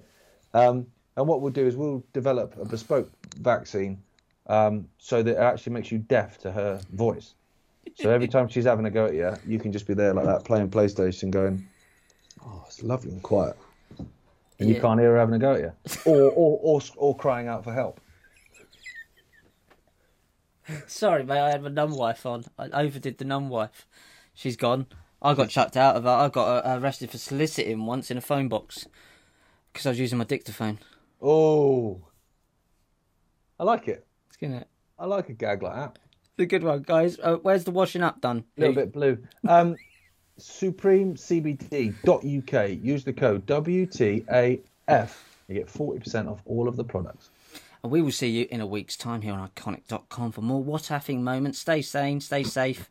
Um, 0.54 0.88
and 1.16 1.28
what 1.28 1.40
we'll 1.40 1.54
do 1.54 1.66
is 1.66 1.78
we'll 1.78 2.04
develop 2.12 2.58
a 2.60 2.66
bespoke 2.66 3.10
vaccine 3.38 4.04
um, 4.48 4.90
so 4.98 5.24
that 5.24 5.32
it 5.32 5.38
actually 5.38 5.72
makes 5.72 5.94
you 5.94 6.00
deaf 6.00 6.38
to 6.40 6.52
her 6.52 6.82
voice. 6.92 7.36
So 7.96 8.10
every 8.10 8.28
time 8.36 8.50
she's 8.50 8.66
having 8.66 8.86
a 8.86 8.92
go 8.92 9.06
at 9.06 9.14
you, 9.14 9.34
you 9.48 9.58
can 9.58 9.72
just 9.72 9.88
be 9.88 9.94
there 9.94 10.14
like 10.14 10.26
that, 10.26 10.44
playing 10.44 10.72
PlayStation, 10.72 11.32
going, 11.32 11.66
"Oh, 12.46 12.66
it's 12.68 12.84
lovely 12.84 13.12
and 13.12 13.24
quiet," 13.24 13.56
and 14.60 14.68
you 14.68 14.82
can't 14.82 15.00
hear 15.00 15.12
her 15.12 15.20
having 15.20 15.36
a 15.36 15.40
go 15.40 15.54
at 15.54 15.62
you, 15.62 15.72
or 16.06 16.32
or 16.32 16.60
or, 16.62 16.82
or 16.98 17.16
crying 17.16 17.48
out 17.48 17.64
for 17.64 17.72
help. 17.72 18.02
Sorry, 20.88 21.24
mate. 21.24 21.40
I 21.40 21.52
had 21.52 21.64
my 21.64 21.70
numb 21.70 21.96
wife 21.96 22.26
on. 22.26 22.46
I 22.58 22.70
overdid 22.70 23.18
the 23.18 23.26
numb 23.26 23.50
wife. 23.50 23.88
She's 24.34 24.56
gone. 24.56 24.88
I 25.22 25.34
got 25.34 25.50
chucked 25.50 25.76
out 25.76 25.96
of 25.96 26.04
her. 26.04 26.10
I 26.10 26.30
got 26.30 26.66
uh, 26.66 26.80
arrested 26.80 27.12
for 27.12 27.18
soliciting 27.18 27.86
once 27.86 28.10
in 28.10 28.18
a 28.18 28.22
phone 28.22 28.48
box 28.48 28.88
because 29.72 29.86
I 29.86 29.90
was 29.90 30.00
using 30.00 30.18
my 30.18 30.24
dictaphone. 30.24 30.80
Oh, 31.22 32.02
I 33.60 33.66
like 33.66 33.88
it. 33.88 33.92
it. 33.92 34.08
Isn't 34.46 34.56
it? 34.56 34.68
I 34.98 35.06
like 35.06 35.30
a 35.30 35.34
gag 35.34 35.62
like 35.62 35.76
that. 35.76 36.00
The 36.38 36.46
good 36.46 36.64
one, 36.64 36.84
guys. 36.84 37.20
Uh, 37.22 37.36
where's 37.42 37.66
the 37.66 37.72
washing 37.72 38.02
up 38.02 38.22
done? 38.22 38.46
A 38.58 38.62
little 38.62 38.76
bit 38.76 38.94
blue. 38.94 39.18
Um, 39.46 39.76
supremecbd.uk. 40.40 42.70
Use 42.82 43.04
the 43.04 43.14
code 43.14 43.46
WTAF. 43.46 45.10
You 45.50 45.56
get 45.56 45.68
40% 45.68 46.32
off 46.32 46.42
all 46.46 46.70
of 46.70 46.78
the 46.78 46.84
products. 46.84 47.32
And 47.84 47.92
we 47.92 48.02
will 48.02 48.12
see 48.12 48.28
you 48.30 48.48
in 48.52 48.60
a 48.62 48.66
week's 48.66 48.98
time 48.98 49.22
here 49.22 49.34
on 49.34 49.48
ickonic.com 49.48 50.32
for 50.34 50.42
more 50.42 50.62
what 50.62 50.84
effing 50.84 51.22
moments. 51.22 51.60
Stay 51.60 51.82
sane, 51.82 52.20
stay 52.20 52.44
safe, 52.44 52.90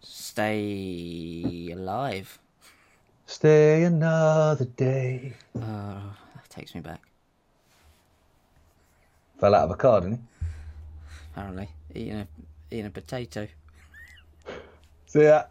stay 0.00 1.70
alive. 1.72 2.38
Stay 3.26 3.84
another 3.84 4.64
day. 4.64 5.34
Uh, 5.56 6.00
that 6.34 6.50
takes 6.50 6.74
me 6.74 6.80
back, 6.80 7.00
Fell 9.38 9.54
out 9.54 9.64
of 9.64 9.70
a 9.70 9.76
car, 9.76 10.00
didn't 10.00 10.16
he? 10.16 10.22
apparently. 11.32 11.68
Eating 11.94 12.14
a, 12.20 12.28
eating 12.70 12.86
a 12.86 12.90
potato. 12.90 13.48
See 15.06 15.22
ya. 15.22 15.44